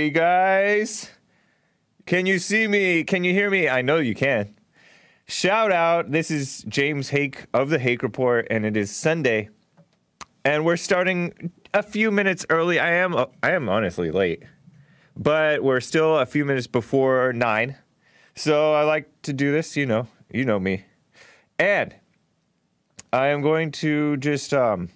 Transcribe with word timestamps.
Hey 0.00 0.08
guys, 0.08 1.10
can 2.06 2.24
you 2.24 2.38
see 2.38 2.66
me? 2.66 3.04
Can 3.04 3.22
you 3.22 3.34
hear 3.34 3.50
me? 3.50 3.68
I 3.68 3.82
know 3.82 3.98
you 3.98 4.14
can. 4.14 4.56
Shout 5.26 5.70
out. 5.72 6.10
This 6.10 6.30
is 6.30 6.64
James 6.66 7.10
Hake 7.10 7.44
of 7.52 7.68
the 7.68 7.78
Hake 7.78 8.02
Report, 8.02 8.46
and 8.50 8.64
it 8.64 8.78
is 8.78 8.90
Sunday, 8.90 9.50
and 10.42 10.64
we're 10.64 10.78
starting 10.78 11.52
a 11.74 11.82
few 11.82 12.10
minutes 12.10 12.46
early. 12.48 12.80
I 12.80 12.92
am 12.92 13.14
I 13.42 13.50
am 13.50 13.68
honestly 13.68 14.10
late, 14.10 14.42
but 15.18 15.62
we're 15.62 15.80
still 15.80 16.16
a 16.16 16.24
few 16.24 16.46
minutes 16.46 16.66
before 16.66 17.34
nine. 17.34 17.76
So 18.34 18.72
I 18.72 18.84
like 18.84 19.20
to 19.24 19.34
do 19.34 19.52
this. 19.52 19.76
You 19.76 19.84
know, 19.84 20.08
you 20.32 20.46
know 20.46 20.58
me, 20.58 20.86
and 21.58 21.94
I 23.12 23.26
am 23.26 23.42
going 23.42 23.70
to 23.72 24.16
just 24.16 24.54
um, 24.54 24.88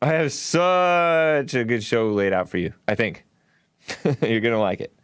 I 0.00 0.06
have 0.14 0.32
such 0.32 1.52
a 1.52 1.62
good 1.62 1.84
show 1.84 2.08
laid 2.08 2.32
out 2.32 2.48
for 2.48 2.56
you. 2.56 2.72
I 2.88 2.94
think. 2.94 3.25
You're 4.04 4.40
going 4.40 4.52
to 4.54 4.58
like 4.58 4.80
it. 4.80 4.96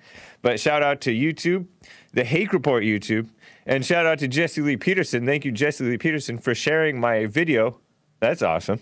But 0.42 0.58
shout 0.58 0.82
out 0.82 1.00
to 1.02 1.12
YouTube, 1.12 1.66
the 2.12 2.24
Hake 2.24 2.52
Report 2.52 2.82
YouTube, 2.82 3.28
and 3.64 3.86
shout 3.86 4.06
out 4.06 4.18
to 4.18 4.28
Jesse 4.28 4.60
Lee 4.60 4.76
Peterson. 4.76 5.24
Thank 5.24 5.44
you, 5.44 5.52
Jesse 5.52 5.84
Lee 5.84 5.98
Peterson, 5.98 6.38
for 6.38 6.54
sharing 6.54 6.98
my 6.98 7.26
video. 7.26 7.78
That's 8.18 8.42
awesome. 8.42 8.80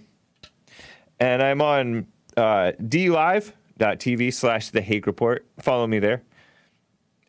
And 1.19 1.43
I'm 1.43 1.61
on 1.61 2.07
uh, 2.37 2.73
dlive.tv 2.81 4.33
slash 4.33 4.71
the 4.71 4.81
Hake 4.81 5.07
Report. 5.07 5.47
Follow 5.59 5.87
me 5.87 5.99
there. 5.99 6.23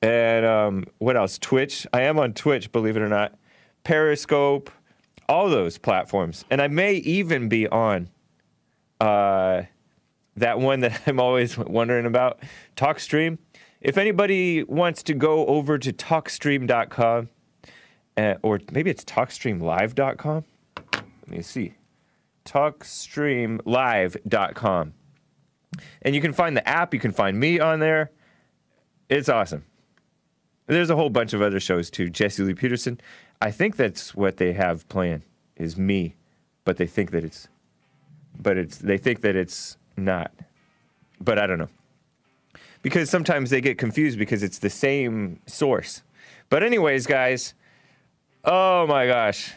And 0.02 0.46
um, 0.46 0.86
what 0.98 1.18
else? 1.18 1.38
Twitch. 1.38 1.86
I 1.94 2.04
am 2.04 2.18
on 2.18 2.34
Twitch, 2.34 2.72
believe 2.72 2.96
it 2.96 3.02
or 3.02 3.10
not. 3.10 3.38
Periscope, 3.84 4.72
all 5.28 5.50
those 5.50 5.78
platforms. 5.78 6.46
And 6.50 6.62
I 6.62 6.68
may 6.68 6.96
even 6.96 7.50
be 7.50 7.68
on 7.68 8.10
uh, 9.00 9.64
that 10.36 10.60
one 10.60 10.82
that 10.82 11.02
I'm 11.08 11.20
always 11.20 11.58
wondering 11.58 12.06
about, 12.06 12.40
TalkStream. 12.76 13.38
If 13.80 13.98
anybody 13.98 14.64
wants 14.64 15.02
to 15.04 15.14
go 15.14 15.46
over 15.48 15.78
to 15.78 15.92
TalkStream.com, 15.92 17.30
uh, 18.18 18.36
or 18.44 18.60
maybe 18.72 18.90
it's 18.90 19.06
TalkStreamLive.com. 19.06 20.46
Let 20.94 21.28
me 21.28 21.42
see. 21.42 21.76
TalkStreamLive.com. 22.46 24.94
And 26.02 26.16
you 26.16 26.22
can 26.22 26.34
find 26.34 26.58
the 26.58 26.68
app, 26.68 26.94
you 26.94 27.00
can 27.00 27.12
find 27.12 27.40
me 27.40 27.60
on 27.60 27.80
there. 27.80 28.12
It's 29.10 29.30
awesome. 29.30 29.66
There's 30.68 30.90
a 30.90 30.96
whole 30.96 31.10
bunch 31.10 31.34
of 31.34 31.42
other 31.42 31.60
shows 31.60 31.90
too. 31.90 32.10
Jesse 32.10 32.44
Lee 32.44 32.54
Peterson. 32.54 33.00
I 33.42 33.52
think 33.52 33.76
that's 33.76 34.16
what 34.16 34.38
they 34.38 34.54
have 34.54 34.88
playing 34.90 35.24
is 35.56 35.78
me, 35.78 36.16
but 36.64 36.78
they 36.78 36.88
think 36.88 37.12
that 37.12 37.24
it's, 37.24 37.48
but 38.40 38.58
it's 38.58 38.78
they 38.78 38.98
think 38.98 39.22
that 39.22 39.36
it's 39.36 39.78
not. 39.98 40.32
But 41.20 41.40
I 41.40 41.48
don't 41.48 41.60
know. 41.60 41.70
Because 42.82 43.10
sometimes 43.10 43.50
they 43.50 43.62
get 43.62 43.78
confused 43.78 44.18
because 44.18 44.42
it's 44.42 44.60
the 44.60 44.70
same 44.70 45.40
source. 45.46 46.02
But, 46.50 46.64
anyways, 46.64 47.06
guys, 47.06 47.54
oh 48.44 48.88
my 48.88 49.06
gosh. 49.08 49.54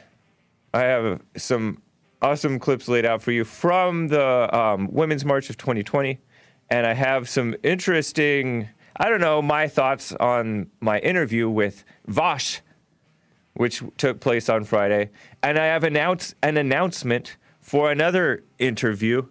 I 0.74 0.80
have 0.80 1.20
some 1.36 1.80
awesome 2.20 2.58
clips 2.58 2.88
laid 2.88 3.06
out 3.06 3.22
for 3.22 3.32
you 3.32 3.44
from 3.44 4.08
the 4.08 4.54
um, 4.56 4.88
Women's 4.92 5.24
March 5.24 5.50
of 5.50 5.56
2020. 5.56 6.18
And 6.70 6.86
I 6.86 6.94
have 6.94 7.28
some 7.28 7.54
interesting, 7.62 8.68
I 8.96 9.08
don't 9.08 9.20
know, 9.20 9.40
my 9.42 9.68
thoughts 9.68 10.12
on 10.12 10.70
my 10.80 10.98
interview 11.00 11.48
with 11.48 11.84
Vaush, 12.08 12.60
which 13.54 13.82
took 13.96 14.20
place 14.20 14.48
on 14.48 14.64
Friday. 14.64 15.10
And 15.42 15.58
I 15.58 15.66
have 15.66 15.84
announced 15.84 16.34
an 16.42 16.56
announcement 16.56 17.36
for 17.60 17.90
another 17.90 18.42
interview 18.58 19.26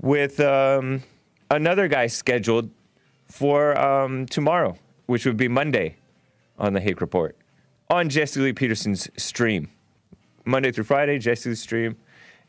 with 0.00 0.40
um, 0.40 1.02
another 1.50 1.88
guy 1.88 2.06
scheduled 2.06 2.70
for 3.26 3.78
um, 3.78 4.26
tomorrow, 4.26 4.76
which 5.06 5.26
would 5.26 5.36
be 5.36 5.48
Monday 5.48 5.96
on 6.58 6.72
the 6.72 6.80
Hake 6.80 7.00
Report 7.00 7.36
on 7.90 8.08
Jesse 8.08 8.40
Lee 8.40 8.52
Peterson's 8.52 9.08
stream. 9.16 9.70
Monday 10.44 10.72
through 10.72 10.84
Friday, 10.84 11.18
Jesse's 11.18 11.60
stream. 11.60 11.96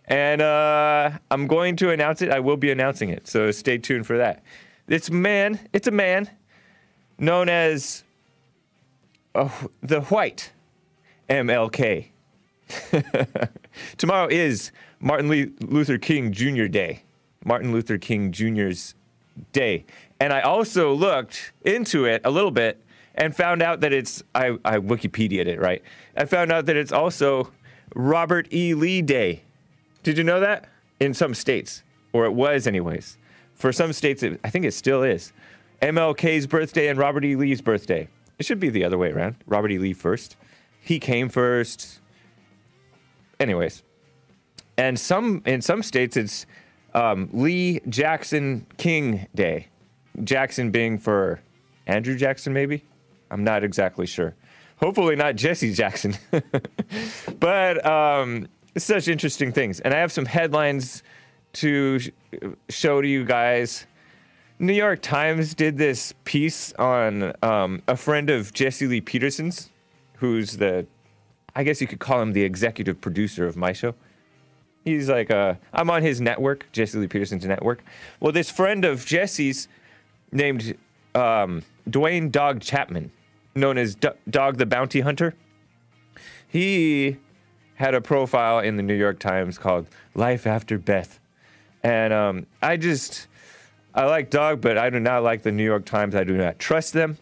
And 0.05 0.41
uh, 0.41 1.11
I'm 1.29 1.47
going 1.47 1.75
to 1.77 1.91
announce 1.91 2.21
it. 2.21 2.31
I 2.31 2.39
will 2.39 2.57
be 2.57 2.71
announcing 2.71 3.09
it. 3.09 3.27
So 3.27 3.51
stay 3.51 3.77
tuned 3.77 4.07
for 4.07 4.17
that. 4.17 4.43
It's 4.87 5.11
man, 5.11 5.59
it's 5.71 5.87
a 5.87 5.91
man 5.91 6.29
known 7.19 7.47
as 7.47 8.03
uh, 9.35 9.49
the 9.81 10.01
White 10.01 10.51
MLK. 11.29 12.07
Tomorrow 13.97 14.27
is 14.29 14.71
Martin 14.99 15.55
Luther 15.61 15.97
King 15.97 16.31
Jr. 16.31 16.65
Day. 16.65 17.03
Martin 17.45 17.71
Luther 17.71 17.97
King 17.97 18.31
Jr.'s 18.31 18.95
day. 19.51 19.85
And 20.19 20.33
I 20.33 20.41
also 20.41 20.93
looked 20.93 21.53
into 21.63 22.05
it 22.05 22.21
a 22.25 22.31
little 22.31 22.51
bit 22.51 22.83
and 23.15 23.35
found 23.35 23.61
out 23.61 23.81
that 23.81 23.93
it's, 23.93 24.23
I, 24.35 24.57
I 24.65 24.77
Wikipedia'd 24.77 25.47
it, 25.47 25.59
right? 25.59 25.81
I 26.15 26.25
found 26.25 26.51
out 26.51 26.65
that 26.65 26.75
it's 26.75 26.91
also 26.91 27.51
Robert 27.95 28.53
E. 28.53 28.73
Lee 28.73 29.01
Day. 29.01 29.43
Did 30.03 30.17
you 30.17 30.23
know 30.23 30.39
that? 30.39 30.69
In 30.99 31.13
some 31.13 31.33
states, 31.33 31.83
or 32.11 32.25
it 32.25 32.33
was, 32.33 32.67
anyways. 32.67 33.17
For 33.53 33.71
some 33.71 33.93
states, 33.93 34.21
it, 34.23 34.39
I 34.43 34.49
think 34.49 34.65
it 34.65 34.73
still 34.73 35.03
is. 35.03 35.31
MLK's 35.81 36.45
birthday 36.45 36.87
and 36.87 36.99
Robert 36.99 37.23
E. 37.23 37.35
Lee's 37.35 37.61
birthday. 37.61 38.09
It 38.37 38.45
should 38.45 38.59
be 38.59 38.69
the 38.69 38.83
other 38.83 38.97
way 38.97 39.11
around. 39.11 39.35
Robert 39.45 39.71
E. 39.71 39.77
Lee 39.77 39.93
first. 39.93 40.35
He 40.81 40.99
came 40.99 41.29
first. 41.29 41.99
Anyways. 43.39 43.83
And 44.77 44.99
some 44.99 45.41
in 45.45 45.61
some 45.61 45.83
states 45.83 46.15
it's 46.15 46.45
um, 46.93 47.29
Lee 47.31 47.81
Jackson 47.89 48.65
King 48.77 49.27
Day. 49.35 49.67
Jackson 50.23 50.71
being 50.71 50.97
for 50.97 51.39
Andrew 51.87 52.15
Jackson, 52.17 52.53
maybe? 52.53 52.83
I'm 53.31 53.43
not 53.43 53.63
exactly 53.63 54.05
sure. 54.05 54.35
Hopefully 54.77 55.15
not 55.15 55.35
Jesse 55.35 55.73
Jackson. 55.73 56.15
but 57.39 57.85
um, 57.85 58.47
such 58.77 59.07
interesting 59.07 59.51
things. 59.51 59.79
And 59.81 59.93
I 59.93 59.97
have 59.97 60.11
some 60.11 60.25
headlines 60.25 61.03
to 61.53 61.99
sh- 61.99 62.09
show 62.69 63.01
to 63.01 63.07
you 63.07 63.25
guys. 63.25 63.85
New 64.59 64.73
York 64.73 65.01
Times 65.01 65.53
did 65.53 65.77
this 65.77 66.13
piece 66.25 66.73
on 66.73 67.33
um, 67.41 67.81
a 67.87 67.95
friend 67.95 68.29
of 68.29 68.53
Jesse 68.53 68.87
Lee 68.87 69.01
Peterson's, 69.01 69.69
who's 70.17 70.57
the, 70.57 70.85
I 71.55 71.63
guess 71.63 71.79
you 71.79 71.87
could 71.87 71.99
call 71.99 72.21
him 72.21 72.33
the 72.33 72.43
executive 72.43 72.99
producer 72.99 73.45
of 73.45 73.55
my 73.55 73.73
show. 73.73 73.95
He's 74.85 75.09
like, 75.09 75.29
uh, 75.29 75.55
I'm 75.73 75.89
on 75.89 76.01
his 76.01 76.21
network, 76.21 76.71
Jesse 76.71 76.97
Lee 76.97 77.07
Peterson's 77.07 77.45
network. 77.45 77.83
Well, 78.19 78.31
this 78.31 78.49
friend 78.49 78.85
of 78.85 79.05
Jesse's 79.05 79.67
named 80.31 80.75
um, 81.15 81.63
Duane 81.89 82.29
Dog 82.31 82.61
Chapman, 82.61 83.11
known 83.55 83.77
as 83.77 83.95
D- 83.95 84.09
Dog 84.29 84.57
the 84.57 84.65
Bounty 84.65 85.01
Hunter, 85.01 85.35
he 86.47 87.17
had 87.75 87.93
a 87.93 88.01
profile 88.01 88.59
in 88.59 88.77
the 88.77 88.83
New 88.83 88.95
York 88.95 89.19
Times 89.19 89.57
called 89.57 89.87
Life 90.15 90.47
After 90.47 90.77
Beth. 90.77 91.19
And 91.83 92.11
um, 92.11 92.45
I 92.61 92.75
just, 92.77 93.27
I 93.93 94.05
like 94.05 94.29
Dog, 94.29 94.59
but 94.61 94.77
I 94.77 94.89
do 94.89 94.99
not 94.99 95.23
like 95.23 95.43
the 95.43 95.51
New 95.51 95.63
York 95.63 95.85
Times. 95.85 96.15
I 96.15 96.23
do 96.23 96.35
not 96.37 96.59
trust 96.59 96.93
them. 96.93 97.17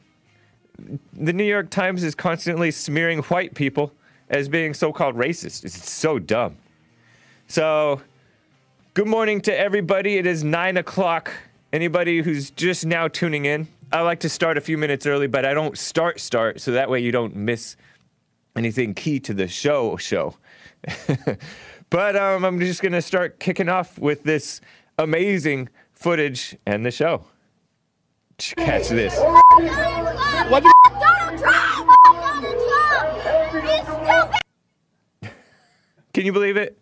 The 1.14 1.34
New 1.34 1.44
York 1.44 1.70
Times 1.70 2.04
is 2.04 2.16
constantly 2.16 2.72
smearing 2.72 3.20
white 3.24 3.56
people 3.56 3.92
as 4.30 4.48
being 4.48 4.74
so 4.74 4.92
called 4.92 5.16
racist. 5.16 5.64
It's 5.64 5.90
so 5.90 6.20
dumb. 6.20 6.58
So, 7.50 8.02
good 8.94 9.08
morning 9.08 9.40
to 9.42 9.58
everybody. 9.58 10.18
It 10.18 10.26
is 10.26 10.44
nine 10.44 10.76
o'clock. 10.76 11.32
Anybody 11.72 12.22
who's 12.22 12.52
just 12.52 12.86
now 12.86 13.08
tuning 13.08 13.46
in, 13.46 13.70
I 13.90 14.02
like 14.02 14.20
to 14.22 14.30
start 14.30 14.58
a 14.58 14.62
few 14.62 14.78
minutes 14.78 15.06
early, 15.06 15.28
but 15.28 15.46
I 15.46 15.54
don't 15.54 15.78
start 15.78 16.20
start 16.20 16.60
so 16.60 16.72
that 16.72 16.90
way 16.90 17.00
you 17.00 17.14
don't 17.14 17.38
miss 17.38 17.78
anything 18.58 18.94
key 18.94 19.22
to 19.22 19.34
the 19.34 19.48
show 19.48 19.96
show. 19.96 20.36
but 21.90 22.18
um, 22.18 22.44
I'm 22.44 22.60
just 22.60 22.82
gonna 22.82 23.02
start 23.02 23.40
kicking 23.40 23.70
off 23.70 23.98
with 23.98 24.24
this 24.24 24.60
amazing 24.98 25.70
footage 25.94 26.58
and 26.66 26.86
the 26.86 26.92
show. 26.92 27.24
Catch 28.40 28.90
this. 28.90 29.18
What 29.18 30.64
the 30.64 30.74
Donald 31.00 31.40
Trump! 31.40 31.90
Donald 32.04 32.58
Trump! 34.04 34.34
Can 36.14 36.26
you 36.26 36.34
believe 36.34 36.58
it? 36.58 36.78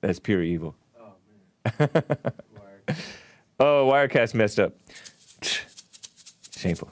That's 0.00 0.18
pure 0.18 0.42
evil. 0.42 0.74
oh, 1.00 1.12
man. 1.78 2.16
Oh, 3.60 3.90
Wirecast 3.90 4.34
messed 4.34 4.60
up. 4.60 4.72
Shameful. 6.56 6.90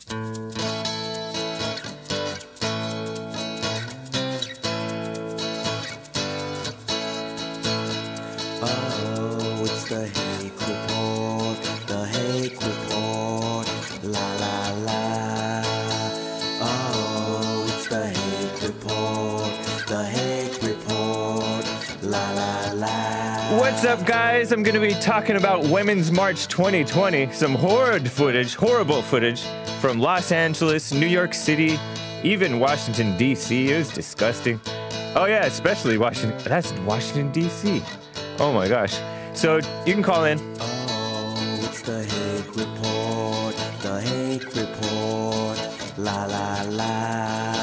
Up, 23.87 24.05
guys? 24.05 24.51
I'm 24.51 24.65
going 24.65 24.75
to 24.75 24.81
be 24.81 24.95
talking 25.01 25.37
about 25.37 25.63
Women's 25.65 26.11
March 26.11 26.49
2020. 26.49 27.31
Some 27.33 27.55
horrid 27.55 28.11
footage, 28.11 28.55
horrible 28.55 29.01
footage 29.01 29.43
from 29.81 30.01
Los 30.01 30.33
Angeles, 30.33 30.93
New 30.93 31.07
York 31.07 31.33
City, 31.33 31.79
even 32.25 32.59
Washington, 32.59 33.17
D.C. 33.17 33.71
It 33.71 33.79
was 33.79 33.91
disgusting. 33.91 34.61
Oh, 35.15 35.27
yeah, 35.27 35.45
especially 35.45 35.99
Washington. 35.99 36.37
That's 36.45 36.73
Washington, 36.81 37.31
D.C. 37.31 37.83
Oh 38.41 38.53
my 38.53 38.67
gosh. 38.67 38.99
So 39.35 39.57
you 39.87 39.95
can 39.95 40.03
call 40.03 40.25
in. 40.25 40.39
Oh, 40.59 41.61
it's 41.63 41.83
the 41.83 42.03
Report, 42.57 43.55
the 43.83 44.01
Report, 44.61 45.99
la 45.99 46.25
la 46.25 46.63
la. 46.71 47.56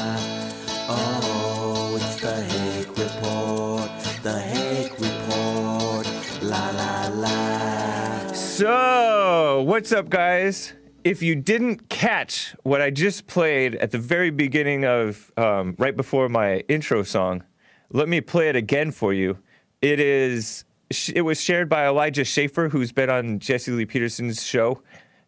So, 8.54 9.64
what's 9.66 9.90
up, 9.90 10.08
guys? 10.08 10.74
If 11.02 11.24
you 11.24 11.34
didn't 11.34 11.88
catch 11.88 12.54
what 12.62 12.80
I 12.80 12.90
just 12.90 13.26
played 13.26 13.74
at 13.74 13.90
the 13.90 13.98
very 13.98 14.30
beginning 14.30 14.84
of, 14.84 15.32
um, 15.36 15.74
right 15.76 15.96
before 15.96 16.28
my 16.28 16.58
intro 16.68 17.02
song, 17.02 17.42
let 17.90 18.08
me 18.08 18.20
play 18.20 18.48
it 18.48 18.54
again 18.54 18.92
for 18.92 19.12
you. 19.12 19.38
It 19.82 19.98
is, 19.98 20.64
it 21.12 21.22
was 21.22 21.40
shared 21.40 21.68
by 21.68 21.84
Elijah 21.84 22.24
Schaffer, 22.24 22.68
who's 22.68 22.92
been 22.92 23.10
on 23.10 23.40
Jesse 23.40 23.72
Lee 23.72 23.86
Peterson's 23.86 24.44
show, 24.44 24.82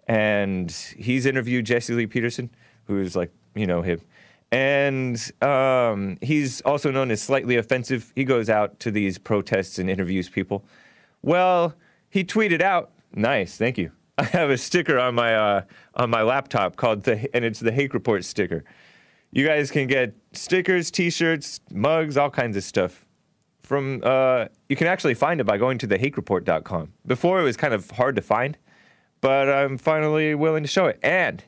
and 0.06 0.70
he's 0.70 1.26
interviewed 1.26 1.66
Jesse 1.66 1.94
Lee 1.94 2.06
Peterson, 2.06 2.48
who's 2.84 3.16
like, 3.16 3.32
you 3.56 3.66
know, 3.66 3.82
him. 3.82 4.00
And 4.52 5.18
um, 5.42 6.16
he's 6.22 6.60
also 6.60 6.92
known 6.92 7.10
as 7.10 7.22
slightly 7.22 7.56
offensive. 7.56 8.12
He 8.14 8.22
goes 8.22 8.48
out 8.48 8.78
to 8.80 8.92
these 8.92 9.18
protests 9.18 9.80
and 9.80 9.90
interviews 9.90 10.28
people. 10.28 10.64
Well, 11.22 11.74
he 12.08 12.22
tweeted 12.22 12.62
out, 12.62 12.92
"Nice, 13.16 13.56
thank 13.56 13.78
you. 13.78 13.90
I 14.18 14.24
have 14.24 14.50
a 14.50 14.56
sticker 14.56 14.98
on 14.98 15.14
my 15.14 15.34
uh, 15.34 15.62
on 15.94 16.10
my 16.10 16.22
laptop 16.22 16.76
called 16.76 17.02
the 17.02 17.28
and 17.34 17.44
it's 17.44 17.60
the 17.60 17.72
Hake 17.72 17.92
Report 17.92 18.24
sticker. 18.24 18.64
You 19.32 19.46
guys 19.46 19.70
can 19.70 19.86
get 19.86 20.14
stickers, 20.32 20.90
T-shirts, 20.90 21.60
mugs, 21.70 22.16
all 22.16 22.30
kinds 22.30 22.56
of 22.56 22.62
stuff. 22.64 23.04
From 23.62 24.00
uh, 24.04 24.46
you 24.68 24.76
can 24.76 24.86
actually 24.86 25.14
find 25.14 25.40
it 25.40 25.44
by 25.44 25.58
going 25.58 25.78
to 25.78 25.88
thehakereport.com. 25.88 26.92
Before 27.06 27.40
it 27.40 27.42
was 27.42 27.56
kind 27.56 27.74
of 27.74 27.90
hard 27.90 28.16
to 28.16 28.22
find, 28.22 28.56
but 29.20 29.48
I'm 29.50 29.76
finally 29.76 30.34
willing 30.34 30.62
to 30.62 30.68
show 30.68 30.86
it. 30.86 30.98
And 31.02 31.42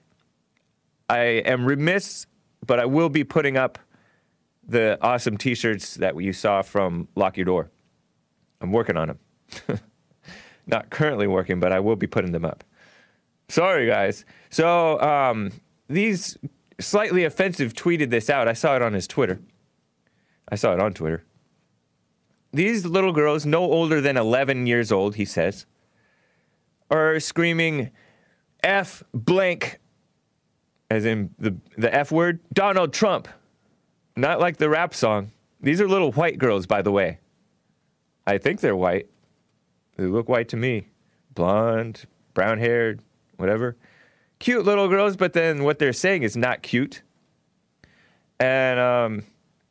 I 1.09 1.21
am 1.47 1.65
remiss, 1.65 2.27
but 2.67 2.81
I 2.81 2.85
will 2.87 3.09
be 3.09 3.25
putting 3.25 3.57
up 3.57 3.79
the 4.67 4.99
awesome 5.01 5.39
T-shirts 5.39 5.95
that 5.95 6.21
you 6.21 6.35
saw 6.35 6.61
from 6.61 7.09
Lock 7.15 7.39
Your 7.39 7.47
Door. 7.47 7.71
I'm 8.61 8.73
working 8.73 8.97
on 8.99 9.09
them. 9.09 9.81
Not 10.69 10.91
currently 10.91 11.27
working, 11.27 11.59
but 11.59 11.73
I 11.73 11.81
will 11.81 11.97
be 11.97 12.07
putting 12.07 12.33
them 12.33 12.45
up. 12.45 12.63
Sorry, 13.49 13.87
guys. 13.87 14.25
So 14.51 15.01
um, 15.01 15.51
these 15.89 16.37
slightly 16.79 17.25
offensive 17.25 17.73
tweeted 17.73 18.11
this 18.11 18.29
out. 18.29 18.47
I 18.47 18.53
saw 18.53 18.77
it 18.77 18.83
on 18.83 18.93
his 18.93 19.07
Twitter. 19.07 19.41
I 20.51 20.55
saw 20.55 20.75
it 20.75 20.81
on 20.81 20.93
Twitter. 20.93 21.25
These 22.53 22.87
little 22.87 23.13
girls, 23.13 23.45
no 23.45 23.61
older 23.63 24.01
than 24.01 24.17
11 24.17 24.67
years 24.67 24.93
old, 24.93 25.17
he 25.17 25.25
says, 25.25 25.67
are 26.91 27.21
screaming 27.21 27.91
F 28.63 29.03
blank, 29.13 29.79
as 30.91 31.05
in 31.05 31.31
the, 31.39 31.57
the 31.77 31.95
F 31.95 32.11
word, 32.11 32.41
Donald 32.53 32.93
Trump. 32.93 33.29
Not 34.17 34.41
like 34.41 34.57
the 34.57 34.69
rap 34.69 34.95
song. 34.95 35.33
These 35.61 35.81
are 35.81 35.89
little 35.89 36.13
white 36.13 36.39
girls, 36.39 36.67
by 36.67 36.83
the 36.83 36.91
way. 36.91 37.19
I 38.27 38.39
think 38.39 38.61
they're 38.61 38.77
white. 38.77 39.09
They 39.99 40.07
look 40.07 40.29
white 40.29 40.49
to 40.51 40.57
me. 40.57 40.89
Blonde, 41.35 42.07
brown 42.33 42.59
haired, 42.59 43.03
whatever. 43.37 43.77
Cute 44.39 44.65
little 44.65 44.89
girls, 44.89 45.17
but 45.17 45.33
then 45.33 45.65
what 45.65 45.79
they're 45.79 45.93
saying 45.93 46.23
is 46.23 46.37
not 46.37 46.63
cute. 46.63 47.03
And 48.41 48.79
um, 48.79 49.25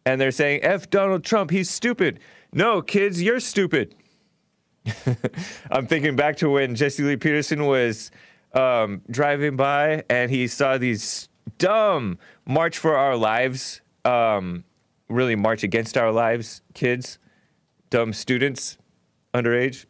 and 0.05 0.19
they're 0.19 0.31
saying, 0.31 0.63
F 0.63 0.89
Donald 0.89 1.23
Trump, 1.23 1.49
he's 1.49 1.69
stupid. 1.69 2.19
No, 2.53 2.81
kids, 2.81 3.21
you're 3.21 3.39
stupid. 3.39 3.95
I'm 5.71 5.87
thinking 5.87 6.15
back 6.15 6.37
to 6.37 6.49
when 6.49 6.75
Jesse 6.75 7.03
Lee 7.03 7.17
Peterson 7.17 7.65
was 7.65 8.11
um, 8.53 9.01
driving 9.09 9.55
by 9.55 10.03
and 10.09 10.29
he 10.29 10.47
saw 10.47 10.77
these 10.77 11.29
dumb 11.57 12.17
March 12.45 12.77
for 12.77 12.95
Our 12.95 13.15
Lives, 13.15 13.81
um, 14.05 14.63
really 15.09 15.35
March 15.35 15.63
Against 15.63 15.97
Our 15.97 16.11
Lives 16.11 16.61
kids, 16.73 17.19
dumb 17.89 18.13
students, 18.13 18.77
underage, 19.33 19.85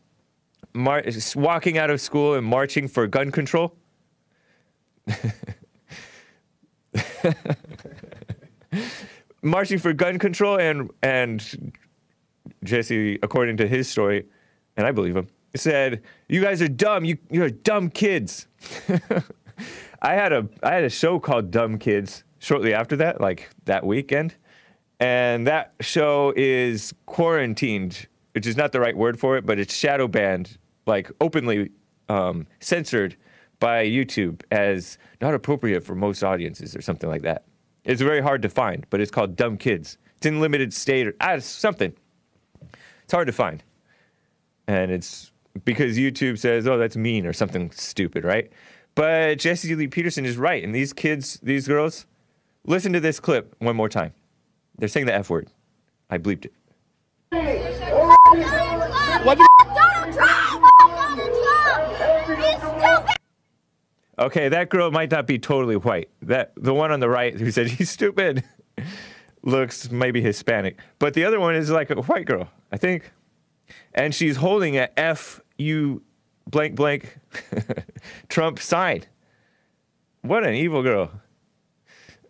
mar- 0.77 1.03
walking 1.35 1.77
out 1.77 1.89
of 1.89 1.99
school 2.01 2.35
and 2.35 2.45
marching 2.45 2.87
for 2.87 3.07
gun 3.07 3.31
control. 3.31 3.75
marching 9.41 9.79
for 9.79 9.93
gun 9.93 10.19
control 10.19 10.59
and 10.59 10.89
and 11.01 11.73
Jesse, 12.63 13.19
according 13.21 13.57
to 13.57 13.67
his 13.67 13.89
story, 13.89 14.25
and 14.75 14.85
I 14.87 14.91
believe 14.91 15.15
him, 15.15 15.27
said, 15.55 16.01
"You 16.27 16.41
guys 16.41 16.61
are 16.61 16.67
dumb. 16.67 17.05
You 17.05 17.17
you're 17.29 17.49
dumb 17.49 17.89
kids." 17.89 18.47
I 20.01 20.13
had 20.13 20.31
a 20.33 20.47
I 20.63 20.73
had 20.75 20.83
a 20.83 20.89
show 20.89 21.19
called 21.19 21.51
Dumb 21.51 21.79
Kids 21.79 22.23
shortly 22.39 22.73
after 22.73 22.95
that, 22.97 23.19
like 23.19 23.49
that 23.65 23.85
weekend, 23.85 24.35
and 24.99 25.47
that 25.47 25.73
show 25.81 26.33
is 26.35 26.93
quarantined, 27.05 28.07
which 28.33 28.45
is 28.45 28.55
not 28.55 28.71
the 28.71 28.79
right 28.79 28.95
word 28.95 29.19
for 29.19 29.37
it, 29.37 29.45
but 29.45 29.59
it's 29.59 29.75
shadow 29.75 30.07
banned, 30.07 30.57
like 30.87 31.11
openly 31.21 31.71
um, 32.09 32.47
censored 32.59 33.15
by 33.59 33.85
YouTube 33.85 34.41
as 34.51 34.97
not 35.21 35.33
appropriate 35.33 35.83
for 35.83 35.95
most 35.95 36.23
audiences 36.23 36.75
or 36.75 36.81
something 36.81 37.09
like 37.09 37.23
that. 37.23 37.43
It's 37.83 38.01
very 38.01 38.21
hard 38.21 38.41
to 38.41 38.49
find, 38.49 38.85
but 38.89 38.99
it's 38.99 39.11
called 39.11 39.35
Dumb 39.35 39.57
Kids. 39.57 39.97
It's 40.17 40.25
in 40.25 40.41
limited 40.41 40.73
state 40.73 41.07
or 41.07 41.15
ah, 41.21 41.39
something. 41.39 41.93
It's 43.03 43.13
hard 43.13 43.27
to 43.27 43.33
find. 43.33 43.63
And 44.67 44.91
it's 44.91 45.31
because 45.63 45.97
YouTube 45.97 46.37
says, 46.37 46.67
oh, 46.67 46.77
that's 46.77 46.97
mean 46.97 47.25
or 47.25 47.33
something 47.33 47.71
stupid, 47.71 48.23
right? 48.23 48.51
But 48.95 49.39
Jesse 49.39 49.73
Lee 49.75 49.87
Peterson 49.87 50.25
is 50.25 50.37
right. 50.37 50.63
And 50.63 50.73
these 50.73 50.91
kids, 50.91 51.39
these 51.41 51.67
girls, 51.67 52.05
listen 52.65 52.93
to 52.93 52.99
this 52.99 53.19
clip 53.19 53.55
one 53.59 53.75
more 53.75 53.89
time. 53.89 54.13
They're 54.77 54.89
saying 54.89 55.05
the 55.05 55.15
F 55.15 55.29
word. 55.29 55.49
I 56.09 56.17
bleeped 56.17 56.47
it. 57.31 58.66
Okay, 64.19 64.49
that 64.49 64.69
girl 64.69 64.89
might 64.89 65.11
not 65.11 65.27
be 65.27 65.37
totally 65.37 65.75
white. 65.75 66.09
That 66.21 66.53
the 66.55 66.73
one 66.73 66.91
on 66.91 66.99
the 66.99 67.09
right 67.09 67.39
who 67.39 67.51
said 67.51 67.67
he's 67.67 67.89
stupid 67.89 68.43
looks 69.43 69.91
maybe 69.91 70.21
Hispanic, 70.21 70.77
but 70.99 71.13
the 71.13 71.23
other 71.23 71.39
one 71.39 71.55
is 71.55 71.69
like 71.69 71.89
a 71.91 72.01
white 72.01 72.25
girl, 72.25 72.49
I 72.71 72.77
think, 72.77 73.11
and 73.93 74.13
she's 74.13 74.37
holding 74.37 74.77
a 74.77 74.89
F 74.97 75.39
U 75.57 76.01
blank 76.47 76.75
blank 76.75 77.19
Trump 78.29 78.59
sign. 78.59 79.03
What 80.21 80.43
an 80.43 80.55
evil 80.55 80.81
girl. 80.81 81.11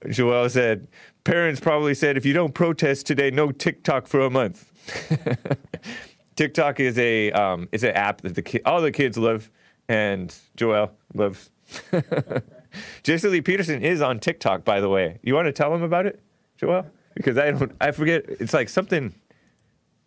Joelle 0.06 0.52
said, 0.52 0.88
parents 1.24 1.60
probably 1.60 1.94
said, 1.94 2.18
if 2.18 2.26
you 2.26 2.34
don't 2.34 2.54
protest 2.54 3.08
today, 3.08 3.32
no 3.32 3.52
TikTok 3.52 4.08
for 4.08 4.22
a 4.22 4.30
month. 4.30 4.72
TikTok 6.36 6.80
is 6.80 6.98
a 7.00 7.32
um, 7.32 7.68
is 7.72 7.84
an 7.84 7.92
app 7.92 8.22
that 8.22 8.36
the 8.36 8.42
ki- 8.42 8.62
all 8.66 8.82
the 8.82 8.92
kids 8.92 9.18
love, 9.18 9.50
and 9.90 10.36
Joelle 10.56 10.92
loves. 11.14 11.50
Jason 13.04 13.32
Lee 13.32 13.42
Peterson 13.42 13.82
is 13.82 14.02
on 14.02 14.20
TikTok, 14.20 14.64
by 14.64 14.80
the 14.80 14.90
way. 14.90 15.20
You 15.24 15.34
want 15.34 15.48
to 15.48 15.52
tell 15.52 15.74
him 15.74 15.84
about 15.84 16.06
it, 16.06 16.20
Joelle? 16.62 16.86
Because 17.16 17.38
I 17.38 17.52
don't, 17.52 17.72
I 17.82 17.92
forget. 17.92 18.26
It's 18.28 18.54
like 18.54 18.70
something 18.70 19.14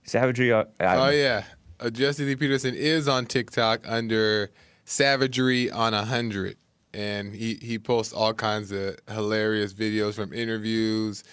savagery. 0.04 0.52
uh, 0.52 0.64
Oh 0.80 1.10
yeah, 1.10 1.44
uh, 1.80 1.90
Jesse 1.90 2.24
Lee 2.24 2.36
Peterson 2.36 2.74
is 2.74 3.08
on 3.08 3.26
TikTok 3.26 3.80
under 3.86 4.50
Savagery 4.84 5.70
on 5.70 5.92
a 5.94 6.04
hundred, 6.04 6.56
and 6.94 7.34
he 7.34 7.54
he 7.54 7.78
posts 7.78 8.12
all 8.12 8.32
kinds 8.34 8.70
of 8.72 8.96
hilarious 9.08 9.72
videos 9.72 10.14
from 10.14 10.32
interviews 10.32 11.24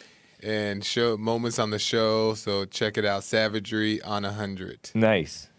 and 0.44 0.84
show 0.84 1.18
moments 1.18 1.60
on 1.60 1.70
the 1.70 1.80
show. 1.80 2.34
So 2.34 2.66
check 2.66 2.98
it 2.98 3.06
out, 3.06 3.24
Savagery 3.24 4.02
on 4.02 4.26
a 4.26 4.32
hundred. 4.34 4.90
Nice. 4.96 5.50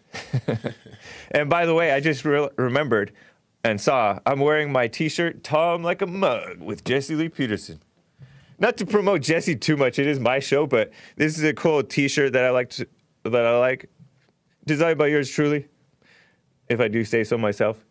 and 1.31 1.49
by 1.49 1.65
the 1.65 1.73
way, 1.75 1.91
I 1.91 1.99
just 1.99 2.25
re- 2.25 2.49
remembered 2.57 3.11
and 3.63 3.79
saw 3.79 4.19
I'm 4.25 4.39
wearing 4.39 4.71
my 4.71 4.87
T-shirt 4.87 5.43
"Tom 5.43 5.83
like 5.83 6.01
a 6.01 6.07
mug" 6.07 6.59
with 6.59 6.83
Jesse 6.83 7.15
Lee 7.15 7.29
Peterson. 7.29 7.81
Not 8.57 8.77
to 8.77 8.85
promote 8.85 9.21
Jesse 9.21 9.55
too 9.55 9.77
much, 9.77 9.99
it 9.99 10.07
is 10.07 10.19
my 10.19 10.39
show, 10.39 10.67
but 10.67 10.91
this 11.15 11.37
is 11.37 11.43
a 11.43 11.53
cool 11.53 11.81
T-shirt 11.81 12.33
that 12.33 12.43
I 12.43 12.49
like 12.49 12.69
to, 12.71 12.87
that 13.23 13.45
I 13.45 13.57
like, 13.57 13.89
designed 14.65 14.97
by 14.97 15.07
yours 15.07 15.29
truly, 15.29 15.67
if 16.67 16.81
I 16.81 16.89
do 16.89 17.05
say 17.05 17.23
so 17.23 17.37
myself. 17.37 17.85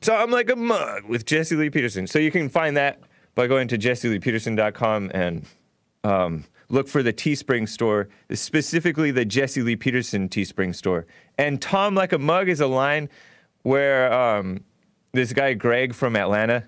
Tom 0.00 0.30
like 0.30 0.50
a 0.50 0.56
mug 0.56 1.04
with 1.04 1.26
Jesse 1.26 1.54
Lee 1.54 1.68
Peterson. 1.68 2.06
So 2.06 2.18
you 2.18 2.30
can 2.30 2.48
find 2.48 2.76
that 2.76 3.00
by 3.34 3.46
going 3.46 3.68
to 3.68 3.78
jesseleepeterson.com 3.78 5.10
and 5.12 5.44
um, 6.04 6.44
look 6.70 6.88
for 6.88 7.02
the 7.02 7.12
Teespring 7.12 7.68
store, 7.68 8.08
specifically 8.32 9.10
the 9.10 9.26
Jesse 9.26 9.62
Lee 9.62 9.76
Peterson 9.76 10.28
Teespring 10.28 10.74
store. 10.74 11.06
And 11.36 11.60
Tom 11.60 11.94
Like 11.94 12.12
a 12.12 12.18
Mug 12.18 12.48
is 12.48 12.60
a 12.60 12.66
line 12.66 13.10
where 13.62 14.10
um, 14.12 14.64
this 15.12 15.32
guy, 15.32 15.54
Greg 15.54 15.94
from 15.94 16.16
Atlanta, 16.16 16.64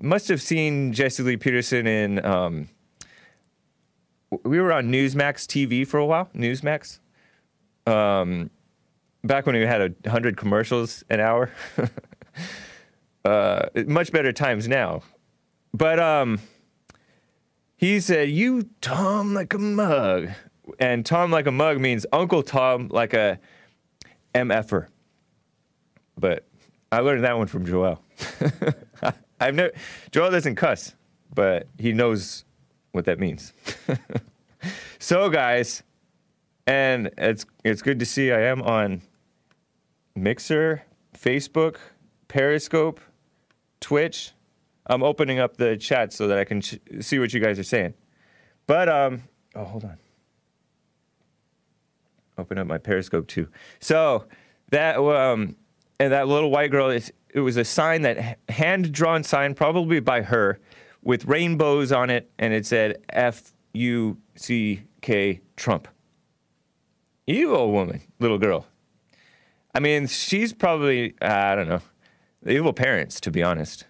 must 0.00 0.28
have 0.28 0.42
seen 0.42 0.92
Jesse 0.92 1.22
Lee 1.22 1.36
Peterson 1.36 1.86
in. 1.86 2.24
Um, 2.24 2.68
we 4.44 4.60
were 4.60 4.72
on 4.72 4.90
Newsmax 4.90 5.46
TV 5.46 5.86
for 5.86 5.98
a 5.98 6.06
while, 6.06 6.28
Newsmax. 6.34 6.98
Um, 7.86 8.50
back 9.24 9.46
when 9.46 9.54
we 9.54 9.62
had 9.62 9.94
a 10.04 10.10
hundred 10.10 10.36
commercials 10.36 11.04
an 11.08 11.20
hour. 11.20 11.50
uh, 13.24 13.66
much 13.86 14.12
better 14.12 14.32
times 14.32 14.68
now. 14.68 15.02
But 15.72 15.98
um, 15.98 16.40
he 17.76 18.00
said, 18.00 18.30
"You 18.30 18.68
Tom 18.80 19.34
like 19.34 19.52
a 19.54 19.58
mug," 19.58 20.30
and 20.78 21.04
Tom 21.04 21.30
like 21.30 21.46
a 21.46 21.52
mug 21.52 21.78
means 21.78 22.06
Uncle 22.12 22.42
Tom 22.42 22.88
like 22.88 23.14
a 23.14 23.38
mf'er. 24.34 24.88
But 26.18 26.46
I 26.92 27.00
learned 27.00 27.24
that 27.24 27.36
one 27.36 27.46
from 27.46 27.66
Joel. 27.66 28.00
I've 29.40 29.54
never 29.54 29.72
Joel 30.12 30.30
doesn't 30.30 30.54
cuss, 30.54 30.94
but 31.34 31.68
he 31.78 31.92
knows 31.92 32.44
what 32.92 33.04
that 33.04 33.18
means. 33.18 33.52
so, 34.98 35.28
guys, 35.28 35.82
and 36.66 37.10
it's 37.18 37.44
it's 37.64 37.82
good 37.82 37.98
to 37.98 38.06
see 38.06 38.32
I 38.32 38.42
am 38.42 38.62
on 38.62 39.02
Mixer, 40.14 40.82
Facebook, 41.16 41.76
Periscope, 42.28 43.00
Twitch. 43.80 44.32
I'm 44.86 45.02
opening 45.02 45.38
up 45.38 45.56
the 45.56 45.76
chat 45.76 46.12
so 46.12 46.28
that 46.28 46.38
I 46.38 46.44
can 46.44 46.60
ch- 46.60 46.78
see 47.00 47.18
what 47.18 47.34
you 47.34 47.40
guys 47.40 47.58
are 47.58 47.64
saying. 47.64 47.94
But 48.66 48.88
um, 48.88 49.24
oh, 49.54 49.64
hold 49.64 49.84
on. 49.84 49.98
Open 52.38 52.58
up 52.58 52.66
my 52.66 52.78
Periscope 52.78 53.26
too. 53.26 53.48
So 53.80 54.26
that 54.70 54.98
um, 54.98 55.56
and 55.98 56.12
that 56.12 56.28
little 56.28 56.50
white 56.50 56.70
girl 56.70 56.90
is 56.90 57.12
it 57.30 57.40
was 57.40 57.56
a 57.56 57.64
sign 57.64 58.02
that 58.02 58.38
hand 58.48 58.92
drawn 58.92 59.22
sign 59.22 59.54
probably 59.54 60.00
by 60.00 60.22
her 60.22 60.58
with 61.02 61.26
rainbows 61.26 61.92
on 61.92 62.10
it 62.10 62.30
and 62.38 62.52
it 62.52 62.66
said 62.66 62.96
F 63.10 63.52
U 63.74 64.16
C 64.34 64.82
K 65.02 65.40
Trump. 65.56 65.88
Evil 67.26 67.72
woman, 67.72 68.00
little 68.20 68.38
girl. 68.38 68.66
I 69.74 69.80
mean, 69.80 70.06
she's 70.06 70.52
probably 70.52 71.14
I 71.20 71.54
don't 71.54 71.68
know, 71.68 71.82
evil 72.46 72.72
parents 72.72 73.20
to 73.20 73.30
be 73.30 73.42
honest. 73.42 73.84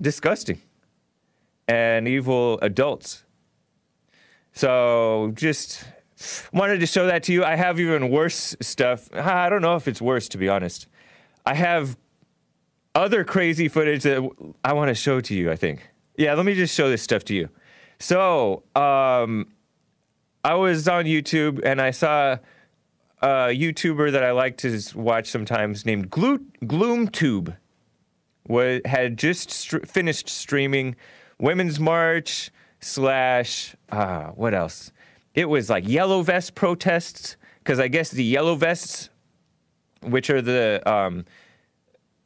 Disgusting. 0.00 0.60
And 1.68 2.08
evil 2.08 2.58
adults. 2.62 3.24
So 4.52 5.30
just 5.34 5.84
wanted 6.52 6.80
to 6.80 6.86
show 6.86 7.06
that 7.06 7.22
to 7.24 7.32
you. 7.32 7.44
I 7.44 7.54
have 7.54 7.78
even 7.78 8.10
worse 8.10 8.56
stuff. 8.60 9.08
I 9.14 9.48
don't 9.48 9.62
know 9.62 9.76
if 9.76 9.86
it's 9.86 10.02
worse 10.02 10.28
to 10.30 10.38
be 10.38 10.48
honest. 10.48 10.88
I 11.46 11.54
have 11.54 11.96
other 12.94 13.24
crazy 13.24 13.68
footage 13.68 14.02
that 14.02 14.28
I 14.64 14.72
want 14.72 14.88
to 14.88 14.94
show 14.94 15.20
to 15.20 15.34
you, 15.34 15.50
I 15.50 15.56
think. 15.56 15.88
Yeah, 16.16 16.34
let 16.34 16.44
me 16.44 16.54
just 16.54 16.74
show 16.74 16.90
this 16.90 17.02
stuff 17.02 17.24
to 17.24 17.34
you. 17.34 17.48
So, 17.98 18.62
um, 18.74 19.48
I 20.44 20.54
was 20.54 20.88
on 20.88 21.04
YouTube 21.04 21.60
and 21.64 21.80
I 21.80 21.90
saw 21.90 22.38
a 23.22 23.26
YouTuber 23.48 24.12
that 24.12 24.24
I 24.24 24.30
like 24.32 24.56
to 24.58 24.80
watch 24.94 25.28
sometimes 25.28 25.84
named 25.84 26.10
Glo- 26.10 26.38
GloomTube 26.62 27.56
had 28.86 29.16
just 29.18 29.50
str- 29.50 29.80
finished 29.80 30.28
streaming 30.28 30.96
Women's 31.38 31.78
March 31.78 32.50
slash 32.80 33.76
uh, 33.90 34.28
what 34.28 34.54
else? 34.54 34.92
It 35.34 35.48
was 35.48 35.70
like 35.70 35.86
Yellow 35.86 36.22
Vest 36.22 36.54
protests 36.54 37.36
because 37.58 37.78
I 37.78 37.88
guess 37.88 38.10
the 38.10 38.24
Yellow 38.24 38.54
Vests, 38.54 39.10
which 40.02 40.30
are 40.30 40.42
the 40.42 40.82
um, 40.90 41.24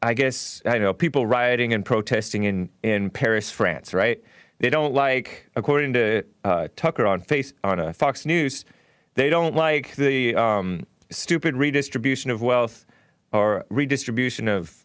I 0.02 0.14
guess 0.14 0.62
I 0.66 0.78
know 0.78 0.92
people 0.92 1.26
rioting 1.26 1.72
and 1.72 1.84
protesting 1.84 2.44
in 2.44 2.70
in 2.82 3.10
Paris, 3.10 3.50
France, 3.50 3.94
right? 3.94 4.22
They 4.58 4.70
don't 4.70 4.94
like, 4.94 5.50
according 5.56 5.94
to 5.94 6.24
uh, 6.44 6.68
Tucker 6.76 7.06
on 7.06 7.20
face 7.20 7.52
on 7.64 7.80
uh, 7.80 7.92
Fox 7.92 8.24
News, 8.24 8.64
they 9.14 9.28
don't 9.28 9.54
like 9.54 9.96
the 9.96 10.34
um, 10.36 10.86
stupid 11.10 11.56
redistribution 11.56 12.30
of 12.30 12.42
wealth 12.42 12.86
or 13.32 13.64
redistribution 13.68 14.48
of 14.48 14.84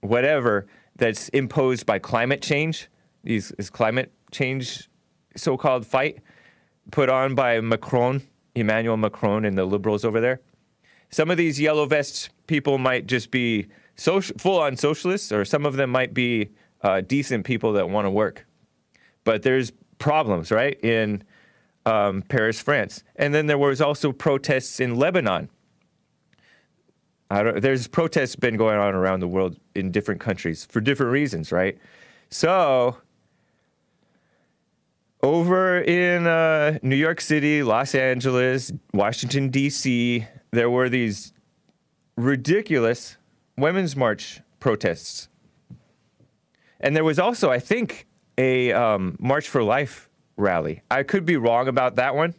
whatever 0.00 0.66
that's 0.96 1.28
imposed 1.30 1.84
by 1.84 1.98
climate 1.98 2.40
change. 2.40 2.88
These 3.22 3.52
is 3.52 3.68
climate 3.70 4.12
change 4.30 4.88
so-called 5.36 5.86
fight 5.86 6.20
put 6.90 7.08
on 7.08 7.34
by 7.34 7.60
Macron, 7.60 8.22
Emmanuel 8.54 8.96
Macron, 8.96 9.44
and 9.44 9.58
the 9.58 9.64
liberals 9.64 10.04
over 10.04 10.20
there. 10.20 10.40
Some 11.10 11.30
of 11.30 11.36
these 11.36 11.60
yellow 11.60 11.86
vest 11.86 12.30
people 12.46 12.78
might 12.78 13.06
just 13.06 13.30
be 13.30 13.66
social, 13.96 14.36
full-on 14.38 14.76
socialists, 14.76 15.32
or 15.32 15.44
some 15.44 15.66
of 15.66 15.76
them 15.76 15.90
might 15.90 16.14
be 16.14 16.50
uh, 16.82 17.00
decent 17.00 17.44
people 17.44 17.72
that 17.74 17.88
want 17.88 18.06
to 18.06 18.10
work. 18.10 18.46
But 19.24 19.42
there's 19.42 19.72
problems, 19.98 20.50
right, 20.50 20.78
in 20.84 21.22
um, 21.84 22.22
Paris, 22.22 22.60
France, 22.60 23.02
and 23.16 23.34
then 23.34 23.46
there 23.46 23.58
was 23.58 23.80
also 23.80 24.12
protests 24.12 24.80
in 24.80 24.96
Lebanon. 24.96 25.48
There's 27.30 27.88
protests 27.88 28.36
been 28.36 28.56
going 28.56 28.78
on 28.78 28.94
around 28.94 29.20
the 29.20 29.28
world 29.28 29.56
in 29.74 29.90
different 29.90 30.20
countries 30.20 30.64
for 30.70 30.80
different 30.80 31.12
reasons, 31.12 31.50
right? 31.50 31.76
So 32.30 32.98
over 35.22 35.80
in 35.80 36.26
uh, 36.26 36.78
New 36.82 36.96
York 36.96 37.20
City, 37.20 37.62
Los 37.62 37.94
Angeles, 37.94 38.72
Washington 38.92 39.48
D.C., 39.48 40.24
there 40.56 40.70
were 40.70 40.88
these 40.88 41.32
ridiculous 42.16 43.16
women's 43.56 43.94
march 43.94 44.40
protests, 44.60 45.28
and 46.80 46.94
there 46.96 47.04
was 47.04 47.18
also, 47.18 47.50
I 47.50 47.58
think, 47.58 48.06
a 48.38 48.72
um, 48.72 49.16
March 49.18 49.48
for 49.48 49.62
Life 49.62 50.08
rally. 50.36 50.82
I 50.90 51.02
could 51.02 51.24
be 51.24 51.36
wrong 51.36 51.68
about 51.68 51.96
that 51.96 52.14
one, 52.14 52.34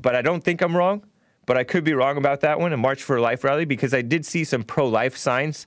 but 0.00 0.14
I 0.14 0.22
don't 0.22 0.42
think 0.42 0.62
I'm 0.62 0.76
wrong. 0.76 1.04
But 1.46 1.56
I 1.56 1.64
could 1.64 1.82
be 1.82 1.94
wrong 1.94 2.18
about 2.18 2.40
that 2.42 2.60
one, 2.60 2.74
a 2.74 2.76
March 2.76 3.02
for 3.02 3.18
Life 3.18 3.42
rally, 3.42 3.64
because 3.64 3.94
I 3.94 4.02
did 4.02 4.26
see 4.26 4.44
some 4.44 4.62
pro-life 4.62 5.16
signs. 5.16 5.66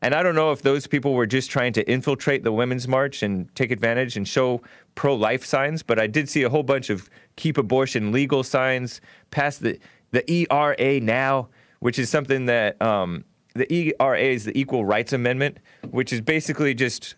And 0.00 0.14
I 0.14 0.22
don't 0.22 0.34
know 0.34 0.52
if 0.52 0.60
those 0.60 0.86
people 0.86 1.14
were 1.14 1.26
just 1.26 1.50
trying 1.50 1.72
to 1.72 1.90
infiltrate 1.90 2.44
the 2.44 2.52
women's 2.52 2.86
march 2.86 3.22
and 3.22 3.48
take 3.54 3.70
advantage 3.70 4.14
and 4.14 4.28
show 4.28 4.60
pro-life 4.94 5.46
signs, 5.46 5.82
but 5.82 5.98
I 5.98 6.06
did 6.06 6.28
see 6.28 6.42
a 6.42 6.50
whole 6.50 6.64
bunch 6.64 6.90
of 6.90 7.08
keep 7.36 7.56
abortion 7.56 8.12
legal 8.12 8.42
signs, 8.42 9.00
pass 9.30 9.56
the 9.56 9.78
the 10.12 10.24
ERA 10.30 11.00
now, 11.00 11.48
which 11.80 11.98
is 11.98 12.08
something 12.08 12.46
that 12.46 12.80
um, 12.80 13.24
the 13.54 13.70
ERA 13.72 14.18
is 14.20 14.44
the 14.44 14.58
Equal 14.58 14.84
Rights 14.84 15.12
Amendment, 15.12 15.58
which 15.90 16.12
is 16.12 16.20
basically 16.20 16.74
just 16.74 17.16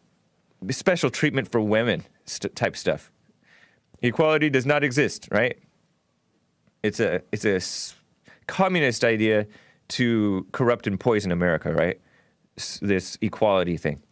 special 0.70 1.10
treatment 1.10 1.50
for 1.52 1.60
women 1.60 2.02
st- 2.24 2.56
type 2.56 2.76
stuff. 2.76 3.10
Equality 4.02 4.50
does 4.50 4.66
not 4.66 4.82
exist, 4.82 5.28
right? 5.30 5.58
It's 6.82 7.00
a 7.00 7.22
it's 7.32 7.44
a 7.44 7.56
s- 7.56 7.94
communist 8.46 9.04
idea 9.04 9.46
to 9.88 10.46
corrupt 10.52 10.86
and 10.86 10.98
poison 10.98 11.30
America, 11.32 11.72
right? 11.72 12.00
S- 12.58 12.78
this 12.82 13.16
equality 13.20 13.76
thing, 13.76 14.02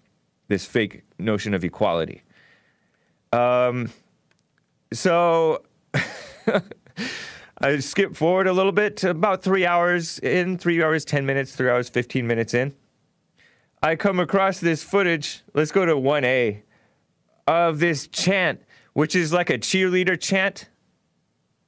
this 0.49 0.65
fake 0.67 1.03
notion 1.19 1.55
of 1.55 1.65
equality. 1.65 2.23
Um, 3.33 3.91
so 4.93 5.63
I 7.65 7.79
skip 7.79 8.17
forward 8.17 8.49
a 8.49 8.53
little 8.53 8.73
bit 8.73 9.05
about 9.05 9.45
three 9.45 9.65
hours 9.65 10.19
in, 10.19 10.59
three 10.59 10.83
hours, 10.83 11.05
10 11.05 11.25
minutes, 11.25 11.55
three 11.55 11.71
hours, 11.71 11.89
15 11.89 12.27
minutes 12.27 12.55
in. 12.55 12.75
I 13.81 13.95
come 13.95 14.19
across 14.19 14.59
this 14.59 14.83
footage. 14.83 15.43
Let's 15.55 15.71
go 15.71 15.87
to 15.87 15.95
1A 15.95 16.63
of 17.47 17.79
this 17.79 18.09
chant, 18.09 18.63
which 18.95 19.15
is 19.15 19.33
like 19.33 19.49
a 19.49 19.59
cheerleader 19.59 20.21
chant 20.21 20.71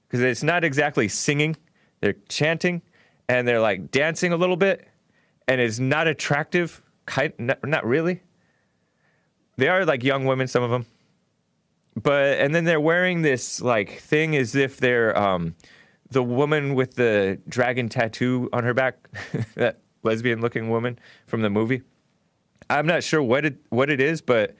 because 0.09 0.21
it's 0.21 0.43
not 0.43 0.65
exactly 0.65 1.07
singing, 1.07 1.57
they're 2.01 2.17
chanting 2.29 2.83
and 3.29 3.47
they're 3.47 3.61
like 3.61 3.93
dancing 3.93 4.33
a 4.33 4.37
little 4.37 4.57
bit 4.57 4.89
and 5.47 5.61
it's 5.61 5.79
not 5.79 6.09
attractive. 6.09 6.83
Kind, 7.07 7.35
not, 7.39 7.65
not 7.65 7.87
really. 7.87 8.21
They 9.59 9.69
are 9.69 9.85
like 9.85 10.03
young 10.03 10.25
women, 10.25 10.49
some 10.49 10.65
of 10.65 10.71
them 10.71 10.87
but 12.03 12.39
and 12.39 12.55
then 12.55 12.65
they're 12.65 12.81
wearing 12.81 13.23
this 13.23 13.61
like 13.61 14.01
thing 14.01 14.35
as 14.37 14.55
if 14.55 14.79
they're 14.79 15.17
um, 15.17 15.55
the 16.15 16.23
woman 16.23 16.75
with 16.75 16.95
the 16.95 17.39
dragon 17.49 17.89
tattoo 17.91 18.49
on 18.53 18.65
her 18.65 18.73
back, 18.73 18.97
that 19.57 19.81
lesbian 20.03 20.41
looking 20.41 20.71
woman 20.71 20.99
from 21.27 21.43
the 21.43 21.51
movie. 21.51 21.83
I'm 22.71 22.87
not 22.87 23.03
sure 23.03 23.23
what 23.23 23.45
it 23.45 23.57
what 23.69 23.91
it 23.91 24.01
is, 24.01 24.23
but 24.23 24.57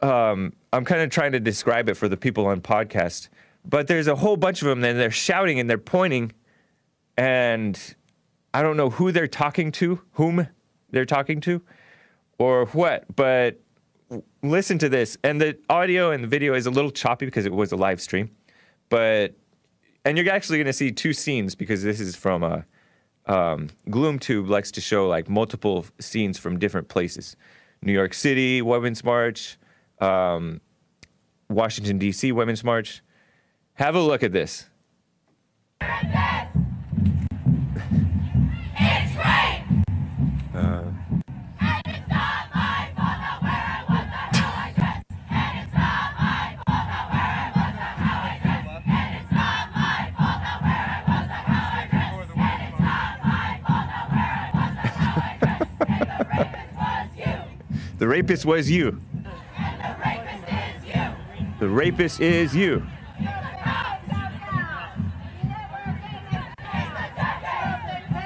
um, 0.00 0.54
I'm 0.72 0.84
kind 0.84 1.02
of 1.02 1.10
trying 1.10 1.32
to 1.32 1.40
describe 1.40 1.88
it 1.88 1.94
for 1.94 2.08
the 2.08 2.16
people 2.16 2.46
on 2.46 2.60
podcast. 2.60 3.28
But 3.64 3.88
there's 3.88 4.06
a 4.06 4.14
whole 4.14 4.36
bunch 4.36 4.62
of 4.62 4.68
them, 4.68 4.82
and 4.84 4.98
they're 4.98 5.10
shouting 5.10 5.58
and 5.58 5.68
they're 5.68 5.76
pointing, 5.78 6.32
and 7.18 7.78
I 8.54 8.62
don't 8.62 8.76
know 8.76 8.90
who 8.90 9.10
they're 9.10 9.26
talking 9.26 9.72
to, 9.72 10.00
whom 10.12 10.46
they're 10.90 11.04
talking 11.04 11.40
to, 11.42 11.60
or 12.38 12.66
what. 12.66 13.04
But 13.14 13.60
listen 14.42 14.78
to 14.78 14.88
this, 14.88 15.18
and 15.24 15.40
the 15.40 15.58
audio 15.68 16.12
and 16.12 16.22
the 16.22 16.28
video 16.28 16.54
is 16.54 16.66
a 16.66 16.70
little 16.70 16.92
choppy 16.92 17.26
because 17.26 17.44
it 17.44 17.52
was 17.52 17.72
a 17.72 17.76
live 17.76 18.00
stream, 18.00 18.30
but 18.88 19.34
and 20.06 20.16
you're 20.16 20.32
actually 20.32 20.58
going 20.58 20.66
to 20.66 20.72
see 20.72 20.92
two 20.92 21.12
scenes 21.12 21.56
because 21.56 21.82
this 21.82 22.00
is 22.00 22.16
from 22.16 22.42
a. 22.42 22.64
Um, 23.28 23.70
GloomTube 23.88 24.48
likes 24.48 24.70
to 24.70 24.80
show 24.80 25.08
like 25.08 25.28
multiple 25.28 25.84
scenes 25.98 26.38
from 26.38 26.60
different 26.60 26.86
places, 26.86 27.36
New 27.82 27.92
York 27.92 28.14
City 28.14 28.62
Women's 28.62 29.02
March, 29.02 29.58
um, 30.00 30.60
Washington 31.50 31.98
D.C. 31.98 32.30
Women's 32.30 32.62
March. 32.62 33.02
Have 33.74 33.96
a 33.96 34.00
look 34.00 34.22
at 34.22 34.30
this. 34.30 34.66
The 57.98 58.06
rapist 58.06 58.44
was 58.44 58.70
you. 58.70 59.00
The 61.58 61.68
rapist 61.68 62.20
is 62.20 62.54
you. 62.54 62.86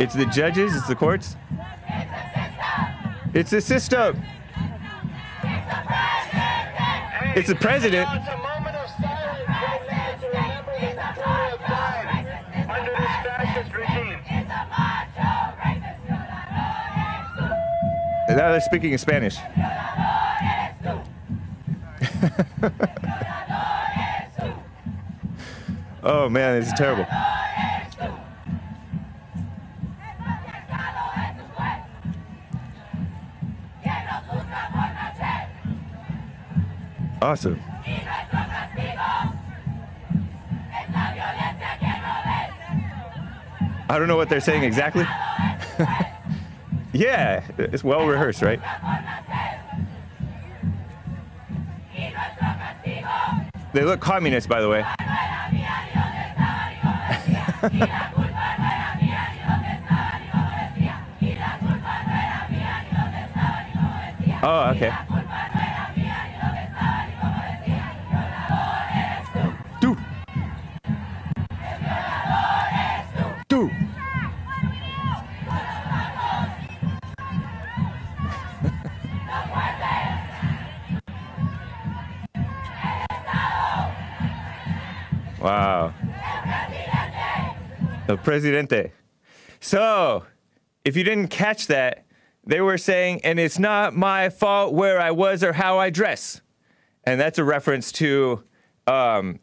It's 0.00 0.14
the 0.14 0.26
judges, 0.26 0.74
it's 0.74 0.88
the 0.88 0.94
courts. 0.96 1.36
It's 3.34 3.50
the 3.50 3.60
system. 3.60 4.20
It's 7.36 7.48
the 7.48 7.54
president. 7.54 8.08
Now 8.08 8.24
they're 8.24 8.30
speaking 8.30 8.42
in 8.42 8.74
of 8.74 8.90
silence 8.90 9.48
right 9.54 9.86
now 9.88 10.16
to 10.16 10.26
remember 10.26 10.72
the 10.96 11.14
story 11.14 11.50
of 11.52 11.60
time 11.60 12.26
under 12.70 12.90
this 12.90 13.14
fascist 13.22 13.72
regime. 13.74 14.18
Now 18.30 18.50
they're 18.50 18.60
speaking 18.60 18.92
in 18.92 18.98
Spanish. 18.98 19.36
oh 26.02 26.28
man, 26.28 26.56
is 26.56 26.72
terrible. 26.74 27.06
Awesome. 37.22 37.60
I 43.88 43.98
don't 43.98 44.06
know 44.06 44.16
what 44.16 44.28
they're 44.28 44.40
saying 44.40 44.62
exactly. 44.62 45.02
yeah, 46.92 47.44
it's 47.58 47.82
well 47.82 48.06
rehearsed, 48.06 48.40
right? 48.40 48.60
They 53.72 53.84
look 53.84 54.00
communist, 54.00 54.48
by 54.48 54.60
the 54.60 54.68
way. 54.68 54.84
oh, 64.42 64.72
okay. 64.74 64.92
Presidente. 88.22 88.92
So, 89.60 90.24
if 90.84 90.96
you 90.96 91.04
didn't 91.04 91.28
catch 91.28 91.66
that, 91.66 92.06
they 92.44 92.60
were 92.60 92.78
saying, 92.78 93.20
and 93.24 93.38
it's 93.38 93.58
not 93.58 93.94
my 93.94 94.30
fault 94.30 94.72
where 94.72 95.00
I 95.00 95.10
was 95.10 95.44
or 95.44 95.52
how 95.52 95.78
I 95.78 95.90
dress. 95.90 96.40
And 97.04 97.20
that's 97.20 97.38
a 97.38 97.44
reference 97.44 97.92
to 97.92 98.42
um, 98.86 99.38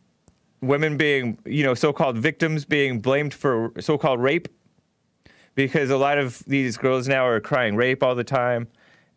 women 0.61 0.97
being, 0.97 1.37
you 1.45 1.63
know, 1.63 1.73
so 1.73 1.93
called 1.93 2.17
victims 2.17 2.65
being 2.65 2.99
blamed 2.99 3.33
for 3.33 3.71
so 3.79 3.97
called 3.97 4.21
rape. 4.21 4.47
Because 5.55 5.89
a 5.89 5.97
lot 5.97 6.17
of 6.19 6.39
these 6.45 6.77
girls 6.77 7.07
now 7.07 7.25
are 7.25 7.39
crying 7.39 7.75
rape 7.75 8.03
all 8.03 8.13
the 8.13 8.23
time. 8.23 8.67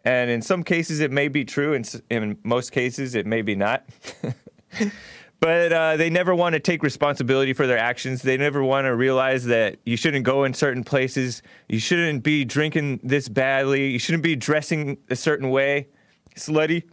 And 0.04 0.30
in 0.30 0.40
some 0.40 0.62
cases, 0.62 1.00
it 1.00 1.10
may 1.10 1.28
be 1.28 1.44
true. 1.44 1.74
In, 1.74 1.84
in 2.08 2.38
most 2.42 2.72
cases, 2.72 3.14
it 3.14 3.26
may 3.26 3.42
be 3.42 3.54
not. 3.54 3.84
but 5.40 5.72
uh, 5.72 5.96
they 5.96 6.10
never 6.10 6.34
want 6.34 6.52
to 6.52 6.60
take 6.60 6.82
responsibility 6.82 7.54
for 7.54 7.66
their 7.66 7.78
actions. 7.78 8.20
They 8.20 8.36
never 8.36 8.62
want 8.62 8.84
to 8.84 8.94
realize 8.94 9.46
that 9.46 9.78
you 9.84 9.96
shouldn't 9.96 10.24
go 10.24 10.44
in 10.44 10.52
certain 10.52 10.84
places. 10.84 11.42
You 11.68 11.80
shouldn't 11.80 12.22
be 12.22 12.44
drinking 12.44 13.00
this 13.02 13.28
badly. 13.28 13.88
You 13.88 13.98
shouldn't 13.98 14.22
be 14.22 14.36
dressing 14.36 14.98
a 15.08 15.16
certain 15.16 15.48
way, 15.48 15.88
slutty. 16.36 16.84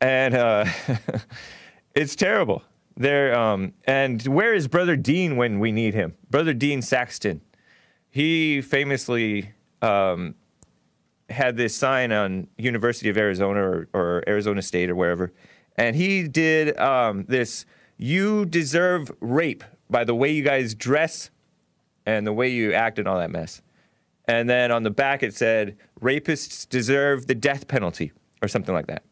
And 0.00 0.34
uh, 0.34 0.64
it's 1.94 2.16
terrible. 2.16 2.64
There, 2.96 3.36
um, 3.38 3.72
and 3.86 4.22
where 4.26 4.52
is 4.52 4.68
Brother 4.68 4.96
Dean 4.96 5.36
when 5.36 5.60
we 5.60 5.72
need 5.72 5.94
him? 5.94 6.14
Brother 6.30 6.52
Dean 6.52 6.82
Saxton. 6.82 7.40
He 8.10 8.60
famously 8.60 9.50
um, 9.82 10.34
had 11.28 11.56
this 11.56 11.74
sign 11.76 12.12
on 12.12 12.48
University 12.58 13.08
of 13.08 13.16
Arizona 13.16 13.60
or, 13.60 13.88
or 13.92 14.24
Arizona 14.28 14.62
State 14.62 14.90
or 14.90 14.94
wherever, 14.94 15.32
and 15.76 15.96
he 15.96 16.28
did 16.28 16.78
um, 16.78 17.24
this 17.28 17.66
"You 17.96 18.44
deserve 18.44 19.10
rape" 19.20 19.64
by 19.90 20.04
the 20.04 20.14
way 20.14 20.32
you 20.32 20.42
guys 20.42 20.74
dress 20.74 21.30
and 22.06 22.26
the 22.26 22.32
way 22.32 22.48
you 22.48 22.72
act 22.72 22.98
and 22.98 23.08
all 23.08 23.18
that 23.18 23.30
mess. 23.30 23.62
And 24.26 24.48
then 24.48 24.70
on 24.70 24.82
the 24.82 24.90
back 24.90 25.22
it 25.22 25.34
said 25.34 25.76
"Rapists 26.00 26.68
deserve 26.68 27.26
the 27.26 27.34
death 27.34 27.68
penalty" 27.68 28.12
or 28.42 28.48
something 28.48 28.74
like 28.74 28.86
that. 28.86 29.02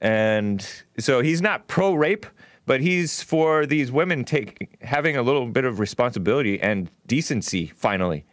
And 0.00 0.66
so 0.98 1.20
he's 1.20 1.42
not 1.42 1.68
pro 1.68 1.92
rape, 1.92 2.24
but 2.66 2.80
he's 2.80 3.22
for 3.22 3.66
these 3.66 3.92
women 3.92 4.24
take 4.24 4.78
having 4.80 5.16
a 5.16 5.22
little 5.22 5.46
bit 5.46 5.64
of 5.64 5.78
responsibility 5.78 6.60
and 6.60 6.90
decency 7.06 7.66
finally. 7.66 8.24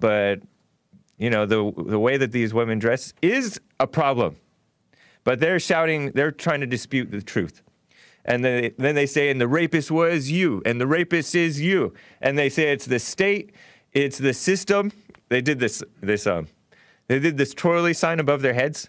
But 0.00 0.40
you 1.18 1.30
know, 1.30 1.46
the 1.46 1.72
the 1.76 1.98
way 1.98 2.16
that 2.16 2.32
these 2.32 2.52
women 2.52 2.78
dress 2.78 3.14
is 3.22 3.60
a 3.80 3.86
problem. 3.86 4.36
But 5.26 5.40
they're 5.40 5.58
shouting, 5.58 6.12
they're 6.12 6.30
trying 6.30 6.60
to 6.60 6.68
dispute 6.68 7.10
the 7.10 7.20
truth. 7.20 7.60
And 8.24 8.44
then 8.44 8.62
they, 8.62 8.68
then 8.78 8.94
they 8.94 9.06
say, 9.06 9.28
and 9.28 9.40
the 9.40 9.48
rapist 9.48 9.90
was 9.90 10.30
you, 10.30 10.62
and 10.64 10.80
the 10.80 10.86
rapist 10.86 11.34
is 11.34 11.60
you. 11.60 11.94
And 12.20 12.38
they 12.38 12.48
say 12.48 12.70
it's 12.70 12.86
the 12.86 13.00
state, 13.00 13.52
it's 13.92 14.18
the 14.18 14.32
system. 14.32 14.92
They 15.28 15.40
did 15.40 15.58
this 15.58 15.82
this 16.00 16.28
um 16.28 16.46
they 17.08 17.18
did 17.18 17.38
this 17.38 17.54
twirly 17.54 17.92
sign 17.92 18.20
above 18.20 18.40
their 18.40 18.54
heads 18.54 18.88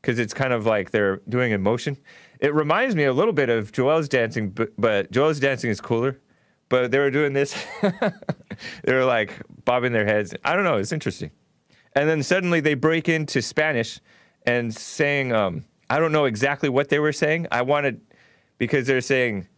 because 0.00 0.18
it's 0.18 0.32
kind 0.32 0.54
of 0.54 0.64
like 0.64 0.90
they're 0.90 1.16
doing 1.28 1.52
a 1.52 1.58
motion. 1.58 1.98
It 2.40 2.54
reminds 2.54 2.96
me 2.96 3.04
a 3.04 3.12
little 3.12 3.34
bit 3.34 3.50
of 3.50 3.72
Joel's 3.72 4.08
dancing, 4.08 4.48
but, 4.48 4.70
but 4.78 5.10
Joel's 5.10 5.38
dancing 5.38 5.68
is 5.68 5.82
cooler. 5.82 6.18
But 6.70 6.92
they 6.92 6.98
were 6.98 7.10
doing 7.10 7.34
this. 7.34 7.54
they 8.84 8.94
were 8.94 9.04
like 9.04 9.34
bobbing 9.66 9.92
their 9.92 10.06
heads. 10.06 10.34
I 10.46 10.54
don't 10.54 10.64
know. 10.64 10.78
It's 10.78 10.92
interesting. 10.92 11.30
And 11.94 12.08
then 12.08 12.22
suddenly 12.22 12.60
they 12.60 12.72
break 12.72 13.06
into 13.06 13.42
Spanish 13.42 14.00
and 14.44 14.74
saying, 14.74 15.32
um, 15.32 15.64
I 15.88 15.98
don't 15.98 16.12
know 16.12 16.24
exactly 16.24 16.68
what 16.68 16.88
they 16.88 16.98
were 16.98 17.12
saying. 17.12 17.46
I 17.50 17.62
wanted, 17.62 18.00
because 18.58 18.86
they're 18.86 19.00
saying, 19.00 19.48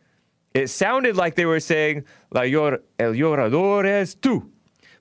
it 0.55 0.69
sounded 0.69 1.17
like 1.17 1.35
they 1.35 1.47
were 1.47 1.61
saying, 1.61 2.05
La 2.31 2.43
llor, 2.43 2.81
el 2.99 3.13
llorador 3.13 3.85
es 3.85 4.15
tú. 4.15 4.49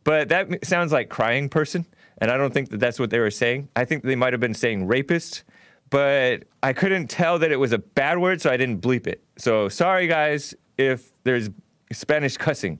But 0.03 0.29
that 0.29 0.65
sounds 0.65 0.91
like 0.91 1.09
crying 1.09 1.49
person. 1.49 1.85
And 2.17 2.31
I 2.31 2.37
don't 2.37 2.53
think 2.53 2.69
that 2.69 2.79
that's 2.79 2.99
what 2.99 3.09
they 3.09 3.19
were 3.19 3.31
saying. 3.31 3.69
I 3.75 3.85
think 3.85 4.03
they 4.03 4.15
might 4.15 4.33
have 4.33 4.39
been 4.39 4.53
saying 4.53 4.87
rapist, 4.87 5.43
but 5.89 6.43
I 6.61 6.73
couldn't 6.73 7.07
tell 7.07 7.39
that 7.39 7.51
it 7.51 7.57
was 7.57 7.71
a 7.71 7.79
bad 7.79 8.19
word, 8.19 8.41
so 8.41 8.49
I 8.49 8.57
didn't 8.57 8.81
bleep 8.81 9.07
it. 9.07 9.23
So 9.37 9.69
sorry, 9.69 10.07
guys, 10.07 10.53
if 10.77 11.11
there's 11.23 11.49
Spanish 11.91 12.37
cussing. 12.37 12.79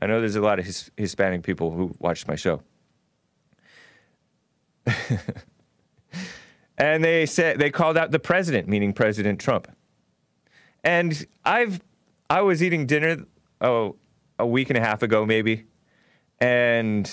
I 0.00 0.06
know 0.06 0.20
there's 0.20 0.36
a 0.36 0.40
lot 0.40 0.58
of 0.58 0.64
his, 0.64 0.90
Hispanic 0.96 1.42
people 1.42 1.70
who 1.72 1.94
watch 1.98 2.26
my 2.26 2.36
show. 2.36 2.62
and 6.80 7.04
they 7.04 7.26
said 7.26 7.58
they 7.58 7.70
called 7.70 7.98
out 7.98 8.10
the 8.10 8.18
president, 8.18 8.66
meaning 8.66 8.94
President 8.94 9.38
Trump. 9.38 9.68
And 10.82 11.26
I've 11.44 11.80
I 12.30 12.40
was 12.40 12.62
eating 12.62 12.86
dinner 12.86 13.18
oh 13.60 13.96
a 14.38 14.46
week 14.46 14.70
and 14.70 14.78
a 14.78 14.80
half 14.80 15.02
ago 15.02 15.26
maybe, 15.26 15.66
and 16.40 17.12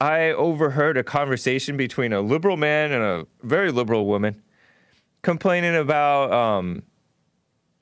I 0.00 0.30
overheard 0.30 0.96
a 0.96 1.04
conversation 1.04 1.76
between 1.76 2.12
a 2.14 2.22
liberal 2.22 2.56
man 2.56 2.90
and 2.90 3.02
a 3.02 3.26
very 3.42 3.70
liberal 3.70 4.06
woman 4.06 4.42
complaining 5.20 5.76
about 5.76 6.32
um 6.32 6.82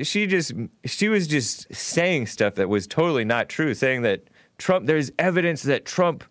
she 0.02 0.26
just 0.26 0.52
she 0.84 1.08
was 1.08 1.28
just 1.28 1.72
saying 1.72 2.26
stuff 2.26 2.56
that 2.56 2.68
was 2.68 2.88
totally 2.88 3.24
not 3.24 3.48
true 3.48 3.72
saying 3.72 4.02
that 4.02 4.24
Trump 4.58 4.86
there's 4.86 5.12
evidence 5.16 5.62
that 5.62 5.84
Trump 5.84 6.24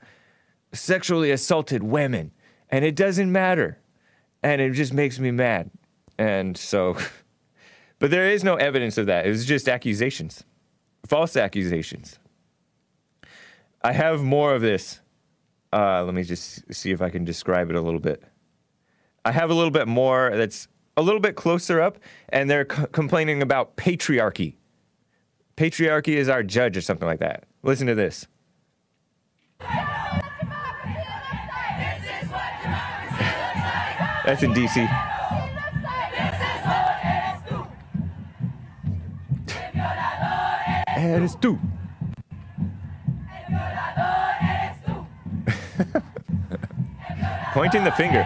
sexually 0.73 1.31
assaulted 1.31 1.83
women. 1.83 2.31
And 2.69 2.83
it 2.83 2.95
doesn't 2.95 3.31
matter 3.31 3.79
and 4.45 4.61
it 4.61 4.71
just 4.71 4.93
makes 4.93 5.19
me 5.19 5.31
mad 5.31 5.69
and 6.17 6.57
so 6.57 6.97
but 7.99 8.11
there 8.11 8.29
is 8.29 8.43
no 8.43 8.55
evidence 8.55 8.97
of 8.97 9.07
that 9.07 9.25
it 9.25 9.29
was 9.29 9.45
just 9.45 9.67
accusations 9.67 10.43
false 11.07 11.35
accusations 11.35 12.19
I 13.81 13.91
have 13.91 14.23
more 14.23 14.55
of 14.55 14.61
this 14.61 15.01
uh, 15.75 16.03
let 16.05 16.13
me 16.13 16.23
just 16.23 16.73
see 16.73 16.91
if 16.91 17.01
I 17.01 17.09
can 17.09 17.25
describe 17.25 17.69
it 17.69 17.75
a 17.75 17.81
little 17.81 17.99
bit. 17.99 18.23
I 19.25 19.31
have 19.33 19.49
a 19.49 19.53
little 19.53 19.71
bit 19.71 19.89
more 19.89 20.31
that's 20.33 20.69
a 20.95 21.01
little 21.01 21.19
bit 21.19 21.35
closer 21.35 21.81
up, 21.81 21.97
and 22.29 22.49
they're 22.49 22.67
c- 22.69 22.85
complaining 22.93 23.41
about 23.41 23.75
patriarchy. 23.75 24.55
Patriarchy 25.57 26.15
is 26.15 26.29
our 26.29 26.43
judge, 26.43 26.77
or 26.77 26.81
something 26.81 27.07
like 27.07 27.19
that. 27.19 27.43
Listen 27.61 27.87
to 27.87 27.95
this. 27.95 28.27
That's 34.25 34.41
in 34.41 34.53
DC. 34.53 34.89
It's 40.97 41.35
two. 41.35 41.59
Pointing 47.53 47.83
the 47.83 47.91
finger. 47.91 48.25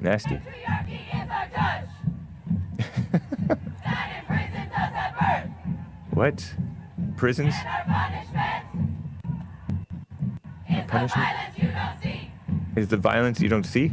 Nasty. 0.00 0.40
What? 6.12 6.54
Prisons? 7.16 7.54
Punishment? 10.88 11.45
Is 12.76 12.88
the 12.88 12.98
violence 12.98 13.40
you 13.40 13.48
don't 13.48 13.64
see? 13.64 13.92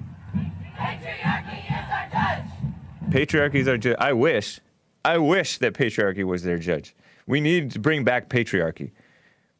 Patriarchy 3.10 3.56
is 3.56 3.68
our 3.68 3.78
judge. 3.78 3.96
I 3.98 4.12
wish, 4.12 4.60
I 5.06 5.18
wish 5.18 5.58
that 5.60 5.74
patriarchy 5.74 6.24
was 6.24 6.44
their 6.44 6.58
judge. 6.58 6.94
We 7.26 7.40
need 7.40 7.72
to 7.72 7.80
bring 7.80 8.04
back 8.04 8.28
patriarchy. 8.28 8.92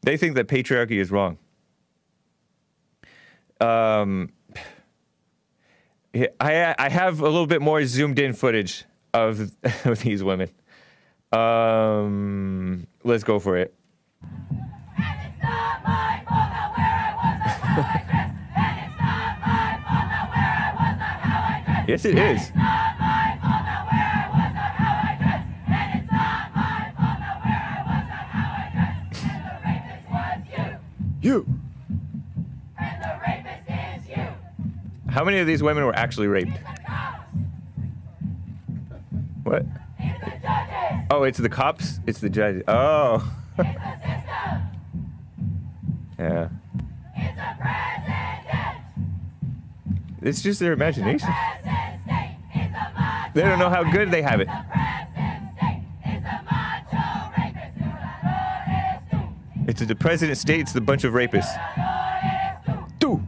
They 0.02 0.18
think 0.18 0.34
that 0.34 0.48
patriarchy 0.48 1.00
is 1.00 1.10
wrong. 1.10 1.38
Um, 3.60 4.30
I 6.40 6.74
I 6.78 6.88
have 6.90 7.20
a 7.20 7.24
little 7.24 7.46
bit 7.46 7.62
more 7.62 7.84
zoomed 7.86 8.18
in 8.18 8.34
footage 8.34 8.84
of, 9.14 9.50
of 9.84 10.00
these 10.00 10.22
women. 10.22 10.50
Um, 11.32 12.86
let's 13.02 13.24
go 13.24 13.38
for 13.38 13.56
it. 13.56 13.74
Yes, 21.86 22.04
it 22.06 22.18
is. 22.18 22.50
You. 31.20 31.46
How 35.08 35.24
many 35.24 35.38
of 35.38 35.46
these 35.46 35.62
women 35.62 35.84
were 35.84 35.94
actually 35.94 36.26
raped? 36.26 36.58
What? 39.42 39.64
Oh, 41.10 41.22
it's 41.22 41.38
the 41.38 41.48
cops? 41.48 42.00
It's 42.06 42.18
the 42.20 42.28
judge. 42.28 42.62
Oh. 42.66 43.30
yeah. 46.18 46.48
It's 50.22 50.42
just 50.42 50.60
their 50.60 50.72
imagination. 50.72 51.28
They 53.34 53.42
don't 53.42 53.58
know 53.58 53.68
how 53.68 53.82
good 53.90 54.10
they 54.10 54.22
have 54.22 54.40
it. 54.40 54.48
It's 59.66 59.84
the 59.84 59.94
president 59.94 60.38
states 60.38 60.72
the 60.72 60.80
bunch 60.80 61.04
of 61.04 61.14
rapists. 61.14 61.50
Two. 63.00 63.22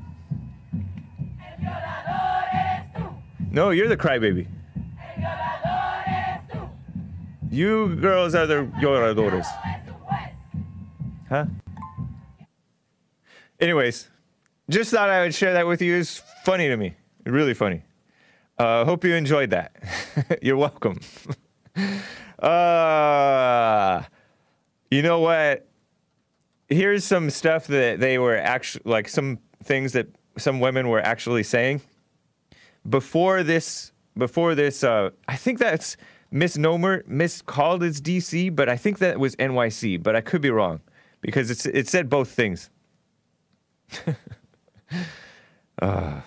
No, 3.50 3.70
you're 3.70 3.88
the 3.88 3.96
crybaby. 3.96 4.46
You 7.50 7.96
girls 7.96 8.34
are 8.34 8.46
the 8.46 8.70
lloradores. 8.80 9.46
Huh? 11.28 11.46
Anyways, 13.58 14.08
just 14.68 14.90
thought 14.90 15.08
I 15.08 15.22
would 15.22 15.34
share 15.34 15.54
that 15.54 15.66
with 15.66 15.80
you. 15.80 15.96
It's 15.96 16.22
funny 16.44 16.68
to 16.68 16.76
me. 16.76 16.94
Really 17.24 17.54
funny. 17.54 17.82
Uh, 18.58 18.84
hope 18.84 19.04
you 19.04 19.14
enjoyed 19.14 19.50
that. 19.50 19.76
You're 20.42 20.56
welcome. 20.56 21.00
uh, 22.38 24.02
you 24.90 25.02
know 25.02 25.20
what? 25.20 25.68
Here's 26.68 27.04
some 27.04 27.30
stuff 27.30 27.66
that 27.66 28.00
they 28.00 28.18
were 28.18 28.36
actually 28.36 28.82
like 28.84 29.08
some 29.08 29.38
things 29.62 29.92
that 29.92 30.08
some 30.38 30.60
women 30.60 30.88
were 30.88 31.00
actually 31.00 31.42
saying 31.42 31.82
before 32.88 33.42
this. 33.42 33.92
Before 34.16 34.54
this, 34.54 34.82
uh, 34.82 35.10
I 35.28 35.36
think 35.36 35.58
that's 35.58 35.98
misnomer, 36.30 37.04
miscalled 37.06 37.82
as 37.82 38.00
DC, 38.00 38.54
but 38.56 38.66
I 38.66 38.78
think 38.78 38.98
that 39.00 39.20
was 39.20 39.36
NYC. 39.36 40.02
But 40.02 40.16
I 40.16 40.22
could 40.22 40.40
be 40.40 40.48
wrong 40.48 40.80
because 41.20 41.50
it's 41.50 41.66
it 41.66 41.86
said 41.88 42.08
both 42.08 42.30
things. 42.30 42.70
Uh, 45.82 46.22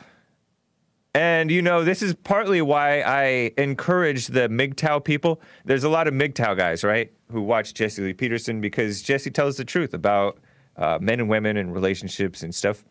and 1.13 1.49
you 1.49 1.61
know, 1.61 1.83
this 1.83 2.01
is 2.01 2.13
partly 2.13 2.61
why 2.61 3.01
I 3.01 3.51
encourage 3.57 4.27
the 4.27 4.47
MGTOW 4.47 5.03
people. 5.03 5.41
There's 5.65 5.83
a 5.83 5.89
lot 5.89 6.07
of 6.07 6.13
MGTOW 6.13 6.57
guys, 6.57 6.83
right, 6.83 7.11
who 7.31 7.41
watch 7.41 7.73
Jesse 7.73 8.01
Lee 8.01 8.13
Peterson 8.13 8.61
because 8.61 9.01
Jesse 9.01 9.31
tells 9.31 9.57
the 9.57 9.65
truth 9.65 9.93
about 9.93 10.37
uh, 10.77 10.99
men 11.01 11.19
and 11.19 11.27
women 11.27 11.57
and 11.57 11.73
relationships 11.73 12.43
and 12.43 12.53
stuff. 12.53 12.85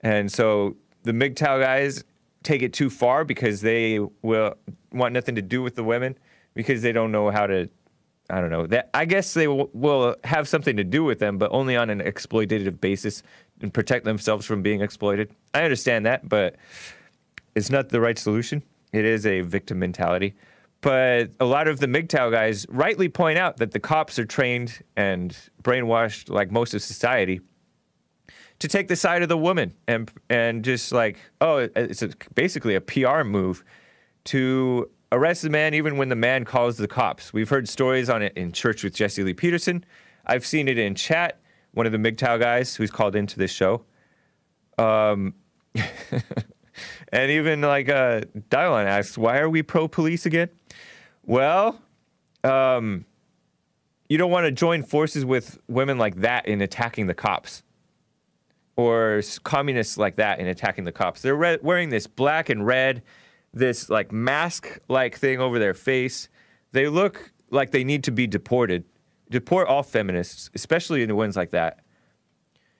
And 0.00 0.30
so 0.32 0.76
the 1.02 1.12
MGTOW 1.12 1.60
guys 1.60 2.04
take 2.42 2.62
it 2.62 2.72
too 2.72 2.90
far 2.90 3.24
because 3.24 3.60
they 3.60 3.98
will 4.22 4.56
want 4.92 5.12
nothing 5.12 5.34
to 5.34 5.42
do 5.42 5.62
with 5.62 5.74
the 5.74 5.84
women 5.84 6.16
because 6.54 6.82
they 6.82 6.92
don't 6.92 7.12
know 7.12 7.30
how 7.30 7.46
to. 7.46 7.68
I 8.30 8.40
don't 8.40 8.50
know. 8.50 8.66
That 8.66 8.88
I 8.94 9.04
guess 9.04 9.34
they 9.34 9.44
w- 9.44 9.68
will 9.74 10.16
have 10.24 10.48
something 10.48 10.78
to 10.78 10.84
do 10.84 11.04
with 11.04 11.18
them, 11.18 11.36
but 11.36 11.50
only 11.52 11.76
on 11.76 11.90
an 11.90 12.00
exploitative 12.00 12.80
basis 12.80 13.22
and 13.60 13.72
protect 13.72 14.06
themselves 14.06 14.46
from 14.46 14.62
being 14.62 14.80
exploited. 14.80 15.30
I 15.52 15.62
understand 15.62 16.06
that, 16.06 16.26
but 16.26 16.56
it's 17.54 17.70
not 17.70 17.88
the 17.88 18.00
right 18.00 18.18
solution. 18.18 18.62
It 18.92 19.04
is 19.04 19.26
a 19.26 19.40
victim 19.40 19.78
mentality. 19.78 20.34
But 20.80 21.30
a 21.40 21.46
lot 21.46 21.66
of 21.66 21.80
the 21.80 21.86
MGTOW 21.86 22.30
guys 22.30 22.66
rightly 22.68 23.08
point 23.08 23.38
out 23.38 23.56
that 23.56 23.70
the 23.70 23.80
cops 23.80 24.18
are 24.18 24.26
trained 24.26 24.82
and 24.96 25.34
brainwashed, 25.62 26.28
like 26.28 26.50
most 26.50 26.74
of 26.74 26.82
society, 26.82 27.40
to 28.58 28.68
take 28.68 28.88
the 28.88 28.96
side 28.96 29.22
of 29.22 29.28
the 29.28 29.38
woman 29.38 29.74
and 29.88 30.10
and 30.28 30.62
just 30.62 30.92
like, 30.92 31.18
oh, 31.40 31.68
it's 31.74 32.02
a, 32.02 32.10
basically 32.34 32.74
a 32.74 32.82
PR 32.82 33.24
move 33.24 33.64
to 34.24 34.90
arrest 35.10 35.42
the 35.42 35.50
man 35.50 35.72
even 35.74 35.96
when 35.96 36.10
the 36.10 36.16
man 36.16 36.44
calls 36.44 36.76
the 36.76 36.88
cops. 36.88 37.32
We've 37.32 37.48
heard 37.48 37.68
stories 37.68 38.10
on 38.10 38.20
it 38.20 38.36
in 38.36 38.52
church 38.52 38.84
with 38.84 38.94
Jesse 38.94 39.22
Lee 39.22 39.32
Peterson. 39.34 39.84
I've 40.26 40.44
seen 40.44 40.68
it 40.68 40.78
in 40.78 40.94
chat. 40.94 41.40
One 41.72 41.86
of 41.86 41.92
the 41.92 41.98
MGTOW 41.98 42.38
guys 42.38 42.76
who's 42.76 42.90
called 42.90 43.16
into 43.16 43.38
this 43.38 43.50
show. 43.50 43.84
Um, 44.78 45.34
and 47.12 47.30
even 47.30 47.60
like 47.60 47.88
uh, 47.88 48.22
Dylon 48.50 48.86
asks, 48.86 49.18
why 49.18 49.38
are 49.38 49.48
we 49.48 49.62
pro 49.62 49.88
police 49.88 50.26
again? 50.26 50.48
Well, 51.24 51.80
um, 52.42 53.04
you 54.08 54.18
don't 54.18 54.30
want 54.30 54.46
to 54.46 54.52
join 54.52 54.82
forces 54.82 55.24
with 55.24 55.58
women 55.68 55.98
like 55.98 56.16
that 56.16 56.46
in 56.46 56.60
attacking 56.60 57.06
the 57.06 57.14
cops 57.14 57.62
or 58.76 59.22
communists 59.44 59.96
like 59.96 60.16
that 60.16 60.40
in 60.40 60.46
attacking 60.46 60.84
the 60.84 60.92
cops. 60.92 61.22
They're 61.22 61.36
re- 61.36 61.58
wearing 61.62 61.90
this 61.90 62.06
black 62.06 62.48
and 62.48 62.66
red, 62.66 63.02
this 63.52 63.88
like 63.88 64.12
mask 64.12 64.78
like 64.88 65.16
thing 65.18 65.40
over 65.40 65.58
their 65.58 65.74
face. 65.74 66.28
They 66.72 66.88
look 66.88 67.32
like 67.50 67.70
they 67.70 67.84
need 67.84 68.04
to 68.04 68.10
be 68.10 68.26
deported. 68.26 68.84
Deport 69.30 69.68
all 69.68 69.82
feminists, 69.82 70.50
especially 70.54 71.04
the 71.06 71.14
ones 71.14 71.36
like 71.36 71.50
that. 71.50 71.80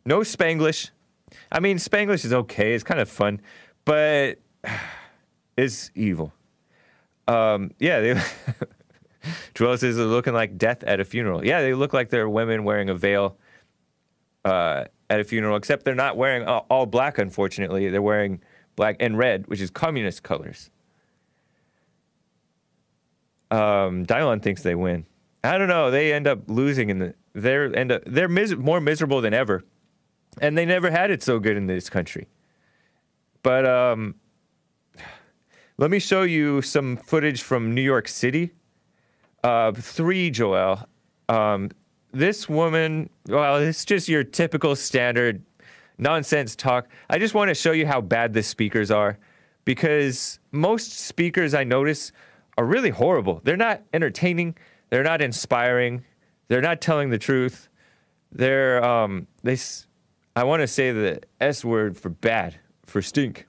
No 0.04 0.20
Spanglish. 0.20 0.90
I 1.50 1.60
mean, 1.60 1.78
Spanglish 1.78 2.24
is 2.24 2.32
okay. 2.32 2.74
It's 2.74 2.84
kind 2.84 3.00
of 3.00 3.08
fun, 3.08 3.40
but 3.84 4.38
it's 5.56 5.90
evil. 5.94 6.32
Um, 7.28 7.72
yeah, 7.78 8.00
they. 8.00 8.22
Joel 9.54 9.78
says 9.78 9.96
they're 9.96 10.04
looking 10.04 10.34
like 10.34 10.58
death 10.58 10.82
at 10.84 11.00
a 11.00 11.04
funeral. 11.04 11.44
Yeah, 11.44 11.62
they 11.62 11.74
look 11.74 11.92
like 11.92 12.10
they're 12.10 12.28
women 12.28 12.64
wearing 12.64 12.90
a 12.90 12.94
veil 12.94 13.38
uh, 14.44 14.84
at 15.08 15.20
a 15.20 15.24
funeral, 15.24 15.56
except 15.56 15.84
they're 15.84 15.94
not 15.94 16.16
wearing 16.16 16.46
all, 16.46 16.66
all 16.68 16.86
black, 16.86 17.18
unfortunately. 17.18 17.88
They're 17.88 18.02
wearing 18.02 18.40
black 18.76 18.96
and 19.00 19.16
red, 19.16 19.46
which 19.46 19.60
is 19.60 19.70
communist 19.70 20.22
colors. 20.22 20.70
Um, 23.50 24.04
Dylon 24.04 24.42
thinks 24.42 24.62
they 24.62 24.74
win. 24.74 25.06
I 25.42 25.58
don't 25.58 25.68
know. 25.68 25.90
They 25.90 26.12
end 26.12 26.26
up 26.26 26.40
losing 26.48 26.90
in 26.90 26.98
the. 26.98 27.14
They're 27.34 27.74
end 27.74 27.92
up 27.92 28.02
they're 28.06 28.28
mis- 28.28 28.54
more 28.54 28.80
miserable 28.80 29.20
than 29.20 29.34
ever, 29.34 29.64
and 30.40 30.56
they 30.56 30.64
never 30.64 30.90
had 30.90 31.10
it 31.10 31.22
so 31.22 31.38
good 31.38 31.56
in 31.56 31.66
this 31.66 31.90
country. 31.90 32.28
But 33.44 33.66
um, 33.66 34.14
let 35.76 35.90
me 35.90 35.98
show 35.98 36.22
you 36.22 36.62
some 36.62 36.96
footage 36.96 37.42
from 37.42 37.74
New 37.74 37.82
York 37.82 38.08
City. 38.08 38.52
Uh, 39.44 39.70
three, 39.72 40.30
Joel. 40.30 40.88
Um, 41.28 41.70
this 42.10 42.48
woman, 42.48 43.10
well, 43.28 43.58
it's 43.58 43.84
just 43.84 44.08
your 44.08 44.24
typical 44.24 44.74
standard 44.74 45.42
nonsense 45.98 46.56
talk. 46.56 46.88
I 47.10 47.18
just 47.18 47.34
want 47.34 47.50
to 47.50 47.54
show 47.54 47.72
you 47.72 47.86
how 47.86 48.00
bad 48.00 48.32
the 48.32 48.42
speakers 48.42 48.90
are 48.90 49.18
because 49.66 50.40
most 50.50 50.92
speakers 50.92 51.52
I 51.52 51.64
notice 51.64 52.12
are 52.56 52.64
really 52.64 52.90
horrible. 52.90 53.42
They're 53.44 53.58
not 53.58 53.82
entertaining, 53.92 54.56
they're 54.88 55.02
not 55.02 55.20
inspiring, 55.20 56.02
they're 56.48 56.62
not 56.62 56.80
telling 56.80 57.10
the 57.10 57.18
truth. 57.18 57.68
They're, 58.32 58.82
um, 58.82 59.26
they, 59.42 59.58
I 60.34 60.44
want 60.44 60.62
to 60.62 60.66
say 60.66 60.92
the 60.92 61.20
S 61.42 61.62
word 61.62 61.98
for 61.98 62.08
bad, 62.08 62.58
for 62.94 63.02
stink. 63.02 63.48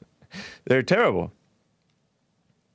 they're 0.64 0.82
terrible. 0.82 1.30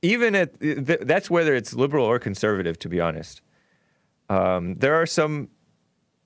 Even 0.00 0.36
at 0.36 0.60
th- 0.60 1.00
that's 1.00 1.28
whether 1.28 1.56
it's 1.56 1.74
liberal 1.74 2.06
or 2.06 2.20
conservative 2.20 2.78
to 2.78 2.88
be 2.88 3.00
honest. 3.00 3.42
Um, 4.28 4.74
there 4.76 4.94
are 4.94 5.06
some 5.06 5.48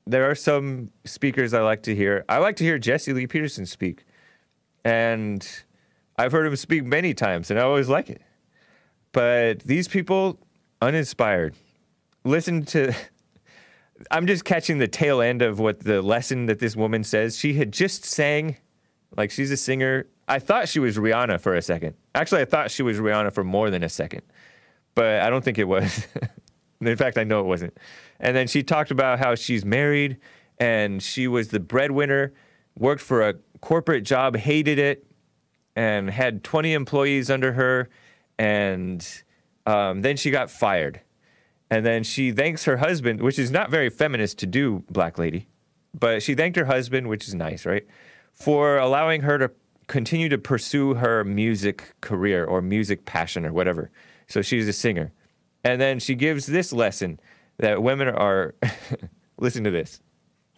there 0.06 0.30
are 0.30 0.34
some 0.34 0.90
speakers 1.06 1.54
i 1.54 1.62
like 1.62 1.84
to 1.84 1.94
hear. 1.94 2.22
I 2.28 2.36
like 2.36 2.56
to 2.56 2.64
hear 2.64 2.78
jesse 2.78 3.14
lee 3.14 3.26
peterson 3.26 3.64
speak. 3.64 4.04
And 4.84 5.48
i've 6.18 6.32
heard 6.32 6.44
him 6.44 6.56
speak 6.56 6.84
many 6.84 7.14
times 7.14 7.50
and 7.50 7.58
i 7.58 7.62
always 7.62 7.88
like 7.88 8.10
it. 8.10 8.20
But 9.12 9.60
these 9.60 9.88
people 9.88 10.38
uninspired. 10.82 11.54
Listen 12.26 12.66
to 12.66 12.92
i'm 14.10 14.26
just 14.26 14.44
catching 14.44 14.76
the 14.76 14.88
tail 14.88 15.22
end 15.22 15.40
of 15.40 15.58
what 15.58 15.80
the 15.80 16.02
lesson 16.02 16.44
that 16.44 16.58
this 16.58 16.76
woman 16.76 17.02
says. 17.04 17.38
She 17.38 17.54
had 17.54 17.72
just 17.72 18.04
sang 18.04 18.58
like 19.16 19.30
she's 19.30 19.50
a 19.50 19.56
singer. 19.56 20.06
I 20.28 20.38
thought 20.38 20.68
she 20.68 20.78
was 20.78 20.96
Rihanna 20.96 21.40
for 21.40 21.54
a 21.54 21.62
second. 21.62 21.94
Actually, 22.14 22.42
I 22.42 22.44
thought 22.44 22.70
she 22.70 22.82
was 22.82 22.98
Rihanna 22.98 23.32
for 23.32 23.44
more 23.44 23.70
than 23.70 23.82
a 23.82 23.88
second, 23.88 24.22
but 24.94 25.20
I 25.20 25.30
don't 25.30 25.44
think 25.44 25.58
it 25.58 25.64
was. 25.68 26.06
In 26.80 26.96
fact, 26.96 27.18
I 27.18 27.24
know 27.24 27.40
it 27.40 27.46
wasn't. 27.46 27.76
And 28.18 28.36
then 28.36 28.46
she 28.46 28.62
talked 28.62 28.90
about 28.90 29.18
how 29.18 29.34
she's 29.34 29.64
married 29.64 30.18
and 30.58 31.02
she 31.02 31.28
was 31.28 31.48
the 31.48 31.60
breadwinner, 31.60 32.32
worked 32.76 33.02
for 33.02 33.28
a 33.28 33.34
corporate 33.60 34.04
job, 34.04 34.36
hated 34.36 34.78
it, 34.78 35.06
and 35.74 36.10
had 36.10 36.44
20 36.44 36.72
employees 36.72 37.30
under 37.30 37.52
her. 37.52 37.88
And 38.38 39.06
um, 39.66 40.02
then 40.02 40.16
she 40.16 40.30
got 40.30 40.50
fired. 40.50 41.00
And 41.70 41.86
then 41.86 42.04
she 42.04 42.32
thanks 42.32 42.64
her 42.64 42.76
husband, 42.76 43.22
which 43.22 43.38
is 43.38 43.50
not 43.50 43.70
very 43.70 43.88
feminist 43.88 44.38
to 44.38 44.46
do, 44.46 44.84
Black 44.90 45.18
Lady, 45.18 45.48
but 45.98 46.22
she 46.22 46.34
thanked 46.34 46.58
her 46.58 46.66
husband, 46.66 47.08
which 47.08 47.26
is 47.26 47.34
nice, 47.34 47.64
right? 47.64 47.86
For 48.32 48.78
allowing 48.78 49.22
her 49.22 49.38
to 49.38 49.50
continue 49.86 50.28
to 50.28 50.38
pursue 50.38 50.94
her 50.94 51.24
music 51.24 51.94
career 52.00 52.44
or 52.44 52.62
music 52.62 53.04
passion 53.04 53.44
or 53.44 53.52
whatever. 53.52 53.90
So 54.26 54.42
she's 54.42 54.66
a 54.66 54.72
singer. 54.72 55.12
And 55.64 55.80
then 55.80 55.98
she 55.98 56.14
gives 56.14 56.46
this 56.46 56.72
lesson 56.72 57.20
that 57.58 57.82
women 57.82 58.08
are, 58.08 58.54
listen 59.38 59.64
to 59.64 59.70
this. 59.70 60.00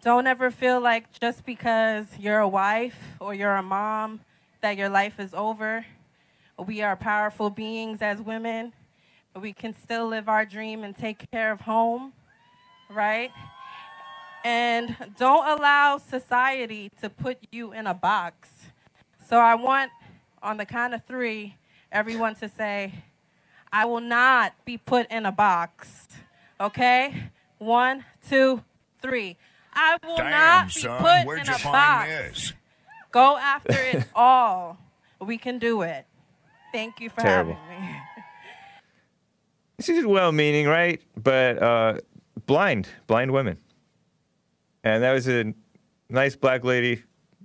Don't 0.02 0.26
ever 0.26 0.50
feel 0.50 0.80
like 0.80 1.18
just 1.18 1.44
because 1.44 2.06
you're 2.18 2.38
a 2.38 2.48
wife 2.48 2.96
or 3.20 3.34
you're 3.34 3.56
a 3.56 3.62
mom 3.62 4.20
that 4.60 4.76
your 4.76 4.88
life 4.88 5.18
is 5.18 5.34
over. 5.34 5.84
We 6.58 6.82
are 6.82 6.94
powerful 6.94 7.50
beings 7.50 8.02
as 8.02 8.20
women. 8.20 8.72
We 9.34 9.52
can 9.52 9.74
still 9.74 10.06
live 10.06 10.28
our 10.28 10.44
dream 10.44 10.84
and 10.84 10.96
take 10.96 11.30
care 11.30 11.50
of 11.50 11.62
home, 11.62 12.12
right? 12.88 13.30
And 14.44 14.94
don't 15.18 15.59
allow 15.59 15.96
society 15.98 16.90
to 17.00 17.09
put 17.09 17.38
you 17.50 17.72
in 17.72 17.87
a 17.87 17.94
box. 17.94 18.50
So 19.26 19.38
I 19.38 19.54
want, 19.54 19.90
on 20.42 20.59
the 20.59 20.66
count 20.66 20.92
of 20.92 21.02
three, 21.04 21.57
everyone 21.90 22.35
to 22.37 22.48
say, 22.50 22.92
I 23.72 23.87
will 23.87 24.02
not 24.02 24.52
be 24.66 24.76
put 24.76 25.11
in 25.11 25.24
a 25.24 25.33
box. 25.33 26.07
Okay? 26.61 27.30
One, 27.59 28.04
two, 28.28 28.62
three. 29.00 29.38
I 29.72 29.96
will 30.07 30.16
Damn, 30.18 30.30
not 30.30 30.66
be 30.74 30.80
son, 30.83 31.02
put 31.02 31.38
in 31.38 31.48
a 31.48 31.59
box. 31.64 32.09
this? 32.09 32.52
Go 33.11 33.37
after 33.38 33.72
it 33.72 34.04
all. 34.14 34.76
We 35.20 35.38
can 35.38 35.59
do 35.59 35.83
it. 35.83 36.04
Thank 36.70 37.00
you 37.00 37.09
for 37.09 37.22
Terrible. 37.22 37.54
having 37.54 37.87
me. 37.87 37.96
She's 39.80 40.04
well 40.04 40.33
meaning, 40.33 40.66
right? 40.66 41.00
But 41.16 41.62
uh, 41.62 41.98
blind, 42.46 42.88
blind 43.07 43.33
women. 43.33 43.59
And 44.84 45.02
that 45.02 45.12
was 45.12 45.26
a 45.26 45.54
nice 46.10 46.36
black 46.36 46.62
lady. 46.62 47.02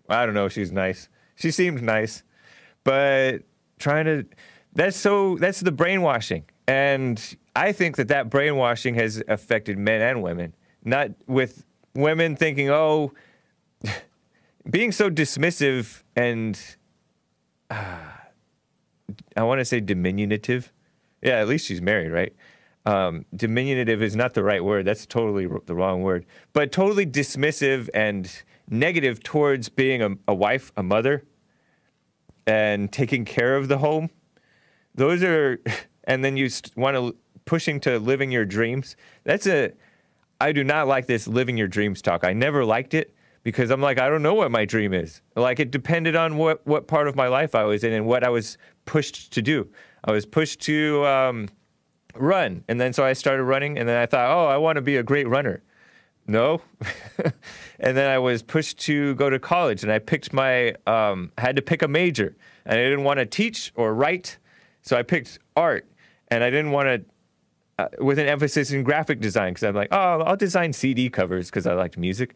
I 0.09 0.25
don't 0.25 0.35
know 0.35 0.45
if 0.45 0.53
she's 0.53 0.71
nice. 0.71 1.09
She 1.35 1.51
seemed 1.51 1.81
nice. 1.81 2.23
But 2.83 3.43
trying 3.79 4.05
to, 4.05 4.25
that's 4.73 4.97
so, 4.97 5.37
that's 5.37 5.61
the 5.61 5.71
brainwashing. 5.71 6.43
And 6.67 7.37
I 7.55 7.71
think 7.71 7.95
that 7.95 8.09
that 8.09 8.29
brainwashing 8.29 8.95
has 8.95 9.23
affected 9.27 9.77
men 9.77 10.01
and 10.01 10.21
women. 10.21 10.53
Not 10.83 11.11
with 11.27 11.65
women 11.95 12.35
thinking, 12.35 12.69
oh, 12.69 13.13
being 14.69 14.91
so 14.91 15.09
dismissive 15.09 16.03
and 16.15 16.59
I 17.71 19.43
want 19.43 19.59
to 19.59 19.65
say 19.65 19.79
diminutive. 19.79 20.73
Yeah, 21.21 21.39
at 21.39 21.47
least 21.47 21.67
she's 21.67 21.81
married, 21.81 22.11
right? 22.11 22.33
Um, 22.85 23.25
diminutive 23.35 24.01
is 24.01 24.15
not 24.15 24.33
the 24.33 24.43
right 24.43 24.63
word. 24.63 24.85
That's 24.85 25.05
totally 25.05 25.45
r- 25.45 25.61
the 25.65 25.75
wrong 25.75 26.01
word. 26.01 26.25
But 26.53 26.71
totally 26.71 27.05
dismissive 27.05 27.89
and 27.93 28.31
negative 28.69 29.21
towards 29.21 29.69
being 29.69 30.01
a, 30.01 30.11
a 30.27 30.33
wife, 30.33 30.71
a 30.77 30.83
mother, 30.83 31.25
and 32.47 32.91
taking 32.91 33.25
care 33.25 33.55
of 33.55 33.67
the 33.67 33.79
home. 33.79 34.09
Those 34.95 35.23
are, 35.23 35.59
and 36.05 36.23
then 36.23 36.37
you 36.37 36.49
want 36.75 36.95
to 36.95 37.15
pushing 37.45 37.79
to 37.81 37.99
living 37.99 38.31
your 38.31 38.45
dreams. 38.45 38.95
That's 39.23 39.47
a, 39.47 39.71
I 40.39 40.51
do 40.51 40.63
not 40.63 40.87
like 40.87 41.07
this 41.07 41.27
living 41.27 41.57
your 41.57 41.67
dreams 41.67 42.01
talk. 42.01 42.23
I 42.23 42.33
never 42.33 42.63
liked 42.63 42.93
it 42.93 43.15
because 43.43 43.71
I'm 43.71 43.81
like, 43.81 43.99
I 43.99 44.09
don't 44.09 44.21
know 44.21 44.35
what 44.35 44.51
my 44.51 44.65
dream 44.65 44.93
is. 44.93 45.21
Like 45.35 45.59
it 45.59 45.71
depended 45.71 46.15
on 46.15 46.37
what, 46.37 46.65
what 46.67 46.87
part 46.87 47.07
of 47.07 47.15
my 47.15 47.27
life 47.27 47.55
I 47.55 47.63
was 47.63 47.83
in 47.83 47.93
and 47.93 48.05
what 48.05 48.23
I 48.23 48.29
was 48.29 48.57
pushed 48.85 49.33
to 49.33 49.41
do. 49.41 49.69
I 50.03 50.11
was 50.11 50.25
pushed 50.25 50.61
to 50.61 51.05
um, 51.05 51.49
run. 52.19 52.63
And 52.67 52.79
then 52.79 52.93
so 52.93 53.03
I 53.03 53.13
started 53.13 53.43
running 53.43 53.77
and 53.77 53.87
then 53.87 53.97
I 53.97 54.05
thought, 54.05 54.29
oh, 54.29 54.47
I 54.47 54.57
want 54.57 54.75
to 54.77 54.81
be 54.81 54.97
a 54.97 55.03
great 55.03 55.27
runner. 55.27 55.63
No. 56.27 56.61
and 57.79 57.97
then 57.97 58.09
I 58.09 58.19
was 58.19 58.43
pushed 58.43 58.79
to 58.81 59.15
go 59.15 59.29
to 59.29 59.39
college 59.39 59.83
and 59.83 59.91
I 59.91 59.99
picked 59.99 60.31
my, 60.31 60.75
um, 60.85 61.31
I 61.37 61.41
had 61.41 61.55
to 61.55 61.61
pick 61.61 61.81
a 61.81 61.87
major 61.87 62.35
and 62.65 62.79
I 62.79 62.83
didn't 62.83 63.03
want 63.03 63.19
to 63.19 63.25
teach 63.25 63.71
or 63.75 63.93
write. 63.93 64.37
So 64.81 64.95
I 64.97 65.03
picked 65.03 65.39
art 65.55 65.87
and 66.27 66.43
I 66.43 66.49
didn't 66.49 66.71
want 66.71 66.87
to 66.87 67.05
uh, 67.79 67.87
with 67.99 68.19
an 68.19 68.27
emphasis 68.27 68.71
in 68.71 68.83
graphic 68.83 69.21
design 69.21 69.53
because 69.53 69.63
I'm 69.63 69.73
like, 69.73 69.87
oh, 69.91 70.21
I'll 70.21 70.35
design 70.35 70.73
CD 70.73 71.09
covers 71.09 71.49
because 71.49 71.65
I 71.65 71.73
liked 71.73 71.97
music. 71.97 72.35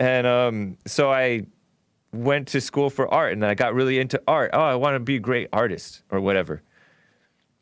And 0.00 0.26
um, 0.26 0.76
so 0.86 1.12
I 1.12 1.46
went 2.12 2.48
to 2.48 2.60
school 2.60 2.90
for 2.90 3.06
art 3.12 3.32
and 3.32 3.42
then 3.42 3.48
I 3.48 3.54
got 3.54 3.74
really 3.74 4.00
into 4.00 4.20
art. 4.26 4.50
Oh, 4.52 4.60
I 4.60 4.74
want 4.74 4.96
to 4.96 5.00
be 5.00 5.14
a 5.14 5.20
great 5.20 5.48
artist 5.52 6.02
or 6.10 6.20
whatever. 6.20 6.62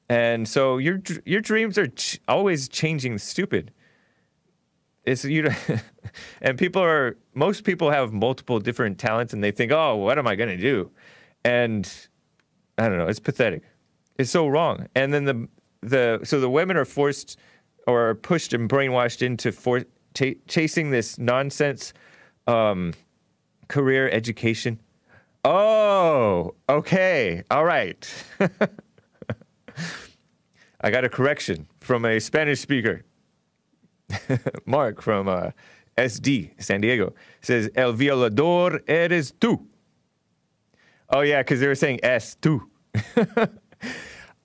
And 0.09 0.49
so 0.49 0.79
your 0.79 1.01
your 1.25 1.41
dreams 1.41 1.77
are 1.77 1.89
ch- 1.89 2.21
always 2.27 2.69
changing. 2.69 3.19
Stupid. 3.19 3.73
It's 5.05 5.25
you, 5.25 5.51
and 6.43 6.59
people 6.59 6.83
are 6.83 7.17
most 7.35 7.65
people 7.65 7.91
have 7.91 8.13
multiple 8.13 8.59
different 8.61 8.99
talents 8.99 9.33
and 9.33 9.43
they 9.45 9.51
think, 9.51 9.73
oh, 9.73 9.97
what 9.97 10.19
am 10.19 10.27
I 10.27 10.35
gonna 10.35 10.57
do? 10.57 10.91
And 11.45 11.91
I 12.79 12.89
don't 12.89 12.99
know. 12.99 13.07
It's 13.07 13.21
pathetic. 13.21 13.63
It's 14.19 14.31
so 14.31 14.49
wrong. 14.49 14.89
And 14.95 15.13
then 15.13 15.25
the 15.25 15.49
the 15.83 16.21
so 16.25 16.41
the 16.41 16.51
women 16.51 16.77
are 16.77 16.85
forced 16.85 17.39
or 17.87 18.11
are 18.11 18.15
pushed 18.15 18.53
and 18.53 18.69
brainwashed 18.69 19.23
into 19.23 19.51
for, 19.51 19.81
ch- 20.15 20.37
chasing 20.47 20.91
this 20.91 21.19
nonsense 21.19 21.95
um, 22.47 22.93
career 23.69 24.11
education. 24.11 24.79
Oh, 25.45 26.55
okay, 26.69 27.45
all 27.51 27.65
right. 27.65 28.07
I 30.81 30.91
got 30.91 31.05
a 31.05 31.09
correction 31.09 31.69
from 31.81 32.05
a 32.05 32.21
Spanish 32.21 32.61
speaker. 32.61 33.05
Mark 34.67 35.03
from 35.03 35.29
uh, 35.29 35.51
SD 35.97 36.63
San 36.63 36.81
Diego 36.81 37.15
says 37.41 37.69
El 37.75 37.93
violador 37.95 38.81
eres 38.89 39.33
tú. 39.33 39.67
Oh 41.11 41.21
yeah, 41.21 41.41
because 41.41 41.61
they 41.61 41.67
were 41.67 41.75
saying 41.75 42.01
S 42.03 42.37
tú. 42.41 42.61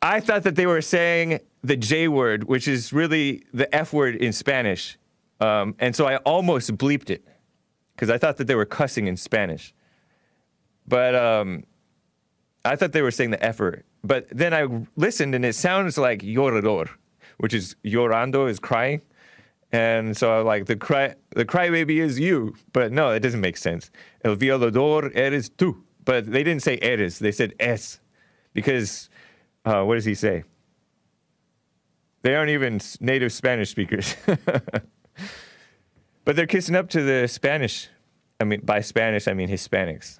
I 0.01 0.19
thought 0.19 0.43
that 0.43 0.55
they 0.55 0.65
were 0.65 0.81
saying 0.81 1.39
the 1.63 1.77
J 1.77 2.07
word, 2.07 2.45
which 2.45 2.67
is 2.67 2.91
really 2.91 3.43
the 3.53 3.73
F 3.73 3.93
word 3.93 4.15
in 4.15 4.33
Spanish. 4.33 4.97
Um, 5.39 5.75
and 5.79 5.95
so 5.95 6.05
I 6.07 6.17
almost 6.17 6.75
bleeped 6.77 7.09
it. 7.09 7.25
because 7.95 8.09
I 8.09 8.17
thought 8.17 8.37
that 8.37 8.47
they 8.47 8.55
were 8.55 8.65
cussing 8.65 9.07
in 9.07 9.17
Spanish. 9.17 9.73
But 10.87 11.15
um, 11.15 11.63
I 12.65 12.75
thought 12.75 12.91
they 12.91 13.01
were 13.01 13.11
saying 13.11 13.31
the 13.31 13.43
F 13.43 13.59
word. 13.59 13.83
But 14.03 14.27
then 14.29 14.53
I 14.53 14.67
listened 14.95 15.33
and 15.33 15.45
it 15.45 15.55
sounds 15.55 15.97
like 15.97 16.21
llorador, 16.21 16.89
which 17.37 17.53
is 17.53 17.75
llorando 17.85 18.49
is 18.49 18.59
crying. 18.59 19.01
And 19.71 20.15
so 20.15 20.39
I'm 20.39 20.45
like 20.45 20.65
the 20.65 20.75
cry 20.75 21.15
the 21.31 21.45
crybaby 21.45 21.99
is 21.99 22.19
you. 22.19 22.55
But 22.73 22.91
no, 22.91 23.11
it 23.11 23.21
doesn't 23.21 23.41
make 23.41 23.57
sense. 23.57 23.89
El 24.23 24.35
violador 24.35 25.11
eres 25.15 25.49
tú. 25.49 25.81
But 26.05 26.31
they 26.31 26.43
didn't 26.43 26.61
say 26.61 26.77
eres, 26.81 27.19
they 27.19 27.31
said 27.31 27.53
es. 27.59 27.99
Because 28.53 29.09
uh, 29.65 29.83
what 29.83 29.95
does 29.95 30.05
he 30.05 30.15
say? 30.15 30.43
They 32.21 32.35
aren't 32.35 32.51
even 32.51 32.79
native 32.99 33.33
Spanish 33.33 33.69
speakers. 33.69 34.15
but 36.25 36.35
they're 36.35 36.45
kissing 36.45 36.75
up 36.75 36.89
to 36.89 37.01
the 37.01 37.27
Spanish. 37.27 37.89
I 38.39 38.43
mean, 38.43 38.61
by 38.63 38.81
Spanish, 38.81 39.27
I 39.27 39.33
mean 39.33 39.49
Hispanics 39.49 40.19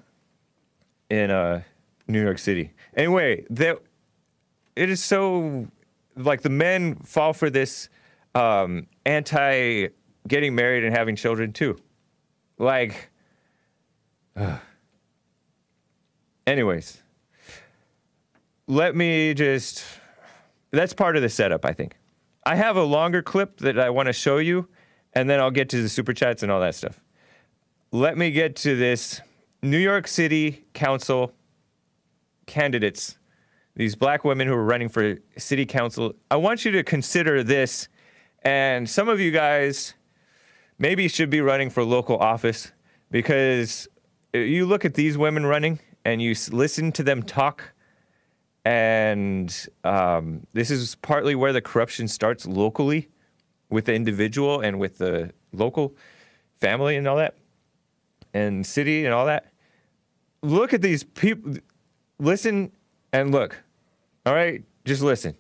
in 1.10 1.30
uh, 1.30 1.62
New 2.08 2.22
York 2.22 2.40
City. 2.40 2.74
Anyway, 2.96 3.46
that 3.50 3.80
it 4.76 4.90
is 4.90 5.04
so 5.04 5.68
like 6.16 6.42
the 6.42 6.50
men 6.50 6.96
fall 6.96 7.34
for 7.34 7.50
this 7.50 7.90
um, 8.36 8.88
anti 9.06 9.88
getting 10.28 10.56
married 10.56 10.84
and 10.84 10.96
having 10.96 11.16
children 11.16 11.52
too. 11.54 11.78
Like, 12.58 13.10
anyways, 16.48 17.02
let 18.68 18.96
me 18.96 19.34
just. 19.34 19.84
That's 20.72 20.94
part 20.94 21.16
of 21.16 21.22
the 21.22 21.30
setup, 21.30 21.66
I 21.66 21.74
think. 21.74 21.96
I 22.46 22.56
have 22.56 22.78
a 22.78 22.84
longer 22.84 23.22
clip 23.22 23.60
that 23.60 23.78
I 23.78 23.92
want 23.92 24.08
to 24.08 24.14
show 24.14 24.38
you, 24.38 24.68
and 25.14 25.30
then 25.30 25.40
I'll 25.40 25.52
get 25.52 25.70
to 25.70 25.82
the 25.82 25.88
super 25.88 26.14
chats 26.14 26.42
and 26.42 26.52
all 26.52 26.60
that 26.62 26.74
stuff. 26.74 27.00
Let 27.92 28.18
me 28.18 28.32
get 28.32 28.56
to 28.58 28.76
this 28.76 29.22
New 29.62 29.78
York 29.78 30.08
City 30.08 30.66
Council 30.74 31.32
candidates, 32.46 33.18
these 33.76 33.96
black 33.96 34.24
women 34.24 34.48
who 34.48 34.54
are 34.54 34.64
running 34.64 34.90
for 34.90 35.18
city 35.38 35.66
council. 35.66 36.14
I 36.30 36.36
want 36.36 36.66
you 36.66 36.72
to 36.72 36.84
consider 36.84 37.44
this, 37.44 37.88
and 38.44 38.90
some 38.90 39.10
of 39.10 39.20
you 39.20 39.32
guys 39.32 39.94
maybe 40.78 41.08
should 41.08 41.30
be 41.30 41.42
running 41.42 41.70
for 41.70 41.84
local 41.84 42.18
office 42.18 42.72
because 43.12 43.88
you 44.34 44.66
look 44.66 44.86
at 44.86 44.96
these 44.96 45.18
women 45.18 45.46
running 45.46 45.80
and 46.04 46.22
you 46.22 46.36
listen 46.52 46.92
to 46.92 47.04
them 47.04 47.24
talk 47.24 47.74
and 48.66 49.68
um, 49.84 50.48
this 50.54 50.72
is 50.72 50.96
partly 50.96 51.36
where 51.36 51.52
the 51.52 51.62
corruption 51.62 52.08
starts 52.08 52.46
locally 52.46 53.10
with 53.70 53.86
the 53.86 53.94
individual 53.94 54.62
and 54.62 54.80
with 54.80 54.98
the 54.98 55.32
local 55.52 55.96
family 56.60 56.96
and 56.96 57.08
all 57.08 57.18
that 57.18 57.36
and 58.34 58.66
city 58.66 59.06
and 59.06 59.14
all 59.14 59.26
that 59.26 59.52
look 60.42 60.74
at 60.74 60.82
these 60.82 61.04
people 61.04 61.56
listen 62.20 62.72
and 63.12 63.32
look. 63.32 63.64
All 64.26 64.34
right 64.34 64.64
just 64.86 65.02
listen. 65.02 65.36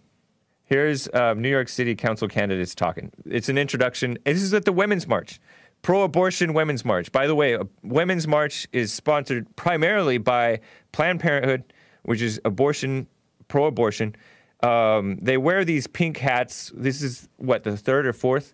Here's 0.65 1.13
um, 1.13 1.41
new 1.41 1.49
york 1.49 1.69
city 1.69 1.95
council 1.95 2.27
candidates 2.27 2.73
talking. 2.75 3.11
It's 3.25 3.49
an 3.49 3.57
introduction. 3.57 4.17
This 4.25 4.41
is 4.41 4.53
at 4.53 4.65
the 4.65 4.71
women's 4.71 5.07
march 5.07 5.39
pro-abortion 5.81 6.53
women's 6.53 6.85
march. 6.85 7.11
By 7.11 7.27
the 7.27 7.35
way 7.35 7.57
women's 7.83 8.27
march 8.27 8.67
is 8.71 8.93
sponsored 8.93 9.53
primarily 9.55 10.17
by 10.17 10.61
planned 10.91 11.19
parenthood 11.19 11.63
which 12.03 12.21
is 12.21 12.39
abortion 12.43 13.07
pro-abortion. 13.47 14.15
Um, 14.61 15.17
they 15.21 15.37
wear 15.37 15.63
these 15.65 15.87
pink 15.87 16.17
hats. 16.17 16.71
This 16.75 17.01
is 17.01 17.27
what 17.37 17.63
the 17.63 17.77
third 17.77 18.05
or 18.07 18.13
fourth? 18.13 18.53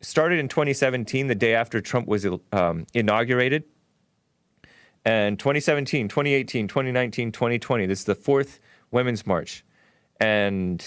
Started 0.00 0.38
in 0.38 0.48
2017 0.48 1.26
the 1.26 1.34
day 1.34 1.54
after 1.54 1.80
trump 1.80 2.06
was 2.06 2.26
um, 2.52 2.86
inaugurated 2.94 3.64
and 5.08 5.38
2017, 5.38 6.06
2018, 6.08 6.68
2019, 6.68 7.32
2020. 7.32 7.86
This 7.86 8.00
is 8.00 8.04
the 8.04 8.14
fourth 8.14 8.60
Women's 8.90 9.26
March. 9.26 9.64
And 10.20 10.84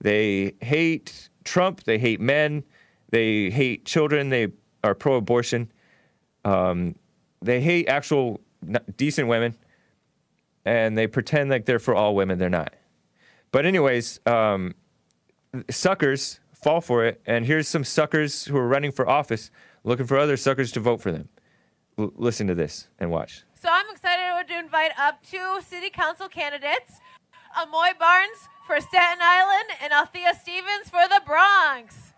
they 0.00 0.54
hate 0.60 1.28
Trump, 1.44 1.84
they 1.84 1.96
hate 1.96 2.20
men, 2.20 2.64
they 3.10 3.48
hate 3.48 3.84
children, 3.84 4.28
they 4.28 4.48
are 4.82 4.96
pro 4.96 5.14
abortion, 5.14 5.70
um, 6.44 6.96
they 7.42 7.60
hate 7.60 7.88
actual 7.88 8.40
decent 8.96 9.28
women, 9.28 9.56
and 10.64 10.98
they 10.98 11.06
pretend 11.06 11.48
like 11.48 11.64
they're 11.64 11.78
for 11.78 11.94
all 11.94 12.16
women. 12.16 12.40
They're 12.40 12.50
not. 12.50 12.74
But, 13.52 13.66
anyways, 13.66 14.18
um, 14.26 14.74
suckers 15.70 16.40
fall 16.60 16.80
for 16.80 17.04
it. 17.04 17.20
And 17.24 17.46
here's 17.46 17.68
some 17.68 17.84
suckers 17.84 18.46
who 18.46 18.56
are 18.56 18.66
running 18.66 18.90
for 18.90 19.08
office 19.08 19.52
looking 19.84 20.06
for 20.06 20.18
other 20.18 20.36
suckers 20.36 20.72
to 20.72 20.80
vote 20.80 21.00
for 21.00 21.12
them. 21.12 21.28
L- 21.96 22.12
listen 22.16 22.48
to 22.48 22.54
this 22.56 22.88
and 22.98 23.12
watch. 23.12 23.44
So 23.60 23.68
I'm 23.70 23.84
excited 23.90 24.48
to 24.48 24.58
invite 24.58 24.92
up 24.98 25.20
two 25.28 25.58
city 25.66 25.90
council 25.90 26.28
candidates, 26.28 27.00
Amoy 27.60 27.98
Barnes 27.98 28.48
for 28.66 28.80
Staten 28.80 29.18
Island 29.20 29.68
and 29.82 29.92
Althea 29.92 30.32
Stevens 30.40 30.88
for 30.88 31.02
the 31.08 31.20
Bronx. 31.26 32.12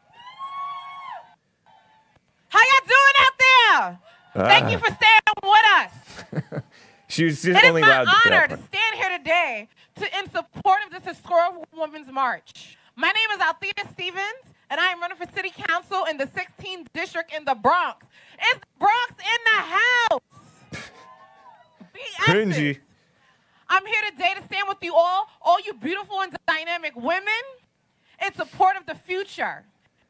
How 2.49 2.61
y'all 2.61 2.87
doing 2.87 3.17
out 3.19 3.99
there? 4.35 4.45
Thank 4.47 4.71
you 4.71 4.77
Ah. 4.77 4.81
for 4.81 4.95
staying 4.95 5.43
with 5.43 6.43
us. 6.53 6.63
She 7.09 7.25
was 7.25 7.43
just 7.43 7.59
It 7.59 7.65
is 7.65 7.69
only 7.69 7.83
my 7.83 7.89
loud 8.03 8.07
honor 8.25 8.49
to 8.49 8.57
part. 8.57 8.61
stand 8.73 8.95
here 8.97 9.19
today 9.19 9.69
to 9.97 10.19
in 10.19 10.31
support 10.31 10.79
of 10.87 10.93
this 10.93 11.05
historic 11.17 11.53
women's 11.77 12.11
march. 12.11 12.79
My 12.97 13.09
name 13.09 13.31
is 13.35 13.39
Althea 13.39 13.73
Stevens, 13.93 14.45
and 14.71 14.81
I 14.81 14.87
am 14.93 14.99
running 14.99 15.19
for 15.19 15.27
city 15.35 15.51
council 15.51 16.07
in 16.09 16.17
the 16.17 16.25
16th 16.27 16.87
district 16.95 17.35
in 17.35 17.45
the 17.45 17.55
Bronx. 17.55 18.07
It's 18.39 18.61
the 18.61 18.67
Bronx 18.79 19.11
in 19.19 19.41
the 19.45 19.61
house. 19.61 20.23
Be 21.93 22.01
Cringy. 22.21 22.79
I'm 23.69 23.87
here 23.87 24.03
today 24.11 24.35
to 24.37 24.45
stand 24.45 24.69
with 24.69 24.79
you 24.83 24.95
all, 24.95 25.29
all 25.41 25.59
you 25.61 25.75
beautiful 25.75 26.21
and 26.21 26.37
dynamic 26.47 26.95
women, 26.97 27.43
in 28.25 28.35
support 28.35 28.77
of 28.77 28.87
the 28.87 28.95
future, 28.95 29.65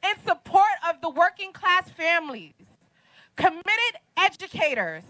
in 0.04 0.14
support 0.26 0.72
of 0.88 1.00
the 1.00 1.10
working 1.10 1.52
class 1.52 1.88
families, 1.90 2.54
committed 3.36 4.00
educators, 4.16 5.04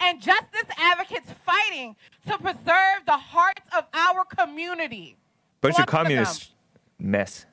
and 0.00 0.20
justice 0.20 0.68
advocates 0.78 1.32
fighting 1.44 1.96
to 2.26 2.38
preserve 2.38 3.04
the 3.06 3.18
hearts 3.18 3.62
of 3.76 3.84
our 3.92 4.24
community. 4.24 5.16
Bunch 5.60 5.78
of 5.78 5.86
communist 5.86 6.52
mess. 6.98 7.46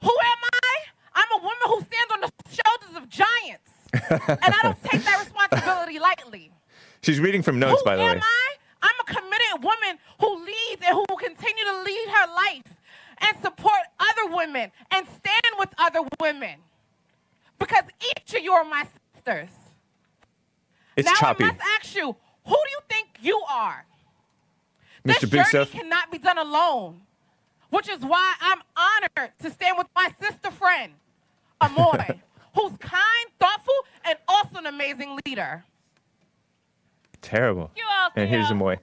Who 0.00 0.08
am 0.08 0.38
I? 0.54 0.76
I'm 1.14 1.40
a 1.40 1.42
woman 1.42 1.58
who 1.66 1.80
stands 1.82 2.12
on 2.12 2.20
the 2.22 2.30
shoulders 2.48 3.02
of 3.02 3.08
giants. 3.10 3.69
And 3.92 4.40
I 4.54 4.58
don't 4.62 4.82
take 4.84 5.02
that 5.04 5.18
responsibility 5.20 5.98
lightly. 5.98 6.52
She's 7.02 7.18
reading 7.20 7.42
from 7.42 7.58
notes, 7.58 7.80
Who 7.80 7.84
by 7.84 7.96
the 7.96 8.02
way. 8.02 8.08
Who 8.08 8.14
am. 8.16 8.22
I? 8.22 8.54
I'm 8.82 8.94
a 9.00 9.04
committed 9.04 9.62
woman 9.62 9.98
who 10.20 10.44
leads 10.44 10.82
and 10.86 10.94
who 10.94 11.04
will 11.08 11.16
continue 11.16 11.64
to 11.64 11.82
lead 11.82 12.08
her 12.08 12.34
life 12.34 12.62
and 13.18 13.36
support 13.42 13.80
other 13.98 14.34
women 14.34 14.72
and 14.90 15.06
stand 15.06 15.54
with 15.58 15.68
other 15.78 16.00
women. 16.18 16.56
Because 17.58 17.84
each 18.00 18.34
of 18.34 18.42
you 18.42 18.52
are 18.52 18.64
my 18.64 18.86
sisters. 19.14 19.50
It's 20.96 21.06
now 21.06 21.14
choppy. 21.14 21.44
I 21.44 21.48
must 21.48 21.60
ask 21.78 21.94
you, 21.94 22.16
who 22.46 22.54
do 22.54 22.70
you 22.70 22.78
think 22.88 23.08
you 23.20 23.42
are? 23.50 23.84
This 25.04 25.18
Mr. 25.18 25.30
Big 25.30 25.46
journey 25.50 25.66
cannot 25.66 26.10
be 26.10 26.18
done 26.18 26.38
alone, 26.38 27.00
which 27.70 27.88
is 27.88 28.00
why 28.00 28.34
I'm 28.40 28.60
honored 28.76 29.32
to 29.42 29.50
stand 29.50 29.78
with 29.78 29.86
my 29.94 30.08
sister 30.20 30.50
friend, 30.50 30.92
Amoy, 31.60 32.18
who's 32.60 32.76
kind, 32.78 33.26
thoughtful, 33.38 33.74
and 34.04 34.18
also 34.28 34.58
an 34.58 34.66
amazing 34.66 35.18
leader. 35.24 35.64
Terrible. 37.22 37.70
you, 37.76 37.84
Althea. 37.84 38.24
And 38.24 38.30
here's 38.30 38.50
Amoy. 38.50 38.76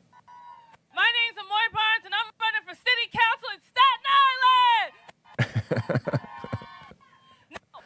My 0.96 1.06
name's 1.06 1.38
Amoy 1.38 1.68
Barnes, 1.74 2.06
and 2.06 2.13
I'm 2.13 2.30
running 2.42 2.63
for 2.66 2.74
city 2.74 3.08
council 3.13 3.50
in 3.54 3.60
Staten 3.62 4.06
Island. 4.26 4.94
Now, 7.54 7.80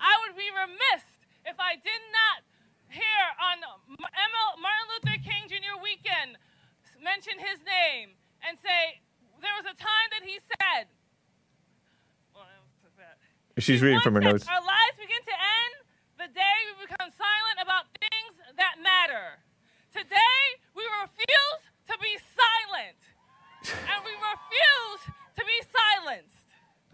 I 0.00 0.12
would 0.26 0.34
be 0.34 0.48
remiss 0.50 1.04
if 1.46 1.56
I 1.60 1.76
did 1.76 2.02
not 2.10 2.42
hear 2.90 3.22
on 3.38 3.62
ML 3.62 4.50
Martin 4.58 4.86
Luther 4.90 5.18
King 5.22 5.46
Jr. 5.46 5.76
weekend 5.82 6.40
mention 6.98 7.38
his 7.38 7.60
name 7.62 8.16
and 8.42 8.58
say 8.58 9.00
there 9.40 9.54
was 9.60 9.66
a 9.70 9.76
time 9.76 10.08
that 10.18 10.24
he 10.26 10.40
said. 10.56 10.88
What 12.32 12.48
else 12.58 12.74
is 12.82 12.94
that? 12.98 13.18
She's 13.58 13.82
reading 13.82 14.00
from 14.00 14.14
her 14.14 14.20
notes. 14.20 14.46
Our 14.46 14.62
lives 14.62 14.96
begin 14.98 15.18
to 15.26 15.34
end 15.34 15.74
the 16.14 16.28
day 16.30 16.56
we 16.78 16.86
become 16.86 17.10
silent 17.10 17.58
about 17.58 17.90
things 17.98 18.38
that 18.54 18.78
matter. 18.78 19.42
Today, 19.90 20.42
we 20.78 20.86
refuse 21.02 21.62
to 21.90 21.94
be 21.98 22.14
silent. 22.38 22.98
and 23.90 23.98
we 24.06 24.14
refuse 24.14 25.02
to 25.10 25.42
be 25.42 25.58
silenced. 25.74 26.46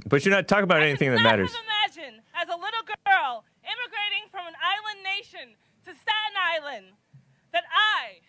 But 0.09 0.25
you're 0.25 0.33
not 0.35 0.49
talking 0.49 0.65
about 0.65 0.81
I 0.81 0.89
anything 0.89 1.13
that 1.13 1.21
matters. 1.21 1.53
have 1.53 1.65
imagined, 1.69 2.25
as 2.33 2.49
a 2.49 2.57
little 2.57 2.85
girl, 3.05 3.45
immigrating 3.61 4.33
from 4.33 4.49
an 4.49 4.57
island 4.57 5.05
nation 5.05 5.47
to 5.85 5.93
Staten 5.93 6.37
Island, 6.41 6.87
that 7.53 7.65
I, 7.69 8.25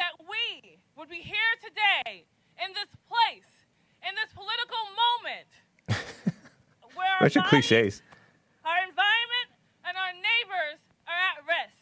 that 0.00 0.16
we 0.24 0.80
would 0.96 1.08
be 1.12 1.20
here 1.20 1.52
today 1.60 2.24
in 2.64 2.72
this 2.72 2.88
place, 3.04 3.68
in 4.08 4.16
this 4.16 4.32
political 4.32 4.82
moment, 4.96 5.48
where 6.94 7.18
Bunch 7.20 7.36
of 7.36 7.44
cliches. 7.44 8.02
our 8.64 8.78
environment, 8.88 9.48
and 9.86 9.96
our 9.96 10.12
neighbors 10.14 10.80
are 11.06 11.20
at 11.20 11.36
risk. 11.46 11.78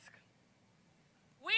We 1.44 1.54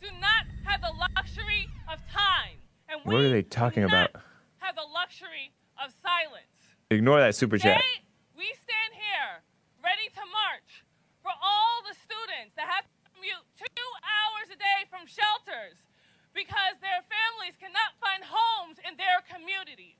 do 0.00 0.08
not 0.20 0.46
have 0.64 0.80
the 0.80 0.92
luxury 0.96 1.68
of 1.90 2.00
time. 2.10 2.60
And 2.88 3.00
What 3.04 3.16
we 3.18 3.26
are 3.26 3.30
they 3.30 3.42
talking 3.42 3.82
do 3.84 3.88
not 3.90 4.10
about? 4.10 4.22
Have 4.58 4.76
the 4.76 4.86
luxury 4.92 5.52
of 5.82 5.92
silence. 6.02 6.52
Ignore 6.90 7.20
that 7.20 7.34
super 7.34 7.58
chat. 7.58 7.82
Today, 7.82 8.04
we 8.38 8.46
stand 8.62 8.92
here 8.94 9.42
ready 9.82 10.06
to 10.14 10.22
march 10.30 10.84
for 11.22 11.34
all 11.34 11.82
the 11.88 11.94
students 11.98 12.54
that 12.54 12.66
have 12.70 12.86
to 12.86 12.96
commute 13.14 13.42
two 13.58 13.88
hours 14.06 14.48
a 14.54 14.58
day 14.58 14.86
from 14.86 15.06
shelters 15.08 15.74
because 16.30 16.78
their 16.84 17.02
families 17.08 17.56
cannot 17.58 17.96
find 17.98 18.22
homes 18.22 18.78
in 18.86 18.94
their 19.00 19.24
communities. 19.26 19.98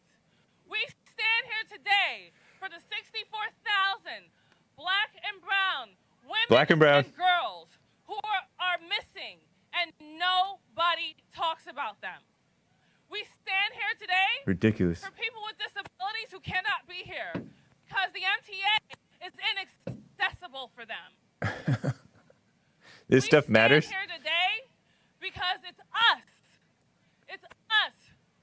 We 0.71 0.79
stand 1.11 1.43
here 1.51 1.67
today 1.81 2.31
for 2.59 2.69
the 2.69 2.81
64,000 2.89 4.29
black 4.77 5.13
and 5.25 5.37
brown 5.41 5.97
women 6.25 6.49
Black 6.49 6.71
and 6.71 6.81
brown. 6.81 7.05
girls 7.17 7.69
who 8.09 8.15
are, 8.15 8.45
are 8.61 8.79
missing 8.89 9.39
and 9.77 9.93
nobody 10.01 11.17
talks 11.35 11.67
about 11.69 12.01
them. 12.01 12.21
We 13.11 13.23
stand 13.45 13.71
here 13.77 13.95
today 14.01 14.33
Ridiculous. 14.47 15.05
for 15.05 15.13
people 15.13 15.41
with 15.47 15.57
disabilities 15.61 16.29
who 16.33 16.41
cannot 16.41 16.85
be 16.89 17.05
here 17.07 17.33
because 17.87 18.11
the 18.13 18.25
MTA 18.25 18.77
is 19.29 19.35
inaccessible 19.37 20.71
for 20.75 20.85
them. 20.85 21.93
This 23.09 23.23
we 23.23 23.29
stuff 23.29 23.49
matters. 23.49 23.87
here 23.87 24.03
today 24.03 24.67
because 25.21 25.63
it's 25.63 25.79
us. 25.79 26.27
It's 27.29 27.45
us 27.71 27.95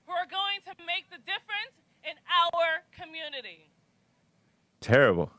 who 0.07 0.13
are 0.13 0.25
going 0.25 0.63
to 0.67 0.73
make 0.87 1.09
the 1.11 1.17
difference 1.17 1.75
in 2.05 2.15
our 2.31 2.79
community. 2.95 3.69
Terrible. 4.79 5.31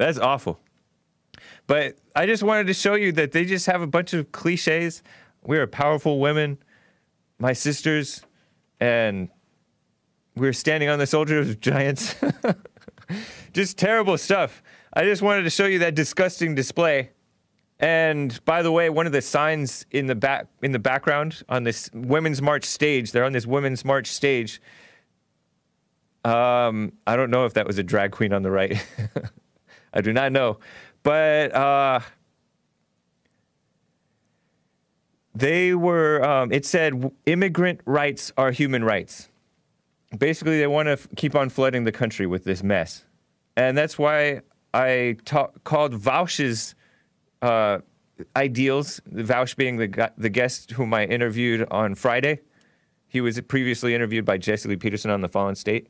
That's 0.00 0.18
awful. 0.18 0.58
But 1.66 1.98
I 2.16 2.24
just 2.24 2.42
wanted 2.42 2.68
to 2.68 2.72
show 2.72 2.94
you 2.94 3.12
that 3.12 3.32
they 3.32 3.44
just 3.44 3.66
have 3.66 3.82
a 3.82 3.86
bunch 3.86 4.14
of 4.14 4.32
cliches. 4.32 5.02
We 5.44 5.58
are 5.58 5.66
powerful 5.66 6.20
women, 6.20 6.56
my 7.38 7.52
sisters, 7.52 8.22
and 8.80 9.28
we're 10.36 10.54
standing 10.54 10.88
on 10.88 10.98
the 10.98 11.04
shoulders 11.04 11.50
of 11.50 11.60
giants. 11.60 12.14
just 13.52 13.76
terrible 13.76 14.16
stuff. 14.16 14.62
I 14.94 15.04
just 15.04 15.20
wanted 15.20 15.42
to 15.42 15.50
show 15.50 15.66
you 15.66 15.80
that 15.80 15.94
disgusting 15.94 16.54
display. 16.54 17.10
And 17.78 18.42
by 18.46 18.62
the 18.62 18.72
way, 18.72 18.88
one 18.88 19.04
of 19.04 19.12
the 19.12 19.20
signs 19.20 19.84
in 19.90 20.06
the 20.06 20.14
back 20.14 20.46
in 20.62 20.72
the 20.72 20.78
background 20.78 21.42
on 21.46 21.64
this 21.64 21.90
women's 21.92 22.40
march 22.40 22.64
stage, 22.64 23.12
they're 23.12 23.24
on 23.24 23.32
this 23.32 23.46
women's 23.46 23.84
march 23.84 24.06
stage. 24.06 24.62
Um, 26.24 26.92
I 27.06 27.16
don't 27.16 27.30
know 27.30 27.44
if 27.44 27.52
that 27.52 27.66
was 27.66 27.76
a 27.76 27.82
drag 27.82 28.12
queen 28.12 28.32
on 28.32 28.40
the 28.40 28.50
right. 28.50 28.82
I 29.92 30.00
do 30.00 30.12
not 30.12 30.32
know. 30.32 30.58
But 31.02 31.54
uh, 31.54 32.00
they 35.34 35.74
were, 35.74 36.22
um, 36.24 36.52
it 36.52 36.66
said, 36.66 37.10
immigrant 37.26 37.80
rights 37.84 38.32
are 38.36 38.50
human 38.50 38.84
rights. 38.84 39.28
Basically, 40.16 40.58
they 40.58 40.66
want 40.66 40.86
to 40.86 40.92
f- 40.92 41.08
keep 41.16 41.34
on 41.34 41.48
flooding 41.48 41.84
the 41.84 41.92
country 41.92 42.26
with 42.26 42.44
this 42.44 42.62
mess. 42.62 43.04
And 43.56 43.78
that's 43.78 43.98
why 43.98 44.42
I 44.74 45.16
ta- 45.24 45.50
called 45.64 45.94
Vauch's 45.94 46.74
uh, 47.42 47.78
ideals, 48.36 49.00
Vauch 49.12 49.56
being 49.56 49.76
the, 49.76 49.86
gu- 49.86 50.08
the 50.18 50.28
guest 50.28 50.72
whom 50.72 50.92
I 50.92 51.04
interviewed 51.04 51.66
on 51.70 51.94
Friday. 51.94 52.40
He 53.08 53.20
was 53.20 53.40
previously 53.42 53.94
interviewed 53.94 54.24
by 54.24 54.38
Jesse 54.38 54.68
Lee 54.68 54.76
Peterson 54.76 55.10
on 55.10 55.20
The 55.20 55.28
Fallen 55.28 55.54
State 55.54 55.88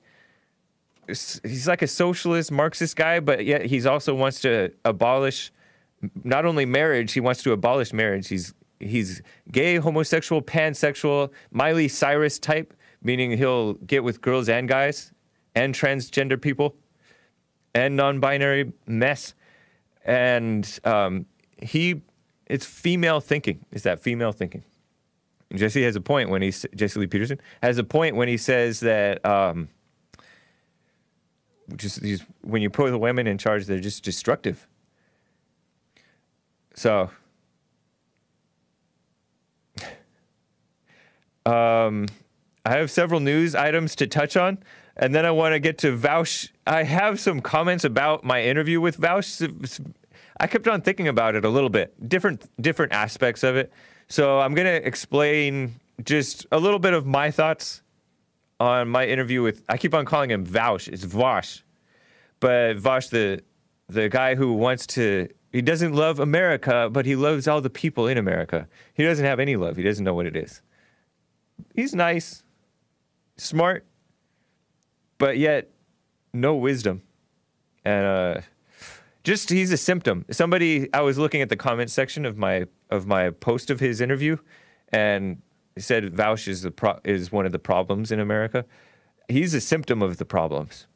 he's 1.43 1.69
like 1.69 1.83
a 1.83 1.87
socialist 1.87 2.51
Marxist 2.51 2.97
guy, 2.97 3.21
but 3.21 3.45
yet 3.45 3.67
he's 3.67 3.87
also 3.87 4.15
wants 4.15 4.41
to 4.41 4.73
abolish 4.85 5.53
not 6.25 6.47
only 6.47 6.65
marriage, 6.65 7.13
he 7.13 7.21
wants 7.21 7.43
to 7.43 7.53
abolish 7.53 7.93
marriage. 7.93 8.29
He's 8.29 8.55
he's 8.79 9.23
gay, 9.51 9.77
homosexual, 9.77 10.43
pansexual, 10.43 11.31
Miley 11.51 11.89
Cyrus 11.89 12.39
type, 12.39 12.75
meaning 13.03 13.37
he'll 13.37 13.75
get 13.75 14.03
with 14.05 14.21
girls 14.21 14.49
and 14.49 14.69
guys 14.69 15.13
and 15.55 15.75
transgender 15.75 16.41
people 16.41 16.75
and 17.75 17.97
non-binary 17.97 18.73
mess. 18.87 19.35
And 20.05 20.81
um, 20.85 21.27
he, 21.63 22.01
it's 22.47 22.65
female 22.65 23.21
thinking. 23.21 23.65
Is 23.71 23.83
that 23.83 24.01
female 24.01 24.33
thinking? 24.33 24.65
Jesse 25.55 25.83
has 25.83 25.97
a 25.97 26.01
point 26.01 26.31
when 26.31 26.43
he's 26.43 26.65
Jesse 26.75 26.99
Lee 27.01 27.07
Peterson 27.07 27.41
has 27.63 27.77
a 27.77 27.85
point 27.85 28.17
when 28.17 28.29
he 28.29 28.37
says 28.37 28.81
that. 28.81 29.25
Um, 29.27 29.69
just 31.77 32.01
these 32.01 32.25
when 32.43 32.63
you 32.63 32.71
put 32.71 32.91
the 32.91 32.99
women 32.99 33.27
in 33.27 33.39
charge, 33.39 33.67
they're 33.67 33.81
just 33.81 34.03
destructive. 34.05 34.67
So, 36.75 37.11
um, 41.47 42.07
I 42.65 42.77
have 42.77 42.91
several 42.91 43.21
news 43.21 43.55
items 43.55 43.95
to 43.97 44.07
touch 44.07 44.37
on, 44.37 44.59
and 44.97 45.15
then 45.15 45.27
I 45.27 45.31
want 45.31 45.55
to 45.55 45.59
get 45.59 45.79
to 45.79 45.97
Vouch. 45.97 46.49
I 46.67 46.83
have 46.85 47.19
some 47.21 47.41
comments 47.41 47.85
about 47.85 48.25
my 48.25 48.43
interview 48.43 48.81
with 48.81 48.97
Vouch. 48.97 49.43
I 50.39 50.47
kept 50.47 50.69
on 50.69 50.81
thinking 50.81 51.09
about 51.09 51.35
it 51.35 51.45
a 51.45 51.49
little 51.49 51.69
bit, 51.69 52.09
different 52.09 52.49
different 52.61 52.93
aspects 52.93 53.43
of 53.43 53.57
it. 53.57 53.73
So 54.09 54.41
I'm 54.41 54.55
gonna 54.55 54.71
explain 54.71 55.75
just 56.05 56.47
a 56.51 56.59
little 56.59 56.79
bit 56.79 56.95
of 56.95 57.07
my 57.07 57.31
thoughts 57.31 57.83
on 58.61 58.89
my 58.89 59.07
interview 59.07 59.43
with 59.43 59.65
I 59.69 59.79
keep 59.79 59.95
on 59.95 60.05
calling 60.05 60.31
him 60.31 60.47
Vauch. 60.47 60.87
It's 60.87 61.05
Vaush. 61.05 61.63
But 62.39 62.77
Vaush, 62.77 63.09
the 63.09 63.43
the 63.89 64.09
guy 64.09 64.35
who 64.37 64.53
wants 64.53 64.87
to 64.89 65.29
he 65.51 65.63
doesn't 65.63 65.95
love 65.95 66.21
America, 66.21 66.89
but 66.93 67.07
he 67.07 67.17
loves 67.17 67.49
all 67.49 67.61
the 67.61 67.71
people 67.71 68.07
in 68.07 68.19
America. 68.19 68.69
He 68.95 69.03
doesn't 69.03 69.25
have 69.25 69.41
any 69.41 69.57
love. 69.57 69.77
He 69.77 69.83
doesn't 69.83 70.05
know 70.05 70.15
what 70.15 70.27
it 70.27 70.37
is. 70.37 70.63
He's 71.75 71.95
nice, 71.95 72.45
smart, 73.37 73.85
but 75.19 75.39
yet 75.39 75.71
no 76.33 76.55
wisdom. 76.55 77.03
And 77.85 78.07
uh 78.07 78.41
just 79.25 79.51
he's 79.51 79.73
a 79.73 79.77
symptom. 79.77 80.25
Somebody 80.31 80.93
I 80.95 81.01
was 81.01 81.19
looking 81.19 81.43
at 81.43 81.49
the 81.49 81.57
comment 81.57 81.91
section 81.91 82.25
of 82.25 82.37
my 82.37 82.67
of 82.91 83.07
my 83.07 83.31
post 83.31 83.71
of 83.71 83.81
his 83.81 84.01
interview 84.01 84.37
and 84.93 85.41
said 85.79 86.15
Vauch 86.15 86.49
is 86.49 86.63
the 86.63 86.71
pro- 86.71 87.01
is 87.05 87.33
one 87.33 87.47
of 87.47 87.53
the 87.53 87.59
problems 87.59 88.13
in 88.13 88.21
America. 88.21 88.65
He's 89.29 89.55
a 89.55 89.61
symptom 89.61 90.03
of 90.03 90.19
the 90.19 90.25
problems. 90.25 90.87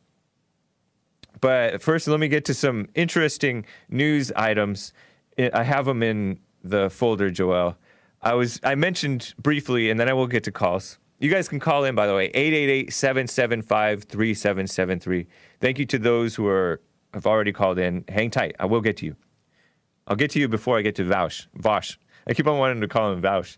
But 1.41 1.83
first, 1.83 2.07
let 2.09 2.21
me 2.21 2.29
get 2.29 2.45
to 2.47 2.55
some 2.55 2.89
interesting 2.95 3.67
news 3.89 4.33
items. 4.33 4.93
I 5.39 5.63
have 5.63 5.85
them 5.85 6.03
in 6.03 6.41
the 6.63 6.91
folder, 6.91 7.31
Joel. 7.31 7.77
I 8.23 8.35
was 8.35 8.61
I 8.65 8.75
mentioned 8.75 9.35
briefly, 9.39 9.91
and 9.91 10.01
then 10.01 10.09
I 10.09 10.15
will 10.15 10.27
get 10.27 10.45
to 10.45 10.53
calls. 10.53 10.99
You 11.19 11.31
guys 11.31 11.49
can 11.49 11.61
call 11.61 11.85
in, 11.85 11.95
by 11.95 12.07
the 12.07 12.15
way, 12.15 12.31
888-775-3773. 12.33 15.27
Thank 15.61 15.79
you 15.79 15.87
to 15.87 15.99
those 15.99 16.35
who 16.35 16.47
are 16.49 16.81
have 17.15 17.27
already 17.27 17.53
called 17.53 17.79
in. 17.79 18.05
Hang 18.09 18.31
tight. 18.31 18.57
I 18.59 18.67
will 18.67 18.81
get 18.81 18.97
to 18.99 19.07
you. 19.07 19.17
I'll 20.07 20.17
get 20.17 20.31
to 20.33 20.41
you 20.41 20.49
before 20.49 20.77
I 20.77 20.83
get 20.83 20.97
to 20.97 21.05
Vauch. 21.05 21.47
Vaush. 21.59 21.97
I 22.27 22.35
keep 22.35 22.47
on 22.47 22.59
wanting 22.59 22.81
to 22.81 22.89
call 22.89 23.13
him 23.13 23.23
Vauch. 23.23 23.57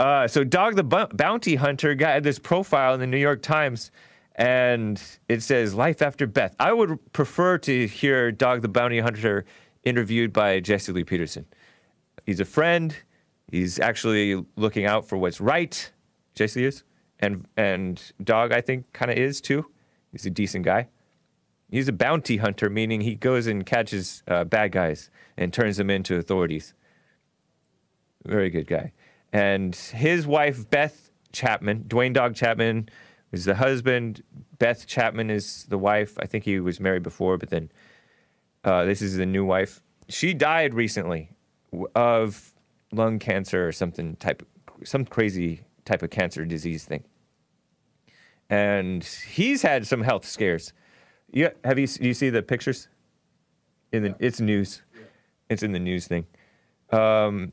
Uh, 0.00 0.26
so, 0.26 0.42
Dog 0.42 0.76
the 0.76 0.82
Bu- 0.82 1.14
Bounty 1.14 1.56
Hunter 1.56 1.94
got 1.94 2.22
this 2.22 2.38
profile 2.38 2.94
in 2.94 3.00
the 3.00 3.06
New 3.06 3.18
York 3.18 3.42
Times, 3.42 3.90
and 4.34 4.98
it 5.28 5.42
says 5.42 5.74
"Life 5.74 6.00
After 6.00 6.26
Beth." 6.26 6.56
I 6.58 6.72
would 6.72 7.12
prefer 7.12 7.58
to 7.58 7.86
hear 7.86 8.32
Dog 8.32 8.62
the 8.62 8.68
Bounty 8.68 9.00
Hunter 9.00 9.44
interviewed 9.84 10.32
by 10.32 10.58
Jesse 10.60 10.90
Lee 10.90 11.04
Peterson. 11.04 11.44
He's 12.24 12.40
a 12.40 12.46
friend. 12.46 12.96
He's 13.50 13.78
actually 13.78 14.42
looking 14.56 14.86
out 14.86 15.06
for 15.06 15.18
what's 15.18 15.38
right. 15.38 15.92
Jesse 16.34 16.64
is, 16.64 16.82
and 17.18 17.46
and 17.58 18.00
Dog 18.24 18.52
I 18.52 18.62
think 18.62 18.90
kind 18.94 19.10
of 19.10 19.18
is 19.18 19.42
too. 19.42 19.66
He's 20.12 20.24
a 20.24 20.30
decent 20.30 20.64
guy. 20.64 20.88
He's 21.70 21.88
a 21.88 21.92
bounty 21.92 22.38
hunter, 22.38 22.70
meaning 22.70 23.02
he 23.02 23.16
goes 23.16 23.46
and 23.46 23.66
catches 23.66 24.22
uh, 24.26 24.44
bad 24.44 24.72
guys 24.72 25.10
and 25.36 25.52
turns 25.52 25.76
them 25.76 25.90
into 25.90 26.16
authorities. 26.16 26.72
Very 28.24 28.48
good 28.48 28.66
guy. 28.66 28.92
And 29.32 29.74
his 29.74 30.26
wife, 30.26 30.68
Beth 30.70 31.10
Chapman, 31.32 31.84
Duane 31.86 32.12
Dog 32.12 32.34
Chapman 32.34 32.88
is 33.32 33.44
the 33.44 33.54
husband. 33.54 34.22
Beth 34.58 34.86
Chapman 34.86 35.30
is 35.30 35.64
the 35.68 35.78
wife. 35.78 36.16
I 36.18 36.26
think 36.26 36.44
he 36.44 36.58
was 36.60 36.80
married 36.80 37.02
before, 37.02 37.38
but 37.38 37.50
then 37.50 37.70
uh, 38.64 38.84
this 38.84 39.00
is 39.00 39.16
the 39.16 39.26
new 39.26 39.44
wife. 39.44 39.82
She 40.08 40.34
died 40.34 40.74
recently 40.74 41.30
of 41.94 42.52
lung 42.92 43.18
cancer 43.18 43.66
or 43.66 43.72
something 43.72 44.16
type, 44.16 44.46
some 44.84 45.04
crazy 45.04 45.62
type 45.84 46.02
of 46.02 46.10
cancer 46.10 46.44
disease 46.44 46.84
thing. 46.84 47.04
And 48.48 49.04
he's 49.04 49.62
had 49.62 49.86
some 49.86 50.02
health 50.02 50.26
scares. 50.26 50.72
Yeah, 51.32 51.50
have 51.64 51.78
you 51.78 51.86
you 52.00 52.14
see 52.14 52.30
the 52.30 52.42
pictures? 52.42 52.88
In 53.92 54.02
the 54.02 54.14
it's 54.18 54.40
news, 54.40 54.82
it's 55.48 55.62
in 55.62 55.70
the 55.70 55.78
news 55.78 56.08
thing. 56.08 56.26
Um, 56.90 57.52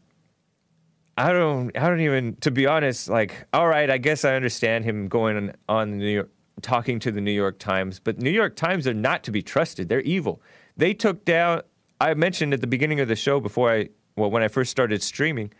I 1.17 1.33
don't 1.33 1.75
I 1.75 1.89
don't 1.89 2.01
even 2.01 2.35
to 2.41 2.51
be 2.51 2.67
honest. 2.67 3.09
Like, 3.09 3.47
all 3.51 3.67
right, 3.67 3.89
I 3.89 3.97
guess 3.97 4.23
I 4.23 4.35
understand 4.35 4.85
him 4.85 5.07
going 5.07 5.51
on, 5.67 5.91
the 5.91 5.97
New 5.97 6.13
York, 6.13 6.29
talking 6.61 6.99
to 6.99 7.11
the 7.11 7.21
New 7.21 7.31
York 7.31 7.57
Times, 7.57 7.99
but 7.99 8.19
New 8.19 8.29
York 8.29 8.55
Times 8.55 8.87
are 8.87 8.93
not 8.93 9.23
to 9.23 9.31
be 9.31 9.41
trusted. 9.41 9.89
They're 9.89 10.01
evil. 10.01 10.41
They 10.75 10.93
took 10.93 11.25
down. 11.25 11.63
I 11.99 12.13
mentioned 12.13 12.53
at 12.53 12.61
the 12.61 12.67
beginning 12.67 12.99
of 12.99 13.07
the 13.07 13.15
show 13.15 13.39
before 13.39 13.71
I 13.71 13.89
well 14.15 14.29
when 14.29 14.43
I 14.43 14.47
first 14.47 14.69
started 14.69 15.01
streaming 15.01 15.51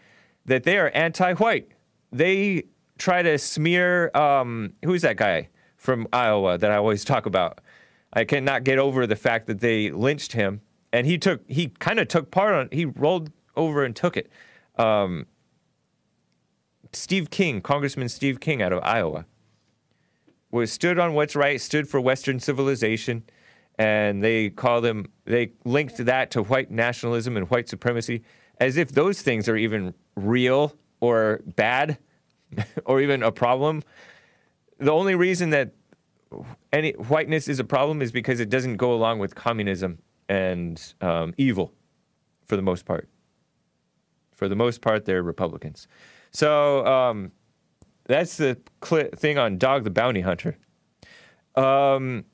that 0.45 0.63
they 0.63 0.77
are 0.77 0.91
anti-white. 0.93 1.71
They 2.11 2.63
try 2.97 3.21
to 3.21 3.37
smear 3.37 4.15
um, 4.15 4.73
who's 4.85 5.01
that 5.01 5.17
guy 5.17 5.49
from 5.75 6.07
Iowa 6.13 6.57
that 6.57 6.71
I 6.71 6.75
always 6.75 7.03
talk 7.03 7.25
about. 7.25 7.61
I 8.13 8.23
cannot 8.23 8.63
get 8.63 8.77
over 8.77 9.05
the 9.05 9.15
fact 9.15 9.47
that 9.47 9.59
they 9.59 9.91
lynched 9.91 10.33
him, 10.33 10.61
and 10.93 11.07
he 11.07 11.17
took 11.17 11.41
he 11.49 11.69
kind 11.79 11.99
of 11.99 12.07
took 12.07 12.29
part 12.29 12.53
on. 12.53 12.69
He 12.71 12.85
rolled 12.85 13.31
over 13.55 13.83
and 13.83 13.95
took 13.95 14.15
it. 14.17 14.31
Um, 14.77 15.25
Steve 16.93 17.29
King, 17.29 17.61
Congressman 17.61 18.09
Steve 18.09 18.39
King 18.39 18.61
out 18.61 18.73
of 18.73 18.83
Iowa, 18.83 19.25
was 20.51 20.71
stood 20.71 20.97
on 20.97 21.13
what's 21.13 21.35
right, 21.35 21.59
stood 21.59 21.88
for 21.88 21.99
Western 21.99 22.39
civilization, 22.39 23.23
and 23.77 24.23
they 24.23 24.49
called 24.49 24.85
him. 24.85 25.11
They 25.25 25.51
linked 25.65 25.97
that 25.97 26.31
to 26.31 26.43
white 26.43 26.71
nationalism 26.71 27.38
and 27.38 27.49
white 27.49 27.69
supremacy, 27.69 28.23
as 28.59 28.77
if 28.77 28.91
those 28.91 29.21
things 29.21 29.47
are 29.47 29.57
even 29.57 29.93
real 30.15 30.75
or 30.99 31.41
bad, 31.45 31.97
or 32.85 33.01
even 33.01 33.23
a 33.23 33.31
problem. 33.31 33.83
The 34.79 34.91
only 34.91 35.15
reason 35.15 35.49
that 35.51 35.73
any 36.73 36.91
whiteness 36.93 37.47
is 37.47 37.59
a 37.59 37.63
problem 37.63 38.01
is 38.01 38.11
because 38.11 38.39
it 38.39 38.49
doesn't 38.49 38.77
go 38.77 38.93
along 38.93 39.19
with 39.19 39.35
communism 39.35 39.99
and 40.29 40.93
um, 41.01 41.33
evil, 41.38 41.73
for 42.45 42.55
the 42.55 42.61
most 42.61 42.85
part. 42.85 43.07
For 44.33 44.47
the 44.47 44.55
most 44.55 44.81
part, 44.81 45.05
they're 45.05 45.23
Republicans. 45.23 45.88
So 46.32 46.86
um, 46.86 47.32
that's 48.05 48.38
the 48.38 48.57
cli 48.82 49.09
thing 49.15 49.38
on 49.38 49.57
Dog 49.57 49.84
the 49.84 49.89
Bounty 49.89 50.21
Hunter. 50.21 50.57
Um, 51.55 52.25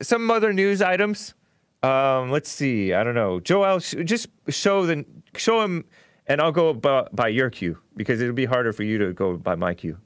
some 0.00 0.30
other 0.30 0.52
news 0.52 0.82
items. 0.82 1.34
Um, 1.82 2.30
let's 2.30 2.50
see. 2.50 2.92
I 2.92 3.04
don't 3.04 3.14
know. 3.14 3.40
Joel, 3.40 3.80
sh- 3.80 3.96
just 4.04 4.28
show 4.48 4.86
the 4.86 5.04
show 5.36 5.60
him, 5.62 5.84
and 6.26 6.40
I'll 6.40 6.52
go 6.52 6.72
by, 6.72 7.06
by 7.12 7.28
your 7.28 7.50
cue 7.50 7.78
because 7.96 8.20
it'll 8.20 8.34
be 8.34 8.44
harder 8.44 8.72
for 8.72 8.82
you 8.82 8.98
to 8.98 9.12
go 9.12 9.36
by 9.36 9.54
my 9.54 9.74
cue. 9.74 9.98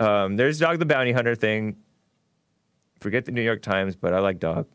Um, 0.00 0.36
there's 0.36 0.58
Dog 0.58 0.78
the 0.78 0.86
Bounty 0.86 1.12
Hunter 1.12 1.34
thing. 1.34 1.76
Forget 3.00 3.24
the 3.24 3.32
New 3.32 3.42
York 3.42 3.62
Times, 3.62 3.96
but 3.96 4.12
I 4.12 4.18
like 4.18 4.40
Dog. 4.40 4.66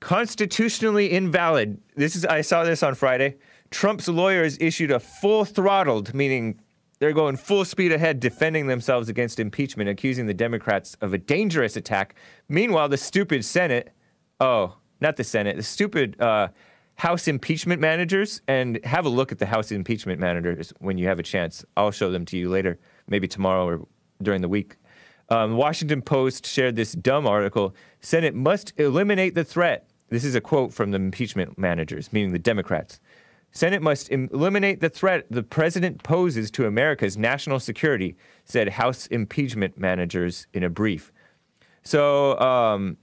Constitutionally 0.00 1.10
invalid. 1.12 1.80
This 1.96 2.16
is 2.16 2.26
I 2.26 2.42
saw 2.42 2.64
this 2.64 2.82
on 2.82 2.94
Friday. 2.94 3.36
Trump's 3.74 4.06
lawyers 4.06 4.56
issued 4.60 4.92
a 4.92 5.00
full 5.00 5.44
throttled, 5.44 6.14
meaning 6.14 6.60
they're 7.00 7.12
going 7.12 7.36
full 7.36 7.64
speed 7.64 7.90
ahead 7.90 8.20
defending 8.20 8.68
themselves 8.68 9.08
against 9.08 9.40
impeachment, 9.40 9.90
accusing 9.90 10.26
the 10.26 10.32
Democrats 10.32 10.96
of 11.00 11.12
a 11.12 11.18
dangerous 11.18 11.76
attack. 11.76 12.14
Meanwhile, 12.48 12.88
the 12.88 12.96
stupid 12.96 13.44
Senate, 13.44 13.90
oh, 14.38 14.76
not 15.00 15.16
the 15.16 15.24
Senate, 15.24 15.56
the 15.56 15.64
stupid 15.64 16.18
uh, 16.20 16.48
House 16.94 17.26
impeachment 17.26 17.80
managers, 17.80 18.42
and 18.46 18.78
have 18.84 19.06
a 19.06 19.08
look 19.08 19.32
at 19.32 19.40
the 19.40 19.46
House 19.46 19.72
impeachment 19.72 20.20
managers 20.20 20.72
when 20.78 20.96
you 20.96 21.08
have 21.08 21.18
a 21.18 21.24
chance. 21.24 21.64
I'll 21.76 21.90
show 21.90 22.12
them 22.12 22.24
to 22.26 22.38
you 22.38 22.50
later, 22.50 22.78
maybe 23.08 23.26
tomorrow 23.26 23.66
or 23.66 23.88
during 24.22 24.40
the 24.40 24.48
week. 24.48 24.76
Um, 25.30 25.56
Washington 25.56 26.00
Post 26.00 26.46
shared 26.46 26.76
this 26.76 26.92
dumb 26.92 27.26
article. 27.26 27.74
Senate 28.00 28.36
must 28.36 28.72
eliminate 28.76 29.34
the 29.34 29.42
threat. 29.42 29.88
This 30.10 30.24
is 30.24 30.36
a 30.36 30.40
quote 30.40 30.72
from 30.72 30.92
the 30.92 30.96
impeachment 30.96 31.58
managers, 31.58 32.12
meaning 32.12 32.32
the 32.32 32.38
Democrats. 32.38 33.00
Senate 33.54 33.82
must 33.82 34.10
eliminate 34.10 34.80
the 34.80 34.88
threat 34.88 35.26
the 35.30 35.42
president 35.42 36.02
poses 36.02 36.50
to 36.50 36.66
America's 36.66 37.16
national 37.16 37.60
security, 37.60 38.16
said 38.44 38.70
House 38.70 39.06
impeachment 39.06 39.78
managers 39.78 40.48
in 40.52 40.64
a 40.64 40.68
brief. 40.68 41.12
So 41.84 42.38
um, 42.40 42.96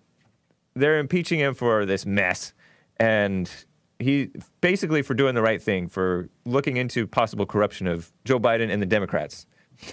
they're 0.73 0.99
impeaching 0.99 1.39
him 1.39 1.53
for 1.53 1.85
this 1.85 2.05
mess, 2.05 2.53
and 2.97 3.49
he 3.97 4.29
basically 4.59 5.01
for 5.01 5.13
doing 5.13 5.35
the 5.35 5.41
right 5.41 5.61
thing, 5.61 5.87
for 5.87 6.27
looking 6.45 6.75
into 6.75 7.07
possible 7.07 7.45
corruption 7.45 7.87
of 7.87 8.11
Joe 8.25 8.39
Biden 8.39 8.69
and 8.69 8.81
the 8.81 8.87
Democrats, 8.87 9.45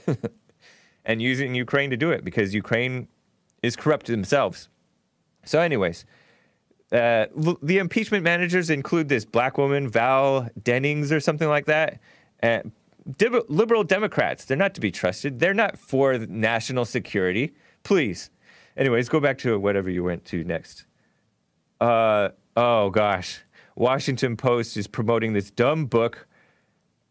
and 1.05 1.23
using 1.23 1.55
Ukraine 1.55 1.91
to 1.91 1.97
do 1.97 2.11
it 2.11 2.25
because 2.25 2.53
Ukraine 2.53 3.07
is 3.63 3.77
corrupt 3.77 4.07
themselves. 4.07 4.69
So, 5.45 5.61
anyways, 5.61 6.05
uh, 6.93 7.27
the 7.63 7.79
impeachment 7.79 8.25
managers 8.25 8.71
include 8.71 9.09
this 9.09 9.25
black 9.25 9.59
woman, 9.59 9.89
Val 9.89 10.49
Demings, 10.63 11.13
or 11.13 11.21
something 11.21 11.49
like 11.49 11.67
that. 11.67 12.01
Uh, 12.43 12.61
dib- 13.17 13.45
liberal 13.49 13.85
Democrats, 13.85 14.45
they're 14.45 14.57
not 14.57 14.75
to 14.75 14.81
be 14.81 14.91
trusted. 14.91 15.39
They're 15.39 15.55
not 15.55 15.79
for 15.79 16.19
national 16.19 16.85
security. 16.85 17.55
Please. 17.83 18.31
Anyways, 18.77 19.09
go 19.09 19.21
back 19.21 19.39
to 19.39 19.59
whatever 19.59 19.91
you 19.91 20.05
went 20.05 20.25
to 20.27 20.45
next. 20.45 20.87
Uh, 21.81 22.31
oh, 22.57 22.91
gosh. 22.91 23.43
Washington 23.75 24.37
Post 24.37 24.77
is 24.77 24.87
promoting 24.87 25.33
this 25.33 25.51
dumb 25.51 25.87
book 25.87 26.28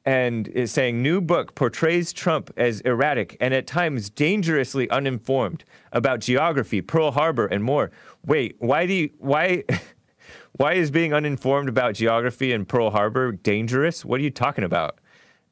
and 0.07 0.47
is 0.47 0.71
saying 0.71 1.03
new 1.03 1.19
book 1.19 1.53
portrays 1.53 2.13
Trump 2.13 2.49
as 2.55 2.79
erratic 2.81 3.35
and 3.41 3.53
at 3.53 3.67
times 3.67 4.09
dangerously 4.09 4.89
uninformed 4.89 5.65
about 5.91 6.21
geography, 6.21 6.81
Pearl 6.81 7.11
Harbor, 7.11 7.45
and 7.45 7.61
more. 7.61 7.91
Wait, 8.25 8.55
why 8.59 8.85
do 8.85 8.93
you, 8.93 9.09
why 9.17 9.65
why 10.53 10.73
is 10.73 10.91
being 10.91 11.13
uninformed 11.13 11.67
about 11.67 11.93
geography 11.93 12.53
and 12.53 12.65
Pearl 12.65 12.89
Harbor 12.89 13.33
dangerous? 13.33 14.05
What 14.05 14.21
are 14.21 14.23
you 14.23 14.31
talking 14.31 14.63
about? 14.63 14.97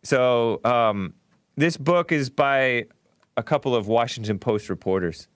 So 0.04 0.62
um, 0.64 1.16
this 1.58 1.76
book 1.76 2.14
is 2.14 2.30
by 2.30 2.86
a 3.36 3.44
couple 3.44 3.76
of 3.76 3.90
Washington 3.90 4.40
Post 4.40 4.70
reporters. 4.70 5.28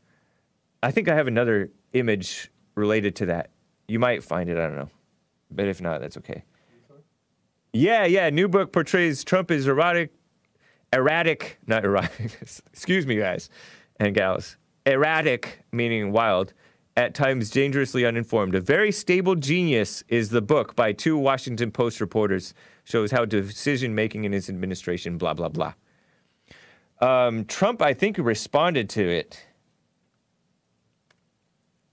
I 0.82 0.92
think 0.92 1.10
I 1.10 1.16
have 1.16 1.28
another 1.28 1.72
image 1.92 2.52
related 2.76 3.18
to 3.18 3.26
that. 3.26 3.50
You 3.90 4.00
might 4.00 4.24
find 4.24 4.50
it. 4.50 4.58
I 4.58 4.62
don't 4.62 4.78
know, 4.78 4.90
but 5.52 5.68
if 5.68 5.82
not, 5.82 6.00
that's 6.00 6.16
okay. 6.16 6.44
Yeah, 7.74 8.06
yeah. 8.06 8.30
New 8.30 8.48
book 8.48 8.72
portrays 8.72 9.24
Trump 9.24 9.52
as 9.52 9.68
erratic, 9.68 10.12
erratic, 10.92 11.60
not 11.68 11.86
erratic. 11.86 12.38
excuse 12.74 13.06
me, 13.06 13.16
guys 13.18 13.50
and 14.00 14.16
gals. 14.16 14.58
Erratic, 14.86 15.60
meaning 15.72 16.12
wild, 16.12 16.54
at 16.98 17.14
times 17.14 17.50
dangerously 17.50 18.06
uninformed. 18.06 18.56
A 18.56 18.62
very 18.62 18.92
stable 18.92 19.36
genius 19.36 20.04
is 20.08 20.30
the 20.30 20.42
book 20.42 20.76
by 20.76 20.92
two 20.94 21.18
Washington 21.18 21.72
Post 21.72 22.02
reporters. 22.02 22.54
Shows 22.86 23.12
how 23.12 23.26
decision 23.26 23.94
making 23.94 24.24
in 24.24 24.32
his 24.32 24.50
administration, 24.50 25.18
blah 25.18 25.36
blah 25.36 25.50
blah. 25.50 25.74
Um, 27.02 27.46
Trump, 27.46 27.82
I 27.82 27.94
think, 27.94 28.18
responded 28.18 28.90
to 28.90 29.08
it. 29.08 29.46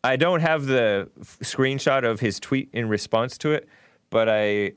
I 0.03 0.17
don't 0.17 0.41
have 0.41 0.67
the 0.67 1.11
f- 1.21 1.39
screenshot 1.43 2.05
of 2.05 2.21
his 2.21 2.41
tweet 2.41 2.71
in 2.73 2.89
response 2.89 3.37
to 3.39 3.53
it, 3.53 3.69
but 4.11 4.29
I 4.29 4.73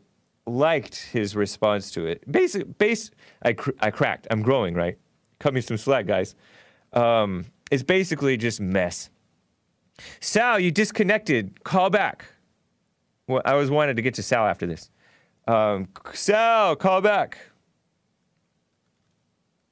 liked 0.49 0.95
his 1.11 1.35
response 1.35 1.91
to 1.91 2.05
it. 2.05 2.29
Basic, 2.31 2.77
base, 2.77 3.11
I, 3.41 3.53
cr- 3.53 3.71
I 3.79 3.91
cracked. 3.91 4.27
I'm 4.31 4.41
growing, 4.41 4.73
right? 4.73 4.97
Cut 5.39 5.53
me 5.53 5.61
some 5.61 5.77
slack, 5.77 6.05
guys. 6.05 6.35
Um, 6.93 7.45
it's 7.71 7.83
basically 7.83 8.37
just 8.37 8.59
mess. 8.59 9.09
Sal, 10.19 10.59
you 10.59 10.71
disconnected. 10.71 11.63
Call 11.63 11.89
back. 11.89 12.25
Well, 13.27 13.41
I 13.45 13.55
was 13.55 13.69
wanted 13.69 13.95
to 13.97 14.01
get 14.01 14.15
to 14.15 14.23
Sal 14.23 14.45
after 14.45 14.65
this. 14.65 14.89
Um, 15.47 15.87
Sal, 16.13 16.75
call 16.75 17.01
back. 17.01 17.37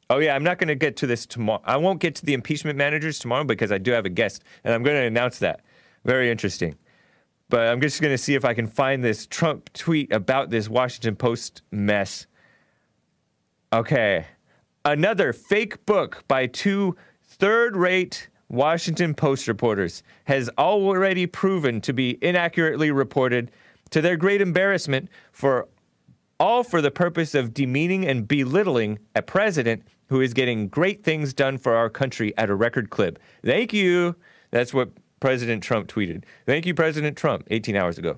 Oh 0.10 0.20
yeah, 0.20 0.36
I'm 0.36 0.44
not 0.44 0.58
going 0.58 0.70
to 0.70 0.76
get 0.76 0.96
to 0.98 1.08
this 1.08 1.26
tomorrow. 1.26 1.62
I 1.66 1.76
won't 1.78 2.00
get 2.00 2.16
to 2.16 2.26
the 2.26 2.34
impeachment 2.34 2.78
managers 2.78 3.20
tomorrow 3.20 3.44
because 3.44 3.72
I 3.72 3.78
do 3.78 3.92
have 3.92 4.06
a 4.06 4.10
guest, 4.10 4.44
and 4.64 4.74
I'm 4.74 4.84
going 4.84 4.96
to 4.96 5.06
announce 5.06 5.40
that. 5.40 5.62
Very 6.06 6.32
interesting. 6.32 6.76
But 7.50 7.68
I'm 7.68 7.80
just 7.82 8.02
going 8.02 8.14
to 8.14 8.18
see 8.18 8.36
if 8.36 8.44
I 8.44 8.54
can 8.54 8.68
find 8.68 9.04
this 9.04 9.26
Trump 9.26 9.72
tweet 9.74 10.12
about 10.12 10.50
this 10.50 10.68
Washington 10.68 11.16
Post 11.16 11.62
mess. 11.72 12.28
Okay. 13.72 14.26
Another 14.84 15.34
fake 15.34 15.86
book 15.86 16.24
by 16.28 16.48
two 16.48 16.96
third 17.24 17.76
rate 17.76 18.30
Washington 18.50 19.14
Post 19.14 19.48
reporters 19.48 20.04
has 20.26 20.50
already 20.58 21.26
proven 21.26 21.82
to 21.82 21.94
be 21.94 22.18
inaccurately 22.22 22.92
reported 22.92 23.52
to 23.90 24.02
their 24.02 24.18
great 24.18 24.42
embarrassment 24.42 25.10
for 25.32 25.68
all 26.40 26.64
for 26.64 26.82
the 26.82 26.92
purpose 26.92 27.34
of 27.36 27.54
demeaning 27.54 28.06
and 28.06 28.28
belittling 28.28 29.00
a 29.16 29.22
president 29.22 29.84
who 30.10 30.22
is 30.22 30.34
getting 30.34 30.68
great 30.68 31.04
things 31.04 31.34
done 31.34 31.58
for 31.58 31.76
our 31.76 31.90
country 31.90 32.34
at 32.38 32.50
a 32.50 32.56
record 32.56 32.90
clip. 32.90 33.20
Thank 33.44 33.74
you. 33.74 34.16
That's 34.52 34.74
what 34.74 34.92
President 35.20 35.64
Trump 35.64 35.88
tweeted. 35.88 36.24
Thank 36.46 36.66
you, 36.66 36.74
President 36.74 37.18
Trump, 37.18 37.48
18 37.50 37.76
hours 37.76 37.98
ago. 37.98 38.18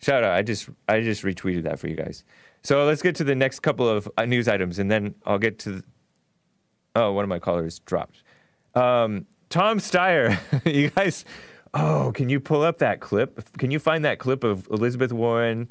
Shout 0.00 0.22
out. 0.22 0.32
I 0.32 0.42
just 0.42 0.68
I 0.88 1.00
just 1.00 1.22
retweeted 1.24 1.64
that 1.64 1.78
for 1.78 1.88
you 1.88 1.96
guys. 1.96 2.24
So 2.62 2.84
let's 2.84 3.02
get 3.02 3.16
to 3.16 3.24
the 3.24 3.34
next 3.34 3.60
couple 3.60 3.88
of 3.88 4.08
uh, 4.16 4.24
news 4.24 4.48
items, 4.48 4.78
and 4.78 4.90
then 4.90 5.14
I'll 5.26 5.38
get 5.38 5.58
to. 5.60 5.72
The, 5.72 5.84
oh, 6.94 7.12
one 7.12 7.24
of 7.24 7.28
my 7.28 7.38
callers 7.38 7.80
dropped. 7.80 8.22
Um, 8.74 9.26
Tom 9.48 9.78
Steyer, 9.78 10.38
you 10.72 10.90
guys. 10.90 11.24
Oh, 11.74 12.12
can 12.14 12.28
you 12.28 12.40
pull 12.40 12.62
up 12.62 12.78
that 12.78 13.00
clip? 13.00 13.56
Can 13.58 13.70
you 13.70 13.78
find 13.78 14.04
that 14.04 14.18
clip 14.18 14.44
of 14.44 14.68
Elizabeth 14.70 15.12
Warren 15.12 15.70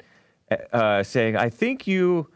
uh, 0.72 1.02
saying, 1.02 1.36
"I 1.36 1.48
think 1.48 1.86
you, 1.86 2.30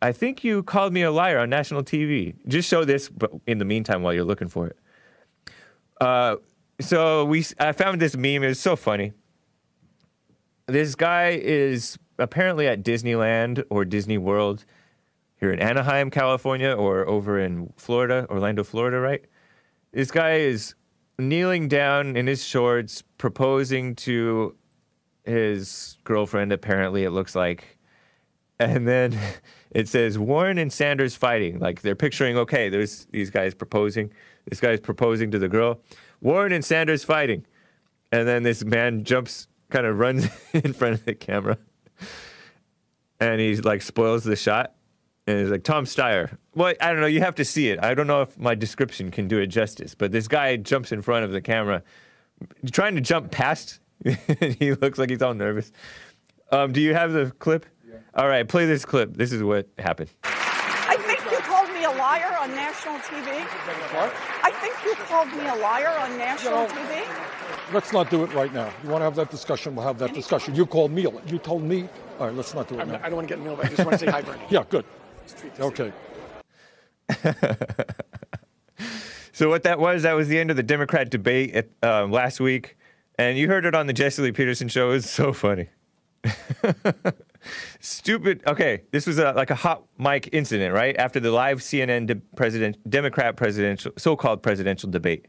I 0.00 0.12
think 0.12 0.44
you 0.44 0.62
called 0.62 0.92
me 0.92 1.02
a 1.02 1.10
liar 1.10 1.38
on 1.38 1.50
national 1.50 1.82
TV." 1.82 2.34
Just 2.46 2.68
show 2.68 2.84
this, 2.84 3.08
but 3.08 3.32
in 3.46 3.58
the 3.58 3.64
meantime, 3.64 4.02
while 4.02 4.14
you're 4.14 4.24
looking 4.24 4.48
for 4.48 4.68
it. 4.68 4.78
Uh, 6.00 6.36
so 6.82 7.24
we, 7.24 7.44
I 7.58 7.72
found 7.72 8.00
this 8.00 8.16
meme. 8.16 8.42
It's 8.44 8.60
so 8.60 8.76
funny. 8.76 9.12
This 10.66 10.94
guy 10.94 11.30
is 11.30 11.98
apparently 12.18 12.66
at 12.68 12.82
Disneyland 12.82 13.64
or 13.70 13.84
Disney 13.84 14.18
World. 14.18 14.64
here 15.36 15.52
in 15.52 15.58
Anaheim, 15.58 16.10
California, 16.10 16.70
or 16.70 17.06
over 17.08 17.40
in 17.40 17.72
Florida, 17.76 18.26
Orlando, 18.30 18.62
Florida, 18.62 19.00
right? 19.00 19.24
This 19.92 20.10
guy 20.10 20.34
is 20.34 20.74
kneeling 21.18 21.68
down 21.68 22.16
in 22.16 22.26
his 22.26 22.44
shorts, 22.44 23.02
proposing 23.18 23.96
to 23.96 24.54
his 25.24 25.98
girlfriend, 26.04 26.52
apparently, 26.52 27.04
it 27.04 27.10
looks 27.10 27.34
like. 27.34 27.78
And 28.58 28.86
then 28.86 29.18
it 29.70 29.88
says 29.88 30.18
Warren 30.18 30.58
and 30.58 30.72
Sanders 30.72 31.16
fighting. 31.16 31.58
Like 31.58 31.82
they're 31.82 31.96
picturing, 31.96 32.36
okay, 32.38 32.68
there's 32.68 33.06
these 33.06 33.30
guys 33.30 33.54
proposing. 33.54 34.12
This 34.48 34.60
guy's 34.60 34.80
proposing 34.80 35.30
to 35.32 35.38
the 35.38 35.48
girl. 35.48 35.80
Warren 36.22 36.52
and 36.52 36.64
Sanders 36.64 37.04
fighting. 37.04 37.44
And 38.10 38.26
then 38.26 38.42
this 38.42 38.64
man 38.64 39.04
jumps, 39.04 39.48
kind 39.70 39.84
of 39.84 39.98
runs 39.98 40.28
in 40.52 40.72
front 40.72 40.94
of 40.94 41.04
the 41.04 41.14
camera. 41.14 41.58
And 43.20 43.40
he's 43.40 43.64
like 43.64 43.82
spoils 43.82 44.24
the 44.24 44.36
shot. 44.36 44.74
And 45.26 45.38
he's 45.38 45.50
like, 45.50 45.62
Tom 45.62 45.84
Steyer. 45.84 46.36
Well, 46.54 46.74
I 46.80 46.90
don't 46.92 47.00
know. 47.00 47.06
You 47.06 47.20
have 47.20 47.36
to 47.36 47.44
see 47.44 47.68
it. 47.68 47.82
I 47.82 47.94
don't 47.94 48.06
know 48.06 48.22
if 48.22 48.36
my 48.38 48.54
description 48.54 49.10
can 49.10 49.28
do 49.28 49.38
it 49.38 49.46
justice. 49.46 49.94
But 49.94 50.10
this 50.10 50.26
guy 50.26 50.56
jumps 50.56 50.90
in 50.90 51.00
front 51.00 51.24
of 51.24 51.30
the 51.30 51.40
camera, 51.40 51.82
trying 52.72 52.96
to 52.96 53.00
jump 53.00 53.30
past. 53.30 53.78
he 54.58 54.74
looks 54.74 54.98
like 54.98 55.10
he's 55.10 55.22
all 55.22 55.34
nervous. 55.34 55.70
Um, 56.50 56.72
do 56.72 56.80
you 56.80 56.92
have 56.94 57.12
the 57.12 57.30
clip? 57.38 57.66
Yeah. 57.88 57.98
All 58.14 58.28
right, 58.28 58.46
play 58.46 58.66
this 58.66 58.84
clip. 58.84 59.16
This 59.16 59.32
is 59.32 59.42
what 59.42 59.68
happened. 59.78 60.10
I 60.24 60.96
think 60.98 61.24
you 61.30 61.38
called 61.38 61.61
me 61.72 61.84
a 61.84 61.90
liar 61.90 62.36
on 62.40 62.50
national 62.50 62.98
TV. 62.98 63.40
What? 63.94 64.14
I 64.42 64.50
think 64.50 64.74
you 64.84 64.94
called 65.04 65.28
me 65.28 65.46
a 65.46 65.54
liar 65.54 65.96
on 66.00 66.16
national 66.18 66.66
TV. 66.66 67.06
Let's 67.72 67.92
not 67.92 68.10
do 68.10 68.24
it 68.24 68.32
right 68.34 68.52
now. 68.52 68.70
You 68.82 68.90
want 68.90 69.00
to 69.00 69.04
have 69.04 69.16
that 69.16 69.30
discussion? 69.30 69.74
We'll 69.74 69.86
have 69.86 69.98
that 69.98 70.14
discussion. 70.14 70.54
You 70.54 70.66
called 70.66 70.90
me. 70.90 71.06
You 71.26 71.38
told 71.38 71.62
me. 71.62 71.88
All 72.18 72.26
right, 72.26 72.34
let's 72.34 72.54
not 72.54 72.68
do 72.68 72.78
it 72.78 72.86
now. 72.86 73.00
I 73.02 73.08
don't 73.08 73.16
want 73.16 73.28
to 73.28 73.34
get 73.34 73.38
in 73.38 73.44
the 73.44 73.50
middle, 73.50 73.56
but 73.56 73.66
I 73.66 73.74
just 73.74 73.86
want 73.86 73.98
to 73.98 74.04
say 74.04 74.10
hi, 74.10 74.22
Bernie. 74.22 74.42
Yeah, 74.50 74.64
good. 74.68 74.84
Okay. 75.58 75.92
So 79.32 79.48
what 79.48 79.62
that 79.62 79.78
was, 79.78 80.02
that 80.02 80.12
was 80.12 80.28
the 80.28 80.38
end 80.38 80.50
of 80.50 80.56
the 80.56 80.62
Democrat 80.62 81.10
debate 81.10 81.54
at, 81.54 81.68
um, 81.82 82.12
last 82.12 82.38
week, 82.38 82.76
and 83.18 83.38
you 83.38 83.48
heard 83.48 83.64
it 83.64 83.74
on 83.74 83.86
the 83.86 83.94
Jesse 83.94 84.20
Lee 84.20 84.30
Peterson 84.30 84.68
show. 84.68 84.90
It 84.90 84.92
was 84.92 85.10
so 85.10 85.32
funny. 85.32 85.68
Stupid. 87.80 88.42
Okay, 88.46 88.82
this 88.92 89.06
was 89.06 89.18
a, 89.18 89.32
like 89.32 89.50
a 89.50 89.54
hot 89.54 89.84
mic 89.98 90.28
incident, 90.32 90.74
right 90.74 90.96
after 90.96 91.20
the 91.20 91.30
live 91.30 91.60
CNN 91.60 92.06
de- 92.06 92.16
president 92.36 92.78
Democrat 92.88 93.36
presidential 93.36 93.92
so-called 93.96 94.42
presidential 94.42 94.90
debate, 94.90 95.26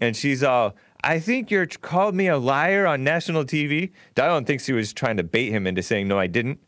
and 0.00 0.16
she's 0.16 0.42
all. 0.42 0.74
I 1.04 1.20
think 1.20 1.50
you're 1.50 1.66
called 1.66 2.14
me 2.14 2.26
a 2.26 2.38
liar 2.38 2.86
on 2.86 3.04
national 3.04 3.44
TV. 3.44 3.92
Diane 4.14 4.44
thinks 4.44 4.66
he 4.66 4.72
was 4.72 4.92
trying 4.92 5.18
to 5.18 5.22
bait 5.22 5.50
him 5.50 5.66
into 5.66 5.82
saying 5.82 6.08
no, 6.08 6.18
I 6.18 6.26
didn't, 6.26 6.60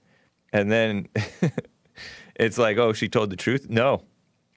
and 0.52 0.70
then 0.70 1.08
it's 2.36 2.58
like, 2.58 2.76
oh, 2.76 2.92
she 2.92 3.08
told 3.08 3.30
the 3.30 3.36
truth. 3.36 3.68
No, 3.70 4.02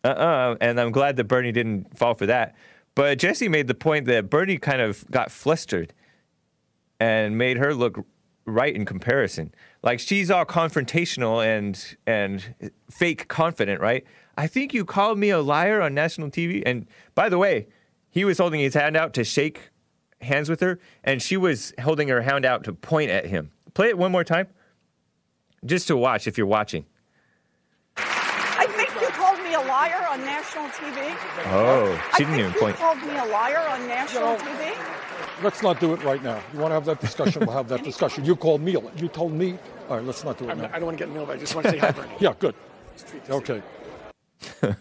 uh-uh. 0.04 0.56
And 0.62 0.80
I'm 0.80 0.92
glad 0.92 1.16
that 1.18 1.26
Bernie 1.26 1.52
didn't 1.52 1.98
fall 1.98 2.14
for 2.14 2.26
that. 2.26 2.56
But 2.96 3.20
Jesse 3.20 3.48
made 3.48 3.68
the 3.68 3.76
point 3.76 4.06
that 4.08 4.30
Bernie 4.30 4.58
kind 4.58 4.82
of 4.82 5.10
got 5.10 5.32
flustered 5.32 5.94
and 7.00 7.38
made 7.38 7.58
her 7.58 7.74
look 7.74 8.06
right 8.46 8.76
in 8.76 8.86
comparison. 8.86 9.54
Like 9.84 10.00
she's 10.00 10.32
all 10.32 10.46
confrontational 10.46 11.46
and 11.46 11.98
and 12.06 12.72
fake 12.90 13.28
confident, 13.28 13.82
right? 13.82 14.04
I 14.38 14.48
think 14.48 14.74
you 14.74 14.86
called 14.86 15.18
me 15.18 15.30
a 15.30 15.40
liar 15.40 15.82
on 15.82 15.94
national 15.94 16.30
TV. 16.30 16.64
And 16.66 16.88
by 17.16 17.30
the 17.30 17.38
way, 17.38 17.68
he 18.10 18.26
was 18.26 18.38
holding 18.38 18.60
his 18.60 18.74
hand 18.74 18.98
out 18.98 19.14
to 19.14 19.24
shake 19.24 19.70
hands 20.22 20.50
with 20.50 20.60
her, 20.60 20.80
and 21.04 21.22
she 21.22 21.38
was 21.38 21.74
holding 21.82 22.08
her 22.08 22.22
hand 22.22 22.46
out 22.46 22.64
to 22.66 22.74
point 22.74 23.10
at 23.10 23.26
him. 23.26 23.52
Play 23.74 23.90
it 23.90 23.98
one 23.98 24.12
more 24.12 24.24
time, 24.24 24.48
just 25.66 25.88
to 25.88 25.98
watch 25.98 26.28
if 26.28 26.38
you're 26.38 26.48
watching. 26.48 26.86
I 27.98 28.68
think 28.76 28.90
you 29.02 29.08
called 29.08 29.40
me 29.40 29.54
a 29.54 29.60
liar 29.62 30.06
on 30.10 30.22
national 30.22 30.68
TV. 30.70 31.16
Oh, 31.48 32.00
I 32.14 32.18
she 32.18 32.26
didn't 32.26 32.54
think 32.54 32.58
even 32.58 32.68
you 32.68 32.74
called 32.74 32.98
me 33.00 33.18
a 33.18 33.26
liar 33.26 33.68
on 33.70 33.88
national 33.88 34.36
TV. 34.38 35.11
Let's 35.44 35.62
not 35.64 35.80
do 35.80 35.94
it 35.94 36.04
right 36.04 36.22
now. 36.24 36.42
You 36.54 36.60
want 36.60 36.72
to 36.72 36.76
have 36.76 36.86
that 36.86 37.00
discussion? 37.02 37.46
We'll 37.46 37.56
have 37.56 37.68
that 37.70 37.84
discussion. 37.84 38.24
You 38.26 38.36
called 38.36 38.62
me. 38.62 38.78
You 38.98 39.08
told 39.08 39.34
me. 39.34 39.58
All 39.90 39.98
right, 39.98 40.06
let's 40.06 40.24
not 40.24 40.38
do 40.38 40.46
it 40.46 40.52
I 40.52 40.54
now. 40.54 40.68
don't 40.68 40.86
want 40.86 40.98
to 40.98 41.04
get 41.04 41.08
in 41.08 41.14
the 41.16 41.20
middle, 41.20 41.28
but 41.28 41.38
I 41.38 41.40
just 41.40 41.56
want 41.56 41.66
to 41.66 41.72
say 41.72 41.78
hi, 41.80 41.92
Bernie. 41.92 42.14
Yeah, 42.20 42.34
good. 42.38 42.56
Okay. 43.30 43.62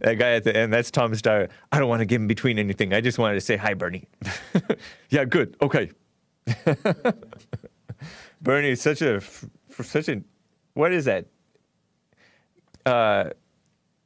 That 0.00 0.14
guy 0.14 0.32
at 0.32 0.44
the 0.44 0.54
end, 0.54 0.72
that's 0.72 0.90
Tom 0.90 1.12
Steyer. 1.12 1.48
I 1.72 1.78
don't 1.78 1.88
want 1.88 2.00
to 2.00 2.04
get 2.06 2.16
in 2.16 2.26
between 2.26 2.58
anything. 2.58 2.92
I 2.92 3.00
just 3.00 3.18
wanted 3.18 3.34
to 3.34 3.40
say 3.40 3.56
hi, 3.56 3.74
Bernie. 3.74 4.06
yeah, 5.10 5.24
good. 5.24 5.56
Okay. 5.62 5.90
Bernie 8.42 8.70
is 8.70 8.80
such 8.80 9.02
a, 9.02 9.16
f- 9.16 9.46
for 9.70 9.82
such 9.82 10.08
a, 10.08 10.22
what 10.74 10.92
is 10.92 11.06
that? 11.06 11.26
Uh, 12.84 13.30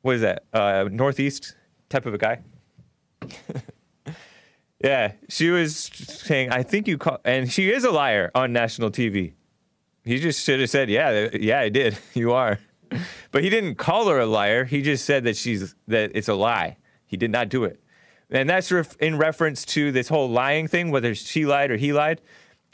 what 0.02 0.14
is 0.14 0.20
that? 0.22 0.44
Uh, 0.52 0.88
Northeast 0.90 1.56
type 1.88 2.06
of 2.06 2.14
a 2.14 2.18
guy. 2.18 2.40
Yeah, 4.82 5.12
she 5.28 5.50
was 5.50 5.76
saying, 5.76 6.50
I 6.50 6.62
think 6.62 6.88
you 6.88 6.98
call, 6.98 7.18
and 7.24 7.50
she 7.52 7.70
is 7.70 7.84
a 7.84 7.90
liar 7.90 8.30
on 8.34 8.52
national 8.52 8.90
TV. 8.90 9.34
He 10.04 10.18
just 10.18 10.44
should 10.44 10.60
have 10.60 10.70
said, 10.70 10.88
yeah, 10.88 11.28
yeah, 11.34 11.60
I 11.60 11.68
did. 11.68 11.98
You 12.14 12.32
are. 12.32 12.58
But 13.30 13.44
he 13.44 13.50
didn't 13.50 13.76
call 13.76 14.08
her 14.08 14.18
a 14.18 14.26
liar. 14.26 14.64
He 14.64 14.82
just 14.82 15.04
said 15.04 15.22
that 15.24 15.36
she's 15.36 15.76
that 15.86 16.10
it's 16.14 16.28
a 16.28 16.34
lie. 16.34 16.76
He 17.06 17.16
did 17.16 17.30
not 17.30 17.48
do 17.48 17.62
it. 17.64 17.80
And 18.30 18.48
that's 18.48 18.72
ref- 18.72 18.96
in 18.96 19.16
reference 19.16 19.64
to 19.66 19.92
this 19.92 20.08
whole 20.08 20.28
lying 20.28 20.66
thing, 20.66 20.90
whether 20.90 21.14
she 21.14 21.46
lied 21.46 21.70
or 21.70 21.76
he 21.76 21.92
lied, 21.92 22.20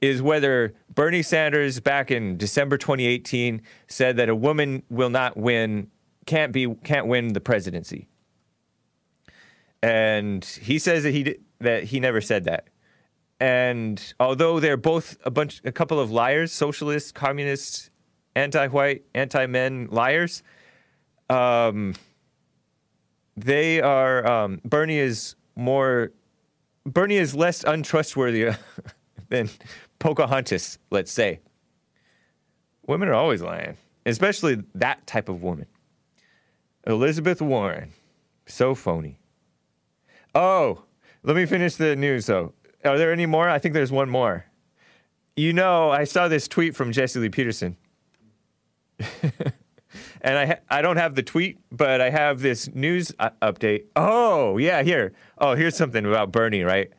is 0.01 0.23
whether 0.23 0.75
Bernie 0.95 1.23
Sanders 1.23 1.81
back 1.81 2.11
in 2.11 2.37
December 2.37 2.79
2018 2.79 3.63
said 3.89 4.17
that 4.17 4.29
a 4.29 4.35
woman 4.35 4.83
will 4.91 5.11
not 5.11 5.37
win, 5.37 5.91
can't 6.27 6.53
be, 6.53 6.75
can't 6.85 7.07
win 7.07 7.33
the 7.33 7.41
presidency. 7.41 8.09
And 9.83 10.45
he 10.45 10.79
says 10.79 11.03
that 11.03 11.13
he 11.13 11.23
di- 11.23 11.39
that 11.61 11.85
he 11.85 12.01
never 12.01 12.21
said 12.21 12.45
that. 12.45 12.69
And 13.39 14.03
although 14.19 14.61
they're 14.61 14.77
both 14.77 15.19
a 15.25 15.31
bunch, 15.31 15.61
a 15.65 15.73
couple 15.73 16.01
of 16.01 16.11
liars, 16.11 16.53
socialists, 16.53 17.13
communists, 17.13 17.91
anti-white, 18.35 19.05
anti-men 19.15 19.89
liars, 19.91 20.43
um, 21.29 21.95
they 23.37 23.81
are. 23.81 24.27
Um, 24.27 24.61
Bernie 24.65 24.99
is 24.99 25.37
more. 25.55 26.13
Bernie 26.85 27.17
is 27.17 27.35
less 27.35 27.65
untrustworthy 27.65 28.51
than 29.29 29.51
Pocahontas, 29.99 30.79
let's 30.91 31.13
say. 31.13 31.41
Women 32.87 33.09
are 33.09 33.15
always 33.15 33.43
lying, 33.43 33.77
especially 34.07 34.63
that 34.75 35.07
type 35.07 35.29
of 35.29 35.43
woman. 35.43 35.67
Elizabeth 36.87 37.43
Warren, 37.43 37.93
so 38.47 38.75
phony. 38.75 39.19
Oh, 40.35 40.85
let 41.27 41.37
me 41.37 41.45
finish 41.45 41.75
the 41.75 41.95
news 41.97 42.27
though. 42.27 42.55
Are 42.85 42.97
there 42.97 43.13
any 43.13 43.27
more? 43.27 43.49
I 43.49 43.59
think 43.59 43.75
there's 43.75 43.93
one 43.93 44.09
more. 44.09 44.47
You 45.37 45.53
know, 45.53 45.91
I 45.91 46.05
saw 46.05 46.29
this 46.29 46.49
tweet 46.49 46.75
from 46.75 46.93
Jesse 46.93 47.19
Lee 47.19 47.29
Peterson. 47.29 47.77
and 50.23 50.39
I 50.39 50.47
ha- 50.47 50.61
I 50.71 50.83
don't 50.83 50.97
have 50.97 51.15
the 51.15 51.23
tweet, 51.23 51.59
but 51.71 52.01
I 52.01 52.11
have 52.11 52.41
this 52.41 52.73
news 52.75 53.13
uh, 53.19 53.31
update. 53.43 53.87
Oh, 53.97 54.57
yeah, 54.57 54.83
here. 54.83 55.13
Oh, 55.37 55.55
here's 55.55 55.77
something 55.77 56.07
about 56.07 56.33
Bernie, 56.33 56.63
right? 56.63 56.91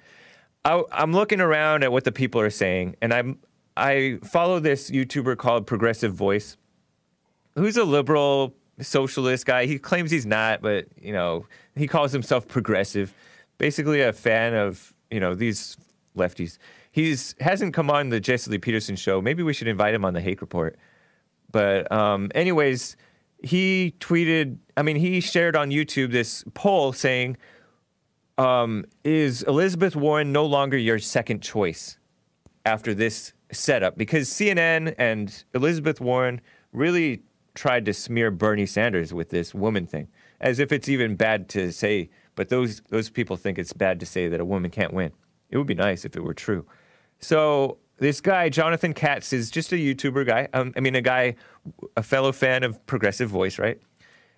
I, 0.65 0.83
I'm 0.91 1.13
looking 1.13 1.39
around 1.39 1.83
at 1.83 1.91
what 1.91 2.03
the 2.03 2.11
people 2.11 2.41
are 2.41 2.49
saying, 2.49 2.97
and 3.01 3.13
I'm 3.13 3.39
I 3.77 4.19
follow 4.23 4.59
this 4.59 4.91
YouTuber 4.91 5.37
called 5.37 5.65
Progressive 5.65 6.13
Voice, 6.13 6.57
who's 7.55 7.77
a 7.77 7.85
liberal 7.85 8.55
socialist 8.81 9.45
guy. 9.45 9.65
He 9.65 9.79
claims 9.79 10.11
he's 10.11 10.25
not, 10.25 10.61
but 10.61 10.87
you 11.01 11.13
know, 11.13 11.45
he 11.75 11.87
calls 11.87 12.11
himself 12.11 12.47
progressive. 12.47 13.13
Basically, 13.57 14.01
a 14.01 14.13
fan 14.13 14.53
of 14.53 14.93
you 15.09 15.19
know 15.19 15.35
these 15.35 15.77
lefties. 16.15 16.57
He's 16.91 17.35
hasn't 17.39 17.73
come 17.73 17.89
on 17.89 18.09
the 18.09 18.19
Jesse 18.19 18.49
Lee 18.49 18.57
Peterson 18.57 18.95
show. 18.95 19.21
Maybe 19.21 19.43
we 19.43 19.53
should 19.53 19.67
invite 19.67 19.93
him 19.93 20.03
on 20.03 20.13
the 20.13 20.21
Hake 20.21 20.41
Report. 20.41 20.77
But 21.51 21.91
um, 21.91 22.31
anyways, 22.35 22.97
he 23.43 23.95
tweeted. 23.99 24.57
I 24.75 24.81
mean, 24.81 24.95
he 24.95 25.21
shared 25.21 25.55
on 25.55 25.69
YouTube 25.69 26.11
this 26.11 26.43
poll 26.53 26.93
saying, 26.93 27.37
um, 28.37 28.85
"Is 29.03 29.43
Elizabeth 29.43 29.95
Warren 29.95 30.31
no 30.31 30.45
longer 30.45 30.77
your 30.77 30.99
second 30.99 31.41
choice 31.41 31.97
after 32.65 32.93
this 32.93 33.33
setup?" 33.51 33.97
Because 33.97 34.29
CNN 34.29 34.95
and 34.97 35.43
Elizabeth 35.53 36.01
Warren 36.01 36.41
really 36.73 37.21
tried 37.55 37.85
to 37.85 37.93
smear 37.93 38.29
Bernie 38.29 38.65
Sanders 38.65 39.13
with 39.13 39.29
this 39.29 39.53
woman 39.53 39.87
thing, 39.87 40.07
as 40.41 40.59
if 40.59 40.71
it's 40.71 40.89
even 40.89 41.15
bad 41.15 41.49
to 41.49 41.71
say. 41.71 42.09
But 42.37 42.47
those 42.47 42.81
those 42.89 43.09
people 43.09 43.35
think 43.35 43.57
it's 43.57 43.73
bad 43.73 43.99
to 43.99 44.05
say 44.05 44.29
that 44.29 44.39
a 44.39 44.45
woman 44.45 44.71
can't 44.71 44.93
win. 44.93 45.11
It 45.49 45.57
would 45.57 45.67
be 45.67 45.75
nice 45.75 46.05
if 46.05 46.15
it 46.15 46.23
were 46.23 46.35
true. 46.35 46.65
So 47.19 47.79
this 47.97 48.21
guy, 48.21 48.47
Jonathan 48.49 48.93
Katz, 48.93 49.33
is 49.33 49.49
just 49.49 49.71
a 49.71 49.75
YouTuber 49.75 50.25
guy. 50.25 50.47
Um, 50.53 50.71
I 50.77 50.79
mean, 50.81 50.95
a 50.95 51.01
guy, 51.01 51.35
a 51.95 52.03
fellow 52.03 52.31
fan 52.31 52.63
of 52.63 52.85
Progressive 52.85 53.29
Voice, 53.29 53.57
right? 53.57 53.81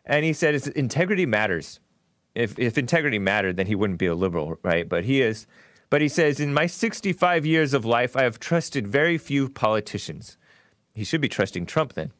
And 0.05 0.23
he 0.23 0.31
said, 0.31 0.55
integrity 0.69 1.25
matters. 1.25 1.81
If, 2.35 2.57
if 2.57 2.77
integrity 2.77 3.19
mattered, 3.19 3.57
then 3.57 3.67
he 3.67 3.75
wouldn't 3.75 3.99
be 3.99 4.05
a 4.05 4.15
liberal, 4.15 4.57
right? 4.63 4.87
But 4.87 5.03
he 5.03 5.21
is. 5.21 5.45
But 5.89 6.01
he 6.01 6.07
says, 6.07 6.39
in 6.39 6.53
my 6.53 6.67
65 6.67 7.45
years 7.45 7.73
of 7.73 7.83
life, 7.83 8.15
I 8.15 8.23
have 8.23 8.39
trusted 8.39 8.87
very 8.87 9.17
few 9.17 9.49
politicians. 9.49 10.37
He 10.93 11.03
should 11.03 11.21
be 11.21 11.27
trusting 11.27 11.65
Trump 11.65 11.93
then. 11.93 12.13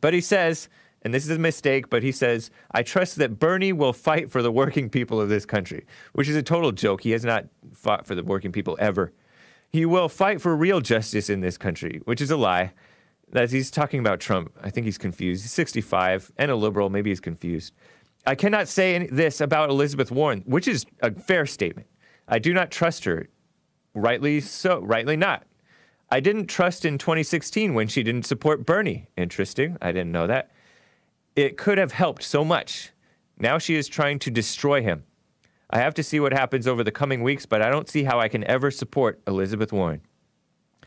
But 0.00 0.12
he 0.12 0.20
says, 0.20 0.68
and 1.04 1.12
this 1.12 1.24
is 1.24 1.36
a 1.36 1.38
mistake, 1.38 1.90
but 1.90 2.02
he 2.02 2.10
says, 2.10 2.50
I 2.70 2.82
trust 2.82 3.16
that 3.16 3.38
Bernie 3.38 3.74
will 3.74 3.92
fight 3.92 4.30
for 4.30 4.42
the 4.42 4.50
working 4.50 4.88
people 4.88 5.20
of 5.20 5.28
this 5.28 5.44
country, 5.44 5.86
which 6.14 6.28
is 6.28 6.36
a 6.36 6.42
total 6.42 6.72
joke. 6.72 7.02
He 7.02 7.10
has 7.10 7.24
not 7.24 7.44
fought 7.74 8.06
for 8.06 8.14
the 8.14 8.24
working 8.24 8.52
people 8.52 8.76
ever. 8.80 9.12
He 9.70 9.84
will 9.84 10.08
fight 10.08 10.40
for 10.40 10.56
real 10.56 10.80
justice 10.80 11.28
in 11.28 11.40
this 11.40 11.58
country, 11.58 12.00
which 12.04 12.20
is 12.20 12.30
a 12.30 12.36
lie. 12.36 12.72
That 13.32 13.50
he's 13.50 13.70
talking 13.70 14.00
about 14.00 14.20
Trump. 14.20 14.52
I 14.62 14.70
think 14.70 14.84
he's 14.84 14.98
confused. 14.98 15.42
He's 15.42 15.52
65 15.52 16.32
and 16.36 16.50
a 16.50 16.56
liberal. 16.56 16.88
Maybe 16.88 17.10
he's 17.10 17.20
confused. 17.20 17.74
I 18.26 18.34
cannot 18.34 18.68
say 18.68 18.94
any, 18.94 19.06
this 19.08 19.40
about 19.40 19.70
Elizabeth 19.70 20.10
Warren, 20.10 20.42
which 20.46 20.68
is 20.68 20.86
a 21.02 21.10
fair 21.12 21.44
statement. 21.44 21.88
I 22.28 22.38
do 22.38 22.54
not 22.54 22.70
trust 22.70 23.04
her. 23.04 23.28
Rightly 23.94 24.40
so, 24.40 24.80
rightly 24.80 25.16
not. 25.16 25.44
I 26.10 26.20
didn't 26.20 26.46
trust 26.46 26.84
in 26.84 26.96
2016 26.96 27.74
when 27.74 27.88
she 27.88 28.02
didn't 28.02 28.24
support 28.24 28.64
Bernie. 28.64 29.08
Interesting. 29.16 29.76
I 29.82 29.92
didn't 29.92 30.12
know 30.12 30.26
that. 30.26 30.50
It 31.36 31.56
could 31.56 31.78
have 31.78 31.92
helped 31.92 32.22
so 32.22 32.44
much. 32.44 32.90
Now 33.38 33.58
she 33.58 33.74
is 33.74 33.88
trying 33.88 34.18
to 34.20 34.30
destroy 34.30 34.82
him. 34.82 35.04
I 35.70 35.78
have 35.78 35.94
to 35.94 36.02
see 36.02 36.20
what 36.20 36.32
happens 36.32 36.68
over 36.68 36.84
the 36.84 36.92
coming 36.92 37.22
weeks, 37.22 37.46
but 37.46 37.60
I 37.60 37.68
don't 37.68 37.88
see 37.88 38.04
how 38.04 38.20
I 38.20 38.28
can 38.28 38.44
ever 38.44 38.70
support 38.70 39.20
Elizabeth 39.26 39.72
Warren. 39.72 40.02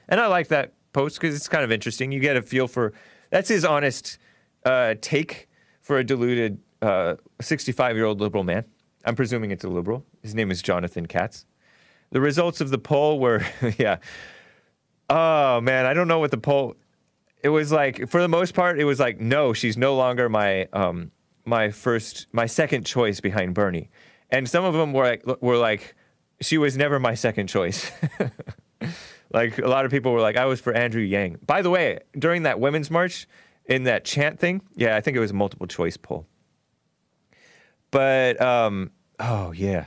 And 0.08 0.22
I 0.22 0.28
like 0.28 0.48
that 0.48 0.74
post 0.94 1.20
because 1.20 1.36
it's 1.36 1.50
kind 1.50 1.64
of 1.64 1.72
interesting. 1.72 2.12
You 2.12 2.20
get 2.20 2.38
a 2.38 2.42
feel 2.42 2.68
for 2.68 2.94
that's 3.30 3.50
his 3.50 3.66
honest 3.66 4.18
uh, 4.66 4.96
take 5.02 5.50
for 5.82 5.98
a 5.98 6.04
deluded 6.04 6.60
65 7.42 7.96
year 7.96 8.06
old 8.06 8.22
liberal 8.22 8.44
man. 8.44 8.66
I'm 9.06 9.16
presuming 9.16 9.52
it's 9.52 9.64
a 9.64 9.70
liberal. 9.70 10.06
His 10.22 10.36
name 10.36 10.52
is 10.52 10.62
Jonathan 10.62 11.06
Katz. 11.06 11.46
The 12.12 12.22
results 12.22 12.62
of 12.62 12.70
the 12.70 12.78
poll 12.78 13.20
were, 13.20 13.46
yeah. 13.78 13.98
Oh 15.10 15.62
man, 15.62 15.86
I 15.86 15.94
don't 15.94 16.08
know 16.08 16.20
what 16.20 16.32
the 16.32 16.38
poll. 16.38 16.76
It 17.44 17.50
was 17.50 17.72
like 17.72 18.10
for 18.10 18.22
the 18.22 18.28
most 18.28 18.54
part, 18.54 18.80
it 18.80 18.86
was 18.86 19.00
like 19.00 19.20
no, 19.20 19.54
she's 19.54 19.78
no 19.78 19.96
longer 19.96 20.30
my 20.30 20.68
um 20.74 21.12
my 21.46 21.72
first 21.72 22.28
my 22.32 22.46
second 22.46 22.86
choice 22.86 23.20
behind 23.20 23.54
Bernie, 23.54 23.90
and 24.30 24.50
some 24.50 24.66
of 24.66 24.74
them 24.74 24.94
were 24.94 25.06
like 25.06 25.42
were 25.42 25.58
like 25.58 25.96
she 26.42 26.58
was 26.58 26.78
never 26.78 27.00
my 27.00 27.16
second 27.16 27.48
choice. 27.48 27.92
like 29.34 29.58
a 29.58 29.68
lot 29.68 29.86
of 29.86 29.92
people 29.92 30.12
were 30.12 30.22
like 30.22 30.38
I 30.38 30.46
was 30.46 30.60
for 30.60 30.74
Andrew 30.74 31.02
Yang. 31.02 31.40
By 31.46 31.62
the 31.62 31.70
way, 31.70 32.00
during 32.18 32.44
that 32.44 32.60
women's 32.60 32.92
march 32.92 33.28
in 33.66 33.84
that 33.84 34.06
chant 34.06 34.40
thing, 34.40 34.62
yeah, 34.76 34.96
I 34.96 35.02
think 35.02 35.18
it 35.18 35.20
was 35.20 35.32
a 35.32 35.36
multiple 35.36 35.68
choice 35.68 35.98
poll. 35.98 36.28
But 37.92 38.42
um, 38.42 38.92
oh 39.20 39.52
yeah. 39.52 39.86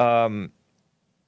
Um, 0.00 0.52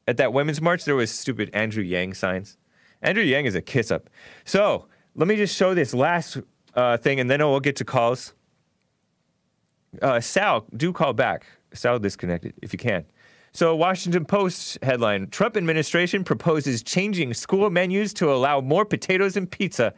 at 0.06 0.16
that 0.16 0.32
women's 0.32 0.60
march, 0.60 0.84
there 0.84 0.96
was 0.96 1.10
stupid 1.10 1.50
Andrew 1.52 1.82
Yang 1.82 2.14
signs. 2.14 2.56
Andrew 3.04 3.22
Yang 3.22 3.46
is 3.46 3.54
a 3.54 3.62
kiss 3.62 3.90
up. 3.90 4.10
So 4.44 4.88
let 5.14 5.28
me 5.28 5.36
just 5.36 5.54
show 5.54 5.74
this 5.74 5.94
last 5.94 6.38
uh, 6.74 6.96
thing, 6.96 7.20
and 7.20 7.30
then 7.30 7.38
we'll 7.38 7.60
get 7.60 7.76
to 7.76 7.84
calls. 7.84 8.34
Uh, 10.02 10.20
Sal, 10.20 10.66
do 10.76 10.92
call 10.92 11.12
back. 11.12 11.46
Sal 11.72 11.98
disconnected 11.98 12.54
if 12.62 12.72
you 12.72 12.78
can. 12.78 13.04
So, 13.52 13.76
Washington 13.76 14.24
Post 14.24 14.78
headline 14.82 15.28
Trump 15.28 15.56
administration 15.56 16.24
proposes 16.24 16.82
changing 16.82 17.34
school 17.34 17.70
menus 17.70 18.12
to 18.14 18.32
allow 18.32 18.60
more 18.60 18.84
potatoes 18.84 19.36
and 19.36 19.48
pizza 19.48 19.94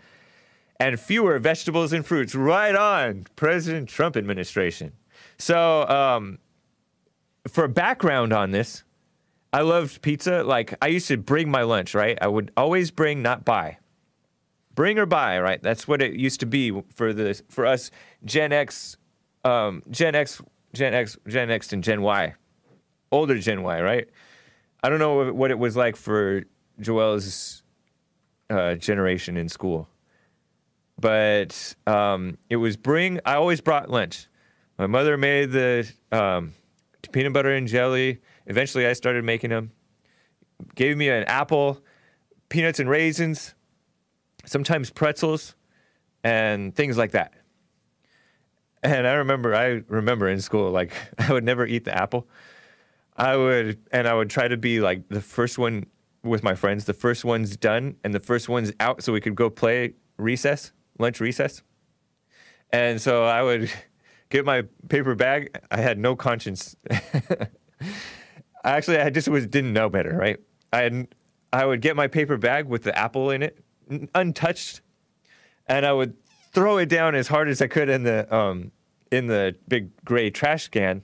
and 0.79 1.01
fewer 1.01 1.39
vegetables 1.39 1.95
and 1.95 2.05
fruits. 2.05 2.35
Right 2.35 2.75
on, 2.75 3.27
President 3.35 3.89
Trump 3.89 4.15
administration. 4.15 4.93
So, 5.39 5.89
um, 5.89 6.39
for 7.49 7.67
background 7.67 8.35
on 8.35 8.51
this, 8.51 8.85
I 9.57 9.63
loved 9.63 10.03
pizza. 10.03 10.43
Like, 10.43 10.75
I 10.83 10.89
used 10.89 11.09
to 11.09 11.17
bring 11.17 11.51
my 11.51 11.63
lunch, 11.63 11.95
right? 11.95 12.19
I 12.21 12.29
would 12.29 12.53
always 12.59 12.91
bring, 12.91 13.23
not 13.23 13.47
buy. 13.47 13.79
Bring 14.75 14.99
or 14.99 15.07
buy, 15.07 15.41
right? 15.41 15.63
That's 15.63 15.89
what 15.89 16.03
it 16.03 16.13
used 16.13 16.41
to 16.41 16.47
be 16.47 16.79
for 16.95 17.15
the 17.15 17.41
for 17.49 17.65
us 17.65 17.91
Gen 18.23 18.53
X, 18.53 18.99
um, 19.47 19.83
Gen 19.91 20.15
X, 20.15 20.43
Gen 20.75 20.93
X, 20.93 21.17
Gen 21.27 21.51
X, 21.51 21.73
and 21.73 21.83
Gen 21.83 22.03
Y, 22.03 22.35
older 23.11 23.39
Gen 23.39 23.63
Y, 23.63 23.81
right? 23.81 24.07
I 24.83 24.91
don't 24.91 24.99
know 24.99 25.33
what 25.33 25.51
it 25.51 25.59
was 25.59 25.75
like 25.75 25.97
for 25.97 26.45
Joel's 26.79 27.63
uh, 28.51 28.75
generation 28.75 29.39
in 29.39 29.49
school, 29.49 29.89
but 31.01 31.75
um, 31.87 32.37
it 32.51 32.57
was 32.57 32.77
bring. 32.77 33.21
I 33.25 33.37
always 33.37 33.63
brought 33.63 33.89
lunch. 33.89 34.29
My 34.79 34.87
mother 34.87 35.17
made 35.17 35.51
the 35.53 35.91
um, 36.13 36.53
peanut 37.11 37.33
butter 37.33 37.53
and 37.53 37.67
jelly. 37.67 38.21
Eventually, 38.47 38.87
I 38.87 38.93
started 38.93 39.25
making 39.25 39.51
them. 39.51 39.73
Gave 40.75 40.97
me 40.97 41.09
an 41.09 41.25
apple, 41.25 41.83
peanuts 42.49 42.81
and 42.81 42.89
raisins, 42.89 43.55
sometimes 44.45 44.91
pretzels, 44.91 45.55
and 46.25 46.75
things 46.75 46.97
like 46.97 47.13
that. 47.13 47.35
And 48.83 49.07
I 49.07 49.15
remember, 49.15 49.55
I 49.55 49.83
remember 49.89 50.29
in 50.29 50.41
school, 50.41 50.71
like 50.71 50.93
I 51.19 51.33
would 51.33 51.45
never 51.45 51.67
eat 51.67 51.85
the 51.85 51.97
apple. 51.97 52.29
I 53.17 53.37
would, 53.37 53.79
and 53.93 54.07
I 54.07 54.15
would 54.15 54.31
try 54.31 54.47
to 54.49 54.57
be 54.57 54.81
like 54.81 55.09
the 55.09 55.21
first 55.21 55.59
one 55.59 55.87
with 56.23 56.43
my 56.43 56.55
friends, 56.55 56.85
the 56.85 56.93
first 56.93 57.25
one's 57.25 57.57
done 57.57 57.97
and 58.05 58.15
the 58.15 58.21
first 58.21 58.49
one's 58.49 58.73
out, 58.81 59.03
so 59.03 59.13
we 59.13 59.21
could 59.21 59.35
go 59.35 59.49
play 59.49 59.95
recess, 60.19 60.73
lunch 60.99 61.21
recess. 61.21 61.63
And 62.71 63.01
so 63.01 63.25
I 63.25 63.43
would 63.43 63.71
get 64.29 64.45
my 64.45 64.63
paper 64.89 65.15
bag. 65.15 65.57
I 65.71 65.79
had 65.79 65.99
no 65.99 66.17
conscience. 66.17 66.77
Actually, 68.67 68.99
I 68.99 69.11
just 69.11 69.29
was 69.29 69.47
didn't 69.47 69.73
know 69.73 69.89
better, 69.89 70.17
right? 70.17 70.39
I 70.73 70.83
had, 70.83 71.09
I 71.53 71.65
would 71.65 71.81
get 71.81 71.95
my 71.95 72.09
paper 72.09 72.37
bag 72.37 72.67
with 72.67 72.83
the 72.83 72.97
apple 72.99 73.31
in 73.31 73.43
it, 73.43 73.59
untouched, 74.15 74.81
and 75.69 75.87
I 75.87 75.93
would 75.93 76.15
throw 76.53 76.79
it 76.79 76.89
down 76.89 77.15
as 77.15 77.29
hard 77.29 77.49
as 77.49 77.63
I 77.63 77.69
could 77.69 77.89
in 77.89 78.03
the 78.03 78.35
um, 78.35 78.73
in 79.13 79.29
the 79.29 79.55
big 79.69 79.91
gray 80.05 80.31
trash 80.31 80.69
can 80.69 81.03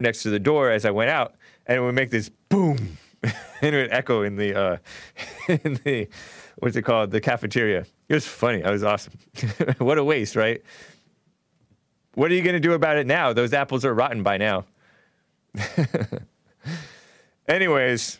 next 0.00 0.24
to 0.24 0.30
the 0.30 0.40
door 0.40 0.70
as 0.70 0.84
I 0.84 0.90
went 0.90 1.10
out, 1.10 1.34
and 1.66 1.78
it 1.78 1.80
would 1.80 1.94
make 1.94 2.10
this 2.10 2.30
boom, 2.48 2.98
and 3.22 3.74
it 3.74 3.80
would 3.80 3.92
echo 3.92 4.22
in 4.22 4.34
the 4.34 4.58
uh, 4.58 4.76
in 5.48 5.74
the 5.84 6.08
what's 6.58 6.74
it 6.74 6.82
called 6.82 7.12
the 7.12 7.20
cafeteria. 7.20 7.86
It 8.08 8.14
was 8.14 8.26
funny. 8.26 8.58
It 8.58 8.70
was 8.70 8.82
awesome. 8.82 9.14
what 9.78 9.98
a 9.98 10.04
waste, 10.04 10.34
right? 10.34 10.60
What 12.14 12.30
are 12.32 12.34
you 12.34 12.42
going 12.42 12.54
to 12.54 12.60
do 12.60 12.72
about 12.72 12.96
it 12.96 13.06
now? 13.06 13.32
Those 13.32 13.52
apples 13.52 13.84
are 13.84 13.94
rotten 13.94 14.24
by 14.24 14.36
now. 14.36 14.64
Anyways, 17.52 18.18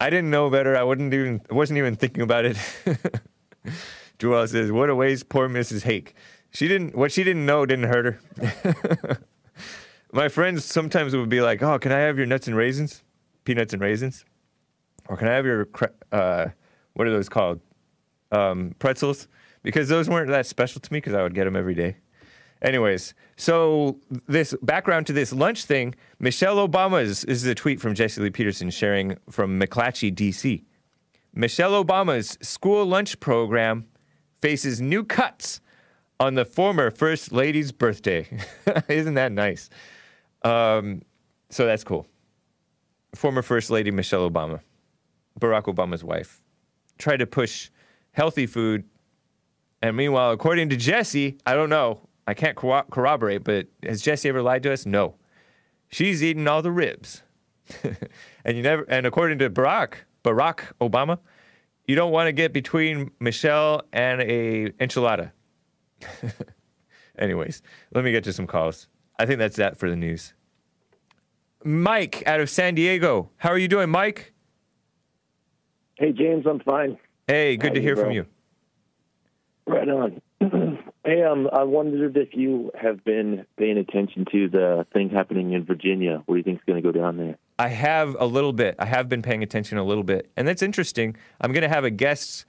I 0.00 0.10
didn't 0.10 0.30
know 0.30 0.50
better. 0.50 0.76
I 0.76 0.82
wouldn't 0.82 1.14
even 1.14 1.40
wasn't 1.50 1.78
even 1.78 1.94
thinking 1.94 2.24
about 2.24 2.44
it. 2.46 2.56
Joelle 4.18 4.48
says, 4.48 4.72
"What 4.72 4.90
a 4.90 4.94
waste, 4.96 5.28
poor 5.28 5.48
Mrs. 5.48 5.84
Hake. 5.84 6.16
She 6.50 6.66
didn't. 6.66 6.96
What 6.96 7.12
she 7.12 7.22
didn't 7.22 7.46
know 7.46 7.64
didn't 7.64 7.84
hurt 7.84 8.18
her." 8.40 9.18
My 10.12 10.28
friends 10.28 10.64
sometimes 10.64 11.14
would 11.14 11.28
be 11.28 11.40
like, 11.40 11.62
"Oh, 11.62 11.78
can 11.78 11.92
I 11.92 11.98
have 11.98 12.16
your 12.16 12.26
nuts 12.26 12.48
and 12.48 12.56
raisins, 12.56 13.04
peanuts 13.44 13.72
and 13.72 13.80
raisins, 13.80 14.24
or 15.08 15.16
can 15.16 15.28
I 15.28 15.34
have 15.34 15.46
your 15.46 15.68
uh, 16.10 16.46
what 16.94 17.06
are 17.06 17.12
those 17.12 17.28
called, 17.28 17.60
um, 18.32 18.74
pretzels?" 18.80 19.28
Because 19.62 19.88
those 19.88 20.08
weren't 20.08 20.30
that 20.30 20.44
special 20.44 20.80
to 20.80 20.92
me 20.92 20.96
because 20.98 21.14
I 21.14 21.22
would 21.22 21.36
get 21.36 21.44
them 21.44 21.54
every 21.54 21.76
day. 21.76 21.98
Anyways, 22.66 23.14
so 23.36 24.00
this 24.26 24.52
background 24.60 25.06
to 25.06 25.12
this 25.12 25.32
lunch 25.32 25.66
thing, 25.66 25.94
Michelle 26.18 26.56
Obama's 26.56 27.22
this 27.22 27.36
is 27.36 27.46
a 27.46 27.54
tweet 27.54 27.80
from 27.80 27.94
Jesse 27.94 28.20
Lee 28.20 28.30
Peterson 28.30 28.70
sharing 28.70 29.16
from 29.30 29.60
McClatchy, 29.60 30.12
D.C. 30.12 30.64
Michelle 31.32 31.84
Obama's 31.84 32.36
school 32.40 32.84
lunch 32.84 33.20
program 33.20 33.86
faces 34.42 34.80
new 34.80 35.04
cuts 35.04 35.60
on 36.18 36.34
the 36.34 36.44
former 36.44 36.90
First 36.90 37.30
Lady's 37.30 37.70
birthday. 37.70 38.26
Isn't 38.88 39.14
that 39.14 39.30
nice? 39.30 39.70
Um, 40.42 41.02
so 41.50 41.66
that's 41.66 41.84
cool. 41.84 42.08
Former 43.14 43.42
First 43.42 43.70
Lady 43.70 43.92
Michelle 43.92 44.28
Obama, 44.28 44.58
Barack 45.38 45.72
Obama's 45.72 46.02
wife, 46.02 46.42
tried 46.98 47.18
to 47.18 47.28
push 47.28 47.70
healthy 48.10 48.46
food. 48.46 48.82
And 49.80 49.96
meanwhile, 49.96 50.32
according 50.32 50.70
to 50.70 50.76
Jesse, 50.76 51.38
I 51.46 51.54
don't 51.54 51.70
know, 51.70 52.00
I 52.26 52.34
can't 52.34 52.56
corro- 52.56 52.88
corroborate, 52.90 53.44
but 53.44 53.68
has 53.82 54.02
Jesse 54.02 54.28
ever 54.28 54.42
lied 54.42 54.62
to 54.64 54.72
us? 54.72 54.84
No. 54.86 55.14
She's 55.88 56.22
eating 56.22 56.48
all 56.48 56.62
the 56.62 56.72
ribs. 56.72 57.22
and 58.44 58.56
you 58.56 58.62
never 58.62 58.84
and 58.84 59.06
according 59.06 59.38
to 59.38 59.50
Barack, 59.50 59.94
Barack 60.24 60.60
Obama, 60.80 61.18
you 61.86 61.96
don't 61.96 62.12
want 62.12 62.28
to 62.28 62.32
get 62.32 62.52
between 62.52 63.10
Michelle 63.20 63.82
and 63.92 64.20
a 64.20 64.70
enchilada. 64.72 65.32
Anyways, 67.18 67.62
let 67.94 68.04
me 68.04 68.12
get 68.12 68.24
to 68.24 68.32
some 68.32 68.46
calls. 68.46 68.88
I 69.18 69.26
think 69.26 69.38
that's 69.38 69.56
that 69.56 69.76
for 69.76 69.88
the 69.88 69.96
news. 69.96 70.34
Mike 71.64 72.22
out 72.26 72.40
of 72.40 72.50
San 72.50 72.74
Diego. 72.74 73.30
How 73.38 73.50
are 73.50 73.58
you 73.58 73.68
doing, 73.68 73.88
Mike? 73.90 74.32
Hey, 75.94 76.12
James, 76.12 76.44
I'm 76.46 76.60
fine. 76.60 76.98
Hey, 77.26 77.56
good 77.56 77.68
How 77.68 77.74
to 77.74 77.80
you, 77.80 77.86
hear 77.86 77.96
from 77.96 78.12
you. 78.12 78.26
Right 79.66 79.88
on. 79.88 80.20
hey, 81.06 81.22
um, 81.22 81.48
I 81.52 81.62
wondered 81.62 82.16
if 82.16 82.30
you 82.34 82.70
have 82.80 83.04
been 83.04 83.46
paying 83.56 83.78
attention 83.78 84.24
to 84.32 84.48
the 84.48 84.86
thing 84.92 85.08
happening 85.08 85.52
in 85.52 85.64
Virginia. 85.64 86.22
What 86.26 86.34
do 86.34 86.38
you 86.38 86.42
think 86.42 86.58
is 86.58 86.64
going 86.66 86.82
to 86.82 86.92
go 86.92 86.92
down 86.92 87.16
there? 87.16 87.38
I 87.58 87.68
have 87.68 88.16
a 88.18 88.26
little 88.26 88.52
bit. 88.52 88.74
I 88.78 88.86
have 88.86 89.08
been 89.08 89.22
paying 89.22 89.42
attention 89.42 89.78
a 89.78 89.84
little 89.84 90.02
bit, 90.02 90.30
and 90.36 90.46
that's 90.46 90.62
interesting. 90.62 91.16
I'm 91.40 91.52
going 91.52 91.62
to 91.62 91.68
have 91.68 91.84
a 91.84 91.90
guest 91.90 92.44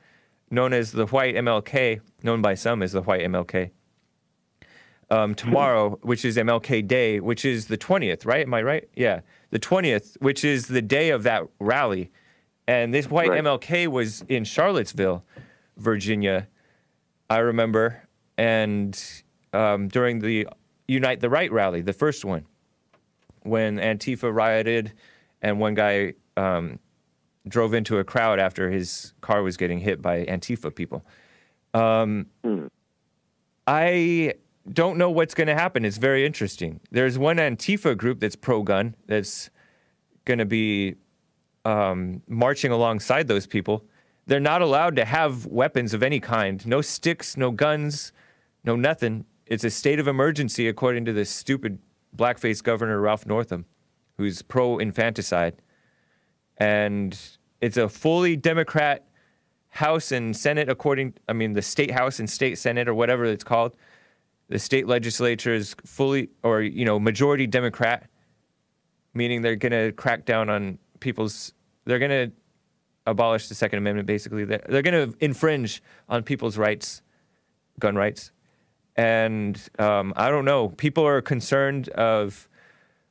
known 0.50 0.74
as 0.74 0.92
the 0.92 1.06
White 1.06 1.36
MLK, 1.36 2.02
known 2.24 2.42
by 2.42 2.56
some 2.56 2.82
as 2.82 2.92
the 2.92 3.02
White 3.02 3.22
MLK, 3.22 3.70
um, 5.10 5.36
tomorrow, 5.36 6.00
which 6.02 6.26
is 6.26 6.36
MLK 6.36 6.86
Day, 6.86 7.20
which 7.20 7.46
is 7.46 7.68
the 7.68 7.78
20th, 7.78 8.26
right? 8.26 8.46
Am 8.46 8.54
I 8.54 8.64
right? 8.64 8.90
Yeah, 8.96 9.22
the 9.52 9.60
20th, 9.60 10.20
which 10.22 10.44
is 10.44 10.68
the 10.68 10.82
day 10.82 11.12
of 11.12 11.24
that 11.24 11.44
rally. 11.60 12.12
And 12.68 12.94
this 12.94 13.10
White 13.10 13.30
Right. 13.30 13.42
MLK 13.42 13.88
was 13.88 14.26
in 14.28 14.44
Charlottesville, 14.44 15.24
Virginia, 15.78 16.50
I 17.30 17.38
remember, 17.38 18.07
and 18.38 19.24
um, 19.54 19.88
during 19.88 20.20
the 20.20 20.48
Unite 20.88 21.20
the 21.20 21.30
Right 21.30 21.52
rally, 21.52 21.82
the 21.82 21.94
first 21.94 22.24
one, 22.24 22.46
when 23.44 23.78
Antifa 23.78 24.34
rioted 24.34 24.94
and 25.42 25.60
one 25.60 25.74
guy 25.74 26.14
um, 26.36 26.80
drove 27.48 27.74
into 27.74 27.98
a 27.98 28.04
crowd 28.04 28.40
after 28.40 28.70
his 28.70 29.14
car 29.22 29.44
was 29.44 29.58
getting 29.58 29.80
hit 29.80 30.02
by 30.02 30.26
Antifa 30.26 30.74
people. 30.74 31.06
Um, 31.74 32.28
I 33.68 34.34
don't 34.72 34.98
know 34.98 35.10
what's 35.10 35.34
going 35.34 35.48
to 35.48 35.56
happen. 35.56 35.86
It's 35.86 35.98
very 35.98 36.26
interesting. 36.26 36.80
There's 36.92 37.18
one 37.18 37.38
Antifa 37.38 37.98
group 37.98 38.20
that's 38.20 38.36
pro 38.36 38.64
gun 38.64 38.96
that's 39.08 39.50
going 40.26 40.40
to 40.40 40.46
be 40.46 40.96
um, 41.66 42.22
marching 42.28 42.72
alongside 42.72 43.28
those 43.28 43.48
people. 43.48 43.86
They're 44.26 44.40
not 44.40 44.62
allowed 44.62 44.96
to 44.98 45.06
have 45.06 45.46
weapons 45.46 45.94
of 45.94 46.04
any 46.04 46.20
kind 46.20 46.66
no 46.66 46.82
sticks, 46.82 47.38
no 47.38 47.52
guns, 47.52 48.12
no 48.64 48.76
nothing. 48.76 49.26
It's 49.46 49.64
a 49.64 49.70
state 49.70 50.00
of 50.00 50.08
emergency, 50.08 50.68
according 50.68 51.06
to 51.06 51.14
this 51.14 51.30
stupid 51.30 51.80
blackface 52.16 52.62
governor, 52.62 53.00
Ralph 53.00 53.26
Northam, 53.26 53.66
who's 54.18 54.42
pro 54.42 54.78
infanticide. 54.78 55.62
And 56.58 57.18
it's 57.62 57.78
a 57.78 57.88
fully 57.88 58.36
Democrat 58.36 59.06
House 59.70 60.12
and 60.12 60.36
Senate, 60.36 60.70
according, 60.70 61.14
I 61.28 61.34
mean, 61.34 61.54
the 61.54 61.62
state 61.62 61.92
House 61.92 62.20
and 62.20 62.30
state 62.30 62.58
Senate, 62.58 62.88
or 62.88 62.94
whatever 62.94 63.26
it's 63.26 63.44
called. 63.44 63.76
The 64.50 64.60
state 64.60 64.88
legislature 64.88 65.54
is 65.54 65.76
fully, 65.86 66.30
or, 66.42 66.62
you 66.62 66.86
know, 66.86 67.00
majority 67.00 67.48
Democrat, 67.48 68.10
meaning 69.14 69.42
they're 69.42 69.56
going 69.56 69.72
to 69.72 69.92
crack 69.92 70.26
down 70.26 70.50
on 70.50 70.80
people's, 71.00 71.54
they're 71.86 72.00
going 72.00 72.12
to 72.12 72.32
abolish 73.06 73.50
the 73.50 73.56
Second 73.56 73.80
Amendment, 73.80 74.08
basically. 74.08 74.46
They're, 74.46 74.64
they're 74.68 74.82
going 74.82 75.12
to 75.12 75.18
infringe 75.24 75.84
on 76.10 76.24
people's 76.24 76.58
rights, 76.58 77.02
gun 77.80 77.96
rights. 77.96 78.32
And 78.98 79.62
um, 79.78 80.12
I 80.16 80.30
don't 80.30 80.46
know, 80.46 80.70
people 80.70 81.06
are 81.06 81.22
concerned 81.22 81.90
of 81.90 82.50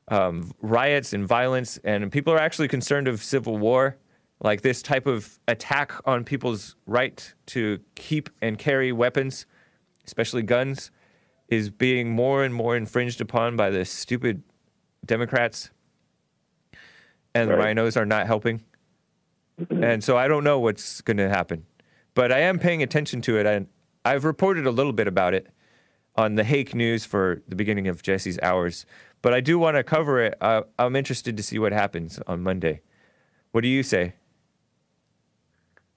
um, 0.08 0.52
riots 0.60 1.12
and 1.12 1.26
violence, 1.26 1.78
and 1.84 2.10
people 2.10 2.32
are 2.32 2.40
actually 2.40 2.68
concerned 2.68 3.06
of 3.06 3.22
civil 3.22 3.56
war. 3.56 3.96
Like 4.40 4.60
this 4.60 4.82
type 4.82 5.06
of 5.06 5.38
attack 5.48 5.92
on 6.04 6.24
people's 6.24 6.76
right 6.86 7.32
to 7.46 7.80
keep 7.94 8.28
and 8.42 8.58
carry 8.58 8.92
weapons, 8.92 9.46
especially 10.04 10.42
guns, 10.42 10.90
is 11.48 11.70
being 11.70 12.10
more 12.10 12.44
and 12.44 12.52
more 12.52 12.76
infringed 12.76 13.20
upon 13.20 13.56
by 13.56 13.70
the 13.70 13.84
stupid 13.84 14.42
Democrats. 15.06 15.70
And 17.34 17.50
the 17.50 17.56
rhinos 17.56 17.96
are 17.96 18.06
not 18.06 18.26
helping. 18.26 18.62
And 19.70 20.02
so 20.02 20.16
I 20.16 20.26
don't 20.26 20.44
know 20.44 20.58
what's 20.58 21.00
going 21.00 21.18
to 21.18 21.28
happen. 21.28 21.64
But 22.14 22.32
I 22.32 22.40
am 22.40 22.58
paying 22.58 22.82
attention 22.82 23.20
to 23.22 23.38
it. 23.38 23.46
And 23.46 23.68
I've 24.04 24.24
reported 24.24 24.66
a 24.66 24.70
little 24.70 24.92
bit 24.92 25.06
about 25.06 25.32
it 25.34 25.48
on 26.16 26.34
the 26.34 26.44
Hake 26.44 26.74
News 26.74 27.04
for 27.04 27.42
the 27.48 27.56
beginning 27.56 27.88
of 27.88 28.02
Jesse's 28.02 28.38
Hours. 28.42 28.86
But 29.22 29.34
I 29.34 29.40
do 29.40 29.58
want 29.58 29.76
to 29.76 29.84
cover 29.84 30.20
it. 30.20 30.36
Uh, 30.40 30.62
I'm 30.78 30.96
interested 30.96 31.36
to 31.36 31.42
see 31.42 31.58
what 31.58 31.72
happens 31.72 32.20
on 32.26 32.42
Monday. 32.42 32.80
What 33.52 33.62
do 33.62 33.68
you 33.68 33.82
say? 33.82 34.14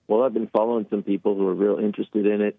Well, 0.07 0.23
I've 0.23 0.33
been 0.33 0.47
following 0.47 0.87
some 0.89 1.03
people 1.03 1.35
who 1.35 1.47
are 1.47 1.53
real 1.53 1.77
interested 1.77 2.25
in 2.25 2.41
it, 2.41 2.57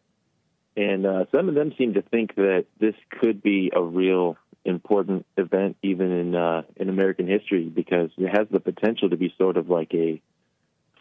and 0.77 1.05
uh, 1.05 1.25
some 1.33 1.49
of 1.49 1.55
them 1.55 1.73
seem 1.77 1.95
to 1.95 2.03
think 2.03 2.37
that 2.37 2.67
this 2.79 2.95
could 3.11 3.43
be 3.43 3.73
a 3.75 3.83
real 3.83 4.37
important 4.65 5.27
event, 5.37 5.77
even 5.83 6.13
in 6.13 6.35
uh, 6.37 6.63
in 6.77 6.89
American 6.89 7.27
history, 7.27 7.65
because 7.65 8.11
it 8.19 8.29
has 8.29 8.47
the 8.51 8.61
potential 8.61 9.11
to 9.11 9.17
be 9.17 9.35
sort 9.37 9.57
of 9.57 9.69
like 9.69 9.93
a 9.95 10.23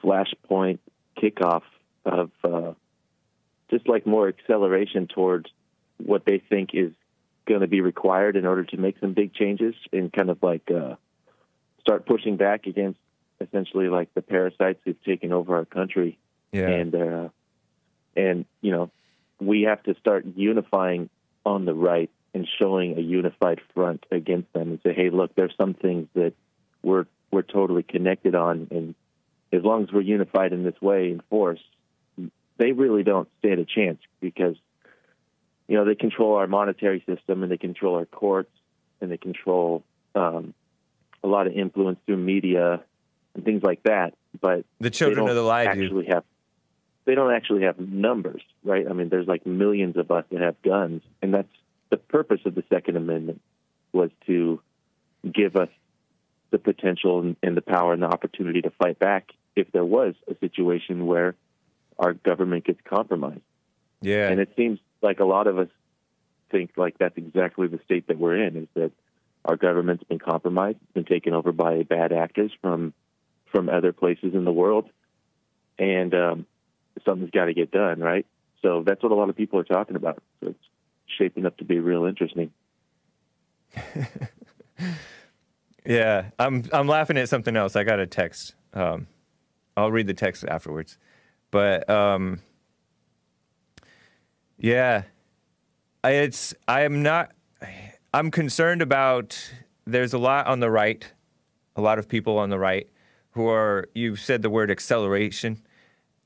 flashpoint 0.03 0.80
kickoff 1.22 1.62
of 2.05 2.32
uh, 2.43 2.74
just 3.70 3.88
like 3.88 4.07
more 4.07 4.28
acceleration 4.28 5.07
towards 5.07 5.49
what 6.04 6.26
they 6.26 6.39
think 6.39 6.72
is 6.74 6.91
going 7.45 7.62
to 7.62 7.68
be 7.68 7.82
required 7.82 8.36
in 8.36 8.45
order 8.45 8.64
to 8.64 8.78
make 8.78 9.00
some 9.00 9.14
big 9.14 9.34
changes 9.34 9.76
and 9.91 10.12
kind 10.12 10.30
of 10.30 10.41
like 10.41 10.70
uh, 10.72 10.95
start 11.82 12.06
pushing 12.06 12.38
back 12.38 12.66
against 12.68 13.00
essentially 13.41 13.88
like 13.88 14.14
the 14.14 14.22
parasites 14.22 14.80
who've 14.86 15.02
taken 15.04 15.32
over 15.32 15.56
our 15.56 15.66
country 15.66 16.18
Yeah. 16.52 16.68
and 16.68 16.95
uh, 16.95 17.30
and 18.16 18.45
you 18.62 18.72
know 18.72 18.91
we 19.39 19.64
have 19.64 19.82
to 19.84 19.95
start 20.00 20.26
unifying 20.36 21.10
on 21.45 21.66
the 21.66 21.74
right 21.74 22.10
and 22.34 22.47
showing 22.60 22.97
a 22.97 23.02
unified 23.02 23.60
front 23.74 24.06
against 24.12 24.52
them 24.54 24.70
and 24.70 24.80
say, 24.84 24.93
hey, 24.93 25.10
look, 25.10 25.34
there's 25.36 25.54
some 25.58 25.74
things 25.74 26.08
that 26.14 26.34
we're 26.84 27.06
we're 27.32 27.41
totally 27.43 27.84
connected 27.84 28.36
on, 28.36 28.68
and 28.72 28.95
as 29.54 29.64
long 29.64 29.84
as 29.84 29.91
we're 29.91 30.02
unified 30.02 30.52
in 30.52 30.64
this 30.64 30.80
way 30.82 31.12
in 31.12 31.22
force, 31.30 31.60
they 32.58 32.72
really 32.72 33.04
don't 33.04 33.30
stand 33.39 33.60
a 33.60 33.66
chance 33.66 34.00
because 34.20 34.56
you 35.70 35.78
know 35.78 35.86
they 35.86 35.96
control 35.96 36.36
our 36.36 36.48
monetary 36.48 37.04
system 37.08 37.44
and 37.44 37.52
they 37.52 37.58
control 37.58 37.96
our 37.96 38.06
courts 38.06 38.52
and 39.00 39.12
they 39.12 39.18
control 39.18 39.84
um, 40.16 40.54
a 41.24 41.28
lot 41.28 41.48
of 41.48 41.54
influence 41.54 42.00
through 42.06 42.18
media 42.18 42.84
and 43.36 43.46
things 43.46 43.62
like 43.64 43.84
that. 43.84 44.16
But 44.42 44.66
The 44.80 44.90
children 44.90 45.30
of 45.30 45.36
the 45.36 45.44
lie 45.44 45.66
actually 45.66 46.08
have 46.08 46.24
they 47.06 47.16
don't 47.16 47.34
actually 47.34 47.64
have 47.64 47.80
numbers, 47.80 48.42
right? 48.64 48.86
I 48.88 48.94
mean, 48.94 49.10
there's 49.10 49.28
like 49.28 49.46
millions 49.46 49.96
of 49.96 50.12
us 50.12 50.26
that 50.32 50.42
have 50.42 50.62
guns, 50.64 51.04
and 51.22 51.34
that's 51.34 51.48
the 51.92 51.98
purpose 51.98 52.42
of 52.46 52.56
the 52.56 52.64
Second 52.70 52.98
Amendment 52.98 53.42
was 53.94 54.10
to 54.26 54.62
give 55.32 55.56
us 55.56 55.70
the 56.52 56.58
potential 56.58 57.20
and, 57.20 57.36
and 57.44 57.56
the 57.56 57.62
power 57.62 57.94
and 57.94 58.02
the 58.02 58.08
opportunity 58.08 58.62
to 58.62 58.72
fight 58.72 58.98
back 58.98 59.32
if 59.56 59.72
there 59.72 59.86
was 59.86 60.16
a 60.28 60.36
situation 60.40 61.06
where 61.06 61.36
our 62.00 62.14
government 62.14 62.66
gets 62.66 62.80
compromised. 62.88 63.42
Yeah. 64.02 64.30
And 64.30 64.40
it 64.40 64.54
seems 64.56 64.80
like 65.02 65.20
a 65.20 65.26
lot 65.26 65.47
of 65.47 65.58
us 65.58 65.70
think 66.52 66.72
like 66.78 66.97
that's 66.97 67.18
exactly 67.18 67.68
the 67.68 67.80
state 67.86 68.08
that 68.08 68.18
we're 68.18 68.43
in 68.43 68.56
is 68.58 68.68
that 68.76 68.91
our 69.45 69.56
government's 69.56 70.04
been 70.04 70.20
compromised, 70.20 70.78
been 70.93 71.06
taken 71.06 71.34
over 71.34 71.52
by 71.52 71.84
bad 71.84 72.12
actors 72.12 72.52
from 72.62 72.93
from 73.52 73.70
other 73.70 73.93
places 73.93 74.34
in 74.34 74.45
the 74.45 74.52
world, 74.52 74.89
and 75.80 76.14
um, 76.14 76.45
something's 77.04 77.32
got 77.32 77.45
to 77.45 77.54
get 77.54 77.72
done, 77.72 78.00
right? 78.00 78.26
So 78.62 78.84
that's 78.86 79.02
what 79.02 79.12
a 79.12 79.16
lot 79.16 79.30
of 79.30 79.36
people 79.36 79.60
are 79.60 79.64
talking 79.64 79.95
about. 79.95 80.22
So 80.41 80.50
it's 80.50 80.60
shaping 81.18 81.45
up 81.45 81.58
to 81.58 81.64
be 81.64 81.80
real 81.80 82.06
interesting. 82.06 82.52
Yeah, 85.86 86.30
I'm 86.38 86.66
I'm 86.72 86.88
laughing 86.88 87.18
at 87.18 87.30
something 87.30 87.56
else. 87.56 87.76
I 87.76 87.84
got 87.84 88.00
a 88.00 88.06
text. 88.06 88.54
Um, 88.74 89.08
I'll 89.76 89.91
read 89.91 90.08
the 90.08 90.14
text 90.14 90.45
afterwards, 90.45 90.97
but 91.52 91.89
um, 91.89 92.41
yeah, 94.60 95.03
I, 96.03 96.12
it's 96.12 96.53
I 96.68 96.82
am 96.82 97.01
not. 97.01 97.32
I'm 98.14 98.32
concerned 98.32 98.82
about. 98.82 99.38
There's 99.86 100.14
a 100.14 100.20
lot 100.20 100.45
on 100.45 100.60
the 100.60 100.70
right, 100.70 101.12
a 101.76 101.82
lot 101.82 101.97
of 101.97 102.07
people 102.07 102.38
on 102.38 102.49
the 102.49 102.60
right 102.60 102.88
who 103.32 103.47
are. 103.47 103.88
You've 103.95 104.20
said 104.20 104.41
the 104.41 104.49
word 104.49 104.70
acceleration. 104.70 105.62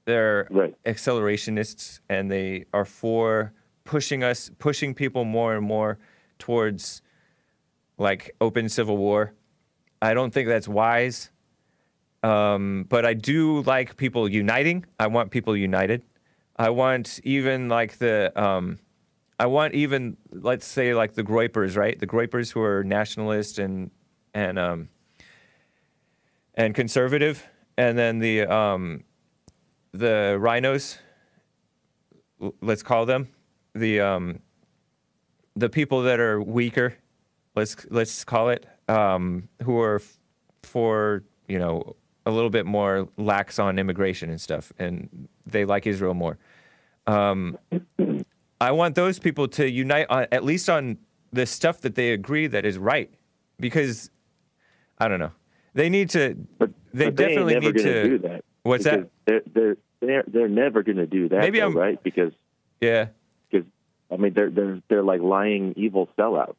They're 0.06 0.48
right. 0.50 0.76
accelerationists, 0.84 2.02
and 2.10 2.30
they 2.30 2.66
are 2.74 2.86
for 2.86 3.54
pushing 3.86 4.24
us, 4.24 4.52
pushing 4.60 4.94
people 4.94 5.24
more 5.24 5.56
and 5.56 5.66
more 5.66 5.98
towards 6.40 7.02
like 7.98 8.36
open 8.42 8.68
civil 8.68 8.98
war. 8.98 9.34
I 10.02 10.14
don't 10.14 10.34
think 10.34 10.50
that's 10.50 10.68
wise. 10.68 11.30
Um, 12.24 12.86
but 12.88 13.06
I 13.06 13.14
do 13.14 13.62
like 13.62 13.98
people 13.98 14.30
uniting. 14.30 14.86
I 15.00 15.08
want 15.08 15.32
people 15.32 15.56
united. 15.56 16.04
I 16.56 16.70
want 16.70 17.20
even 17.24 17.70
like 17.70 17.98
the, 17.98 18.32
um, 18.42 18.80
I 19.40 19.48
want 19.48 19.74
even 19.74 20.18
let's 20.32 20.66
say 20.66 20.94
like 20.94 21.16
the 21.16 21.24
Groypers, 21.24 21.76
right? 21.76 22.00
The 22.00 22.08
Groypers 22.08 22.52
who 22.52 22.62
are 22.62 22.84
nationalist 22.84 23.60
and 23.60 23.92
and 24.34 24.58
um, 24.58 24.90
and 26.56 26.74
conservative, 26.76 27.48
and 27.78 27.98
then 27.98 28.20
the 28.20 28.44
um, 28.44 29.04
the 29.92 30.38
rhinos. 30.40 30.98
Let's 32.62 32.84
call 32.84 33.06
them 33.06 33.30
the 33.74 34.02
um, 34.02 34.40
the 35.56 35.70
people 35.70 36.04
that 36.04 36.20
are 36.20 36.42
weaker. 36.42 36.96
Let's 37.56 37.76
let's 37.90 38.24
call 38.24 38.50
it 38.50 38.66
um, 38.88 39.50
who 39.64 39.80
are 39.80 39.96
f- 39.96 40.20
for 40.64 41.24
you 41.48 41.60
know 41.60 41.96
a 42.26 42.32
little 42.32 42.50
bit 42.50 42.66
more 42.66 43.08
lax 43.18 43.60
on 43.60 43.78
immigration 43.80 44.30
and 44.30 44.40
stuff, 44.40 44.72
and 44.80 45.28
they 45.46 45.66
like 45.66 45.86
Israel 45.88 46.14
more. 46.14 46.38
Um, 47.08 47.58
I 48.62 48.72
want 48.72 48.96
those 48.96 49.20
people 49.20 49.48
to 49.50 49.70
unite 49.70 50.08
on, 50.10 50.28
at 50.32 50.44
least 50.44 50.70
on 50.70 50.98
the 51.34 51.46
stuff 51.46 51.82
that 51.82 51.96
they 51.96 52.12
agree 52.12 52.48
that 52.48 52.66
is 52.66 52.78
right, 52.78 53.12
because 53.60 54.10
I 55.00 55.08
don't 55.08 55.20
know. 55.20 55.32
They 55.74 55.90
need 55.90 56.10
to. 56.12 56.30
they 56.30 56.38
but 56.60 56.72
they 56.94 57.06
ain't 57.08 57.16
definitely 57.16 57.54
never 57.56 57.72
need 57.74 57.84
gonna 57.84 58.04
do 58.04 58.18
that. 58.20 58.46
What's 58.64 58.84
that? 58.86 59.10
They're, 59.26 59.42
they're 59.54 59.78
they're 60.00 60.24
they're 60.28 60.48
never 60.48 60.84
going 60.84 60.98
to 60.98 61.08
do 61.08 61.28
that, 61.30 61.40
Maybe 61.40 61.60
though, 61.60 61.66
I'm- 61.68 61.78
right? 61.78 62.02
Because 62.04 62.32
Yeah. 62.80 63.08
because 63.50 63.68
I 64.12 64.18
mean 64.18 64.34
they're 64.34 64.50
they're 64.50 64.82
they're 64.90 65.04
like 65.04 65.22
lying 65.22 65.74
evil 65.76 66.08
sellouts. 66.18 66.56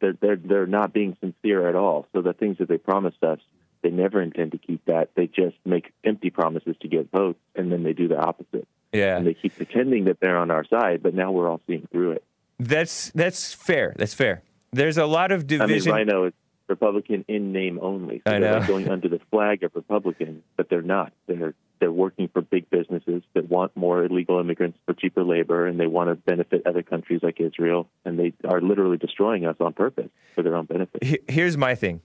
They're 0.00 0.14
they're 0.20 0.36
they're 0.36 0.66
not 0.66 0.92
being 0.94 1.16
sincere 1.20 1.68
at 1.68 1.74
all. 1.74 2.06
So 2.14 2.22
the 2.22 2.32
things 2.32 2.58
that 2.58 2.68
they 2.68 2.78
promised 2.78 3.22
us, 3.22 3.40
they 3.82 3.90
never 3.90 4.22
intend 4.22 4.52
to 4.52 4.58
keep 4.58 4.84
that. 4.86 5.10
They 5.14 5.26
just 5.26 5.56
make 5.64 5.92
empty 6.04 6.30
promises 6.30 6.76
to 6.80 6.88
get 6.88 7.10
votes, 7.10 7.38
and 7.54 7.70
then 7.70 7.82
they 7.82 7.92
do 7.92 8.08
the 8.08 8.18
opposite. 8.18 8.66
Yeah. 8.92 9.16
And 9.16 9.26
they 9.26 9.34
keep 9.34 9.56
pretending 9.56 10.04
that 10.04 10.18
they're 10.20 10.36
on 10.36 10.50
our 10.50 10.64
side, 10.64 11.02
but 11.02 11.14
now 11.14 11.32
we're 11.32 11.48
all 11.48 11.60
seeing 11.66 11.88
through 11.90 12.12
it. 12.12 12.24
That's 12.58 13.10
that's 13.10 13.52
fair. 13.52 13.94
That's 13.96 14.14
fair. 14.14 14.42
There's 14.72 14.98
a 14.98 15.06
lot 15.06 15.32
of 15.32 15.46
division. 15.46 15.92
I 15.92 15.98
mean. 15.98 16.08
Rhino 16.08 16.24
is 16.26 16.32
Republican 16.68 17.24
in 17.28 17.52
name 17.52 17.78
only. 17.82 18.22
So 18.26 18.34
I 18.34 18.38
they're 18.38 18.52
know. 18.52 18.58
like 18.58 18.68
going 18.68 18.88
under 18.88 19.08
the 19.08 19.20
flag 19.30 19.62
of 19.62 19.72
Republican, 19.74 20.42
but 20.56 20.68
they're 20.68 20.82
not. 20.82 21.12
They're 21.26 21.54
they're 21.80 21.92
working 21.92 22.28
for 22.28 22.40
big 22.40 22.70
businesses 22.70 23.22
that 23.34 23.48
want 23.48 23.76
more 23.76 24.04
illegal 24.04 24.38
immigrants 24.38 24.78
for 24.86 24.94
cheaper 24.94 25.24
labor, 25.24 25.66
and 25.66 25.80
they 25.80 25.88
want 25.88 26.10
to 26.10 26.14
benefit 26.14 26.64
other 26.64 26.82
countries 26.82 27.20
like 27.22 27.40
Israel, 27.40 27.88
and 28.04 28.18
they 28.18 28.32
are 28.48 28.60
literally 28.60 28.98
destroying 28.98 29.46
us 29.46 29.56
on 29.58 29.72
purpose 29.72 30.08
for 30.36 30.42
their 30.42 30.54
own 30.54 30.66
benefit. 30.66 31.24
Here's 31.28 31.56
my 31.56 31.74
thing. 31.74 32.00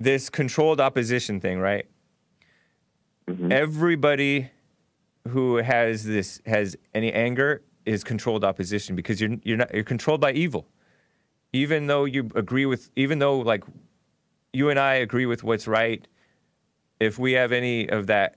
This 0.00 0.30
controlled 0.30 0.80
opposition 0.80 1.40
thing, 1.40 1.58
right? 1.60 1.86
Mm-hmm. 3.28 3.52
Everybody 3.52 4.50
who 5.28 5.56
has 5.56 6.04
this 6.04 6.40
has 6.46 6.76
any 6.94 7.12
anger 7.12 7.62
is 7.86 8.02
controlled 8.02 8.44
opposition 8.44 8.96
because 8.96 9.20
you're 9.20 9.36
you're 9.44 9.56
not 9.56 9.72
you're 9.72 9.84
controlled 9.84 10.20
by 10.20 10.32
evil. 10.32 10.66
Even 11.52 11.86
though 11.86 12.04
you 12.04 12.30
agree 12.34 12.66
with 12.66 12.90
even 12.96 13.18
though 13.18 13.38
like 13.38 13.64
you 14.52 14.70
and 14.70 14.78
I 14.78 14.94
agree 14.94 15.26
with 15.26 15.44
what's 15.44 15.66
right, 15.66 16.06
if 17.00 17.18
we 17.18 17.32
have 17.32 17.52
any 17.52 17.88
of 17.88 18.06
that 18.08 18.36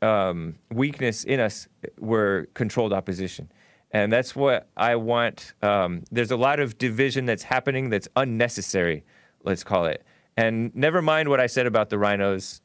um, 0.00 0.56
weakness 0.70 1.24
in 1.24 1.40
us, 1.40 1.68
we're 1.98 2.46
controlled 2.54 2.92
opposition. 2.92 3.50
And 3.92 4.12
that's 4.12 4.34
what 4.34 4.68
I 4.76 4.96
want. 4.96 5.52
Um, 5.62 6.02
there's 6.10 6.30
a 6.30 6.36
lot 6.36 6.60
of 6.60 6.78
division 6.78 7.26
that's 7.26 7.42
happening 7.42 7.90
that's 7.90 8.08
unnecessary, 8.16 9.04
let's 9.44 9.62
call 9.62 9.84
it. 9.84 10.04
And 10.36 10.74
never 10.74 11.02
mind 11.02 11.28
what 11.28 11.40
I 11.40 11.46
said 11.46 11.66
about 11.66 11.90
the 11.90 11.98
rhinos, 11.98 12.60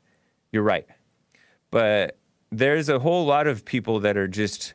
you're 0.51 0.63
right. 0.63 0.87
But 1.71 2.17
there's 2.51 2.87
a 2.89 2.99
whole 2.99 3.25
lot 3.25 3.47
of 3.47 3.65
people 3.65 3.99
that 4.01 4.15
are 4.15 4.27
just 4.27 4.73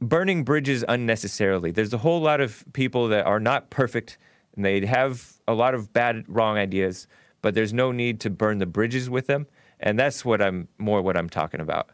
burning 0.00 0.44
bridges 0.44 0.84
unnecessarily. 0.88 1.72
There's 1.72 1.92
a 1.92 1.98
whole 1.98 2.20
lot 2.20 2.40
of 2.40 2.64
people 2.72 3.08
that 3.08 3.26
are 3.26 3.40
not 3.40 3.70
perfect 3.70 4.18
and 4.54 4.64
they 4.64 4.84
have 4.86 5.32
a 5.46 5.54
lot 5.54 5.74
of 5.74 5.92
bad, 5.92 6.24
wrong 6.28 6.56
ideas, 6.56 7.06
but 7.42 7.54
there's 7.54 7.72
no 7.72 7.92
need 7.92 8.20
to 8.20 8.30
burn 8.30 8.58
the 8.58 8.66
bridges 8.66 9.08
with 9.08 9.26
them. 9.26 9.46
And 9.80 9.98
that's 9.98 10.24
what 10.24 10.42
I'm 10.42 10.68
more 10.78 11.02
what 11.02 11.16
I'm 11.16 11.28
talking 11.28 11.60
about. 11.60 11.90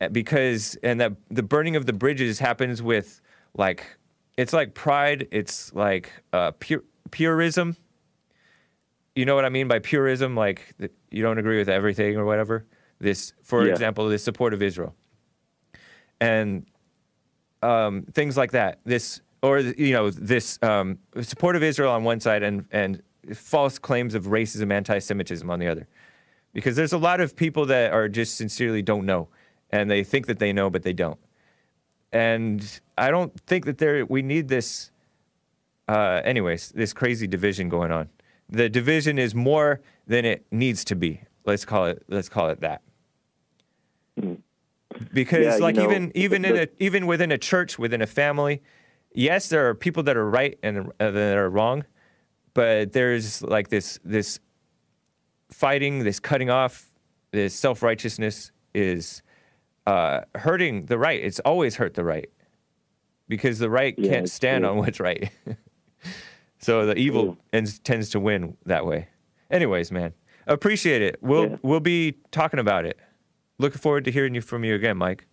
Uh, 0.00 0.08
Because, 0.08 0.76
and 0.82 1.00
that 1.00 1.12
the 1.30 1.42
burning 1.42 1.76
of 1.76 1.86
the 1.86 1.92
bridges 1.92 2.38
happens 2.38 2.82
with 2.82 3.20
like, 3.54 3.84
it's 4.36 4.52
like 4.52 4.74
pride, 4.74 5.28
it's 5.30 5.74
like 5.74 6.12
uh, 6.32 6.52
purism. 7.10 7.76
You 9.20 9.26
know 9.26 9.34
what 9.34 9.44
I 9.44 9.50
mean 9.50 9.68
by 9.68 9.80
purism? 9.80 10.34
Like, 10.34 10.74
th- 10.78 10.92
you 11.10 11.22
don't 11.22 11.36
agree 11.36 11.58
with 11.58 11.68
everything 11.68 12.16
or 12.16 12.24
whatever. 12.24 12.64
This, 13.00 13.34
for 13.42 13.66
Yeah. 13.66 13.72
example, 13.72 14.08
the 14.08 14.18
support 14.18 14.54
of 14.54 14.62
Israel. 14.62 14.94
And 16.22 16.64
um, 17.60 18.04
things 18.14 18.38
like 18.38 18.52
that. 18.52 18.80
This 18.86 19.20
or 19.42 19.58
you 19.58 19.92
know 19.92 20.08
this 20.08 20.58
um, 20.62 20.98
support 21.20 21.54
of 21.54 21.62
Israel 21.62 21.92
on 21.92 22.02
one 22.02 22.18
side 22.20 22.42
and 22.42 22.64
and 22.72 23.02
false 23.34 23.78
claims 23.78 24.14
of 24.14 24.24
racism, 24.24 24.72
anti-Semitism 24.72 25.50
on 25.50 25.58
the 25.58 25.68
other, 25.68 25.86
because 26.54 26.74
there's 26.76 26.94
a 26.94 26.98
lot 27.10 27.20
of 27.20 27.36
people 27.36 27.66
that 27.66 27.92
are 27.92 28.08
just 28.08 28.36
sincerely 28.38 28.80
don't 28.80 29.04
know, 29.04 29.28
and 29.68 29.90
they 29.90 30.02
think 30.02 30.26
that 30.28 30.38
they 30.38 30.52
know 30.54 30.70
but 30.70 30.82
they 30.82 30.94
don't. 30.94 31.20
And 32.10 32.80
I 32.96 33.10
don't 33.10 33.38
think 33.46 33.66
that 33.66 33.76
there 33.76 34.06
we 34.06 34.22
need 34.22 34.48
this. 34.48 34.90
Uh, 35.88 36.22
anyways, 36.24 36.70
this 36.70 36.94
crazy 36.94 37.26
division 37.26 37.68
going 37.68 37.92
on. 37.92 38.08
The 38.50 38.68
division 38.68 39.18
is 39.18 39.34
more 39.34 39.80
than 40.06 40.24
it 40.24 40.44
needs 40.50 40.84
to 40.86 40.96
be. 40.96 41.22
Let's 41.46 41.64
call 41.64 41.86
it. 41.86 42.02
Let's 42.08 42.28
call 42.28 42.48
it 42.50 42.60
that 42.60 42.82
because 45.12 45.44
Yeah, 45.44 45.54
you 45.56 45.62
like 45.62 45.76
know, 45.76 45.84
even 45.84 46.12
even 46.14 46.44
in 46.44 46.56
a 46.56 46.68
even 46.78 47.06
within 47.06 47.32
a 47.32 47.38
church 47.38 47.78
within 47.78 48.02
a 48.02 48.06
family 48.06 48.60
yes 49.14 49.48
there 49.48 49.66
are 49.68 49.74
people 49.74 50.02
that 50.02 50.16
are 50.16 50.28
right 50.28 50.58
and 50.62 50.90
uh, 51.00 51.10
that 51.10 51.36
are 51.38 51.48
wrong 51.48 51.84
but 52.54 52.92
there's 52.92 53.40
like 53.42 53.68
this 53.68 53.98
this 54.04 54.40
fighting 55.50 56.00
this 56.04 56.20
cutting 56.20 56.50
off 56.50 56.90
this 57.30 57.54
self-righteousness 57.54 58.52
is 58.74 59.22
uh, 59.86 60.20
hurting 60.34 60.84
the 60.86 60.98
right 60.98 61.22
it's 61.22 61.40
always 61.40 61.76
hurt 61.76 61.94
the 61.94 62.04
right 62.04 62.28
because 63.28 63.58
the 63.58 63.70
right 63.70 63.94
Yeah, 63.96 64.10
can't 64.10 64.28
stand 64.28 64.64
true. 64.64 64.70
on 64.72 64.76
what's 64.78 65.00
right 65.00 65.30
so 66.60 66.86
the 66.86 66.96
evil 66.96 67.24
True. 67.24 67.36
ends, 67.52 67.78
tends 67.80 68.08
to 68.10 68.20
win 68.20 68.56
that 68.66 68.86
way 68.86 69.08
anyways 69.50 69.90
man 69.90 70.12
appreciate 70.46 71.02
it 71.02 71.18
we'll 71.22 71.50
Yeah. 71.50 71.56
we'll 71.62 71.80
be 71.80 72.16
talking 72.30 72.60
about 72.60 72.84
it 72.84 72.98
looking 73.58 73.78
forward 73.80 74.04
to 74.04 74.10
hearing 74.10 74.34
you 74.34 74.40
from 74.40 74.64
you 74.64 74.74
again 74.74 74.96
mike 74.96 75.26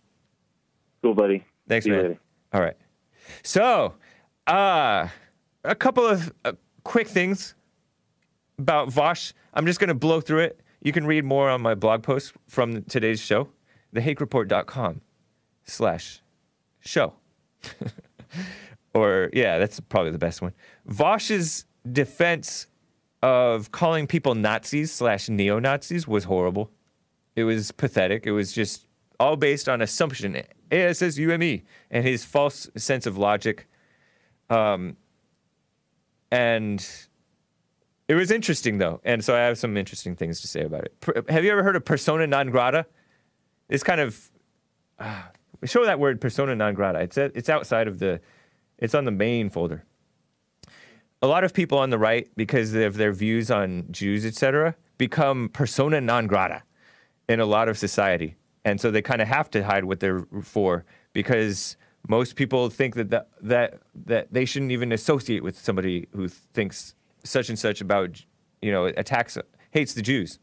Cool, 1.02 1.14
buddy. 1.14 1.44
Thanks, 1.68 1.84
See 1.84 1.90
man. 1.92 2.18
All 2.52 2.60
right. 2.60 2.76
So, 3.44 3.94
uh, 4.48 5.06
a 5.62 5.74
couple 5.76 6.04
of 6.04 6.32
uh, 6.44 6.52
quick 6.82 7.06
things 7.06 7.54
about 8.58 8.88
Vaush. 8.88 9.32
I'm 9.54 9.64
just 9.64 9.78
going 9.78 9.88
to 9.88 9.94
blow 9.94 10.20
through 10.20 10.40
it. 10.40 10.60
You 10.82 10.90
can 10.92 11.06
read 11.06 11.24
more 11.24 11.48
on 11.50 11.60
my 11.60 11.76
blog 11.76 12.02
post 12.02 12.32
from 12.48 12.82
today's 12.84 13.20
show, 13.20 13.48
thehakereport.com 13.94 15.00
slash 15.66 16.20
show. 16.80 17.12
or, 18.98 19.30
yeah, 19.32 19.58
that's 19.58 19.80
probably 19.80 20.10
the 20.10 20.18
best 20.18 20.42
one. 20.42 20.52
Vaush's 20.86 21.64
defense 21.90 22.66
of 23.22 23.72
calling 23.72 24.06
people 24.06 24.34
Nazis 24.34 24.92
slash 24.92 25.28
neo 25.28 25.58
Nazis 25.58 26.06
was 26.06 26.24
horrible. 26.24 26.70
It 27.36 27.44
was 27.44 27.72
pathetic. 27.72 28.26
It 28.26 28.32
was 28.32 28.52
just 28.52 28.86
all 29.18 29.36
based 29.36 29.68
on 29.68 29.80
assumption. 29.80 30.36
Eh, 30.36 30.42
it 30.70 30.96
says 30.96 31.18
UME 31.18 31.62
and 31.90 32.04
his 32.04 32.24
false 32.24 32.68
sense 32.76 33.06
of 33.06 33.16
logic. 33.16 33.68
Um, 34.50 34.96
and 36.30 36.86
it 38.06 38.14
was 38.14 38.30
interesting 38.30 38.78
though, 38.78 39.00
and 39.04 39.24
so 39.24 39.34
I 39.34 39.40
have 39.40 39.58
some 39.58 39.76
interesting 39.76 40.16
things 40.16 40.40
to 40.40 40.48
say 40.48 40.62
about 40.62 40.84
it. 40.84 41.00
Per- 41.00 41.24
have 41.28 41.44
you 41.44 41.50
ever 41.50 41.62
heard 41.62 41.76
of 41.76 41.84
persona 41.84 42.26
non 42.26 42.50
grata? 42.50 42.86
It's 43.68 43.82
kind 43.82 44.00
of 44.00 44.30
uh, 44.98 45.22
show 45.64 45.84
that 45.84 45.98
word 45.98 46.20
persona 46.20 46.54
non 46.54 46.74
grata. 46.74 47.00
It's 47.00 47.16
a, 47.16 47.24
it's 47.34 47.48
outside 47.48 47.88
of 47.88 47.98
the, 47.98 48.20
it's 48.78 48.94
on 48.94 49.04
the 49.04 49.10
main 49.10 49.50
folder. 49.50 49.84
A 51.20 51.26
lot 51.26 51.42
of 51.44 51.52
people 51.52 51.78
on 51.78 51.90
the 51.90 51.98
right, 51.98 52.28
because 52.36 52.74
of 52.74 52.96
their 52.96 53.12
views 53.12 53.50
on 53.50 53.86
Jews, 53.90 54.24
etc., 54.24 54.76
become 54.98 55.48
persona 55.48 56.00
non 56.00 56.26
grata 56.26 56.62
in 57.28 57.40
a 57.40 57.46
lot 57.46 57.68
of 57.68 57.76
society. 57.76 58.36
And 58.64 58.80
so 58.80 58.90
they 58.90 59.02
kind 59.02 59.22
of 59.22 59.28
have 59.28 59.50
to 59.50 59.64
hide 59.64 59.84
what 59.84 60.00
they're 60.00 60.26
for 60.42 60.84
because 61.12 61.76
most 62.06 62.36
people 62.36 62.70
think 62.70 62.94
that, 62.94 63.10
that 63.10 63.28
that 63.40 63.80
that 64.06 64.32
they 64.32 64.44
shouldn't 64.44 64.72
even 64.72 64.92
associate 64.92 65.42
with 65.42 65.58
somebody 65.58 66.06
who 66.12 66.28
thinks 66.28 66.94
such 67.24 67.48
and 67.48 67.58
such 67.58 67.80
about 67.80 68.24
you 68.62 68.70
know 68.70 68.86
attacks 68.86 69.36
hates 69.70 69.94
the 69.94 70.02
Jews 70.02 70.38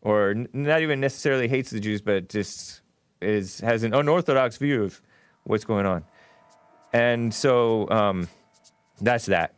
or 0.00 0.30
n- 0.30 0.48
not 0.52 0.82
even 0.82 1.00
necessarily 1.00 1.48
hates 1.48 1.70
the 1.70 1.80
Jews 1.80 2.00
but 2.00 2.28
just 2.28 2.80
is 3.20 3.60
has 3.60 3.82
an 3.82 3.94
unorthodox 3.94 4.56
view 4.56 4.84
of 4.84 5.02
what's 5.44 5.64
going 5.64 5.86
on. 5.86 6.04
And 6.94 7.34
so 7.34 7.90
um, 7.90 8.28
that's 9.00 9.26
that. 9.26 9.54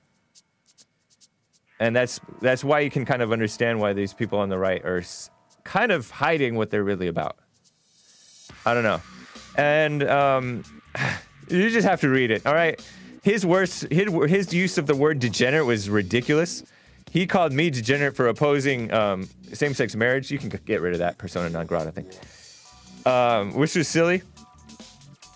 And 1.79 1.95
that's 1.95 2.19
that's 2.41 2.65
why 2.65 2.81
you 2.81 2.91
can 2.91 3.05
kind 3.05 3.21
of 3.21 3.31
understand 3.31 3.79
why 3.79 3.93
these 3.93 4.15
people 4.15 4.39
on 4.39 4.49
the 4.49 4.59
right 4.59 4.83
are 4.85 5.05
kind 5.63 5.93
of 5.93 6.11
hiding 6.11 6.55
what 6.55 6.71
they're 6.71 6.83
really 6.83 7.09
about. 7.09 7.37
I 8.65 8.73
don't 8.73 8.83
know. 8.83 9.03
And 9.57 10.03
um, 10.09 10.65
you 11.49 11.69
just 11.69 11.87
have 11.87 12.01
to 12.01 12.09
read 12.09 12.31
it. 12.31 12.47
All 12.47 12.55
right. 12.55 12.83
His 13.23 13.45
worst, 13.45 13.87
his, 13.91 14.09
his 14.29 14.55
use 14.55 14.79
of 14.79 14.87
the 14.87 14.95
word 14.95 15.19
degenerate 15.19 15.67
was 15.67 15.91
ridiculous. 15.91 16.65
He 17.11 17.27
called 17.27 17.53
me 17.53 17.71
degenerate 17.71 18.17
for 18.17 18.29
opposing 18.29 18.93
um, 18.93 19.29
same-sex 19.53 19.97
marriage. 19.97 20.31
You 20.31 20.39
can 20.39 20.49
get 20.49 20.81
rid 20.81 20.93
of 20.93 21.01
that 21.01 21.19
persona 21.19 21.51
non 21.51 21.67
grata 21.67 21.91
thing, 21.91 22.07
um, 23.05 23.53
which 23.55 23.75
was 23.75 23.89
silly. 23.89 24.23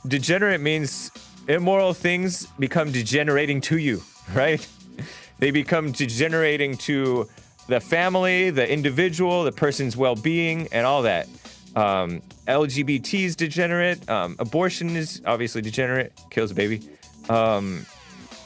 Degenerate 0.06 0.60
means 0.60 1.10
immoral 1.54 1.94
things 1.94 2.46
become 2.58 2.92
degenerating 2.92 3.60
to 3.62 3.78
you, 3.78 4.02
right? 4.34 4.66
They 5.38 5.50
become 5.50 5.92
degenerating 5.92 6.76
to 6.78 7.28
the 7.66 7.80
family, 7.80 8.50
the 8.50 8.70
individual, 8.70 9.44
the 9.44 9.52
person's 9.52 9.96
well-being, 9.96 10.68
and 10.72 10.86
all 10.86 11.02
that. 11.02 11.28
Um, 11.76 12.20
LGBT 12.46 13.24
is 13.24 13.36
degenerate. 13.36 14.08
Um, 14.10 14.36
abortion 14.38 14.96
is 14.96 15.22
obviously 15.24 15.62
degenerate, 15.62 16.12
kills 16.30 16.50
a 16.50 16.54
baby. 16.54 16.82
Um, 17.28 17.86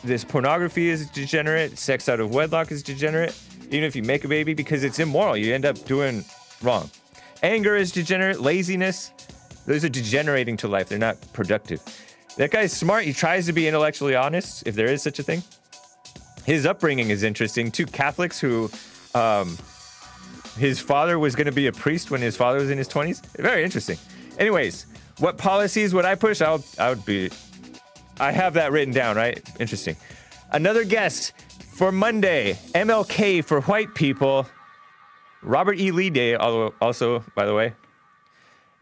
this 0.05 0.24
pornography 0.24 0.88
is 0.90 1.09
degenerate. 1.11 1.78
Sex 1.78 2.09
out 2.09 2.20
of 2.20 2.34
wedlock 2.34 2.70
is 2.70 2.82
degenerate. 2.82 3.34
Even 3.68 3.84
if 3.84 3.96
you 3.96 4.02
make 4.02 4.24
a 4.24 4.28
baby, 4.28 4.52
because 4.52 4.84
it's 4.84 4.98
immoral, 4.98 5.36
you 5.36 5.55
end 5.55 5.64
up 5.64 5.82
doing 5.86 6.22
wrong. 6.62 6.90
Anger 7.42 7.76
is 7.76 7.92
degenerate. 7.92 8.40
Laziness 8.40 9.11
Those 9.66 9.84
are 9.84 9.88
degenerating 9.88 10.59
to 10.59 10.68
life. 10.68 10.90
They're 10.90 10.98
not 10.98 11.16
productive. 11.32 11.80
That 12.37 12.51
guy's 12.51 12.72
smart. 12.72 13.05
He 13.05 13.12
tries 13.12 13.47
to 13.47 13.53
be 13.53 13.68
intellectually 13.68 14.16
honest, 14.16 14.66
if 14.66 14.74
there 14.74 14.87
is 14.87 15.03
such 15.03 15.18
a 15.18 15.22
thing. 15.22 15.43
His 16.45 16.66
upbringing 16.66 17.11
is 17.11 17.22
interesting. 17.22 17.70
Two 17.70 17.87
Catholics 17.87 18.41
who, 18.41 18.70
um, 19.14 19.57
his 20.59 20.80
father 20.80 21.18
was 21.18 21.35
going 21.37 21.47
to 21.47 21.53
be 21.53 21.68
a 21.68 21.72
priest 21.72 22.11
when 22.11 22.20
his 22.20 22.37
father 22.37 22.59
was 22.59 22.70
in 22.70 22.78
his 22.78 22.89
20s. 22.89 23.24
Very 23.37 23.64
interesting. 23.64 23.99
Anyways, 24.39 24.87
what 25.18 25.39
policies 25.39 25.95
would 25.95 26.05
I 26.05 26.16
push? 26.16 26.41
I'll, 26.41 26.62
I 26.78 26.91
would 26.91 27.05
be, 27.05 27.30
I 28.18 28.32
have 28.32 28.55
that 28.55 28.72
written 28.72 28.93
down, 28.93 29.16
right? 29.16 29.41
Interesting. 29.61 29.97
Another 30.51 30.85
guest 30.85 31.32
for 31.74 31.93
Monday 31.93 32.55
MLK 32.74 33.45
for 33.45 33.61
white 33.62 33.95
people. 33.95 34.47
Robert 35.43 35.78
E. 35.78 35.91
Lee 35.91 36.11
Day, 36.11 36.35
also, 36.35 37.24
by 37.35 37.47
the 37.47 37.55
way. 37.55 37.74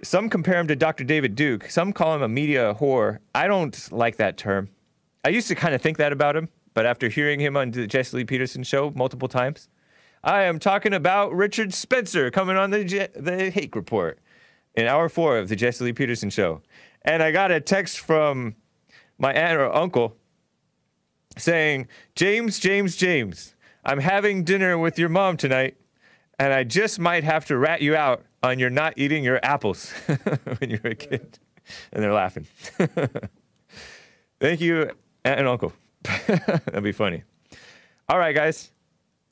Some 0.05 0.29
compare 0.29 0.59
him 0.59 0.67
to 0.67 0.75
Dr. 0.77 1.05
David 1.05 1.37
Duke. 1.37 1.71
Some 1.71 1.93
call 1.93 2.15
him 2.15 2.23
a 2.23 2.29
media 2.29 2.75
whore. 2.75 3.19
I 3.35 3.47
don't 3.47 3.93
like 3.93 4.17
that 4.17 4.37
term. 4.37 4.69
I 5.25 5.29
used 5.29 5.47
to 5.49 5.55
kind 5.55 5.75
of 5.75 5.81
think 5.81 5.97
that 5.99 6.13
about 6.13 6.35
him, 6.35 6.49
but 6.75 6.87
after 6.87 7.09
hearing 7.09 7.39
him 7.39 7.57
on 7.57 7.71
the 7.71 7.87
Jesse 7.87 8.17
Lee 8.17 8.25
Peterson 8.25 8.65
show 8.65 8.91
multiple 8.97 9.29
times, 9.29 9.69
I 10.25 10.43
am 10.43 10.59
talking 10.59 10.93
about 10.93 11.33
Richard 11.33 11.73
Spencer 11.73 12.31
coming 12.33 12.57
on 12.57 12.71
the 12.71 12.85
Je- 12.85 13.09
the 13.15 13.51
Hake 13.51 13.77
Report 13.77 14.19
in 14.75 14.87
hour 14.89 15.09
four 15.09 15.39
of 15.39 15.49
the 15.49 15.57
Jesse 15.57 15.85
Lee 15.85 15.93
Peterson 15.93 16.31
show, 16.31 16.63
and 17.03 17.23
I 17.23 17.31
got 17.31 17.53
a 17.53 17.61
text 17.61 18.01
from 18.01 18.57
my 19.19 19.33
aunt 19.33 19.59
or 19.59 19.73
uncle 19.73 20.17
saying, 21.37 21.87
"James, 22.17 22.59
James, 22.59 22.97
James, 22.97 23.55
I'm 23.85 24.01
having 24.01 24.43
dinner 24.43 24.77
with 24.79 24.99
your 24.99 25.09
mom 25.09 25.37
tonight, 25.37 25.77
and 26.39 26.53
I 26.53 26.65
just 26.65 26.99
might 26.99 27.23
have 27.23 27.45
to 27.47 27.57
rat 27.57 27.83
you 27.83 27.95
out 27.95 28.25
Uh, 28.43 28.49
on 28.49 28.59
your 28.59 28.70
not 28.70 28.95
eating 28.97 29.24
your 29.24 29.40
apples 29.43 29.90
when 30.59 30.70
you 30.70 30.78
were 30.82 30.90
a 30.90 30.95
kid," 30.95 31.38
and 31.93 32.03
they're 32.03 32.12
laughing. 32.12 32.47
Thank 34.40 34.61
you, 34.61 34.90
aunt 35.24 35.38
and 35.40 35.49
uncle. 35.49 35.72
That'd 36.26 36.82
be 36.82 36.93
funny. 36.93 37.22
All 38.09 38.18
right, 38.18 38.34
guys. 38.34 38.72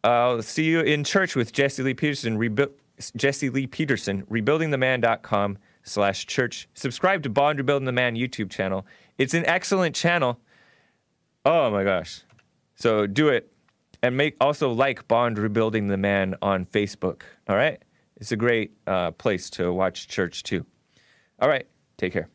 I'll 0.03 0.41
see 0.41 0.65
you 0.65 0.81
in 0.81 1.05
church 1.05 1.37
with 1.37 1.53
Jesse 1.53 1.83
Lee 1.83 1.95
Peterson. 1.95 2.39
Rebu- 2.39 2.73
Jesse 3.17 3.51
Lee 3.51 3.67
Peterson, 3.67 4.23
rebuildingtheman.com 4.31 5.59
slash 5.83 6.27
church. 6.27 6.69
Subscribe 6.75 7.23
to 7.25 7.29
Bond 7.31 7.59
Rebuilding 7.59 7.87
the 7.87 7.93
Man 7.93 8.15
YouTube 8.15 8.51
channel. 8.51 8.87
It's 9.19 9.35
an 9.35 9.45
excellent 9.47 9.95
channel. 9.95 10.39
Oh 11.45 11.71
my 11.71 11.85
gosh. 11.85 12.23
So 12.75 13.07
do 13.07 13.29
it. 13.29 13.53
And 14.03 14.17
make 14.17 14.37
also 14.41 14.71
like 14.73 15.07
Bond 15.09 15.39
Rebuilding 15.39 15.89
the 15.89 15.97
Man 15.97 16.35
on 16.41 16.65
Facebook. 16.65 17.23
All 17.49 17.57
right? 17.57 17.83
It's 18.21 18.33
a 18.33 18.37
great 18.37 18.73
uh, 18.87 19.13
place 19.13 19.49
to 19.51 19.73
watch 19.73 20.07
church 20.07 20.43
too. 20.43 20.67
All 21.41 21.49
right. 21.49 21.67
Take 21.97 22.13
care. 22.13 22.29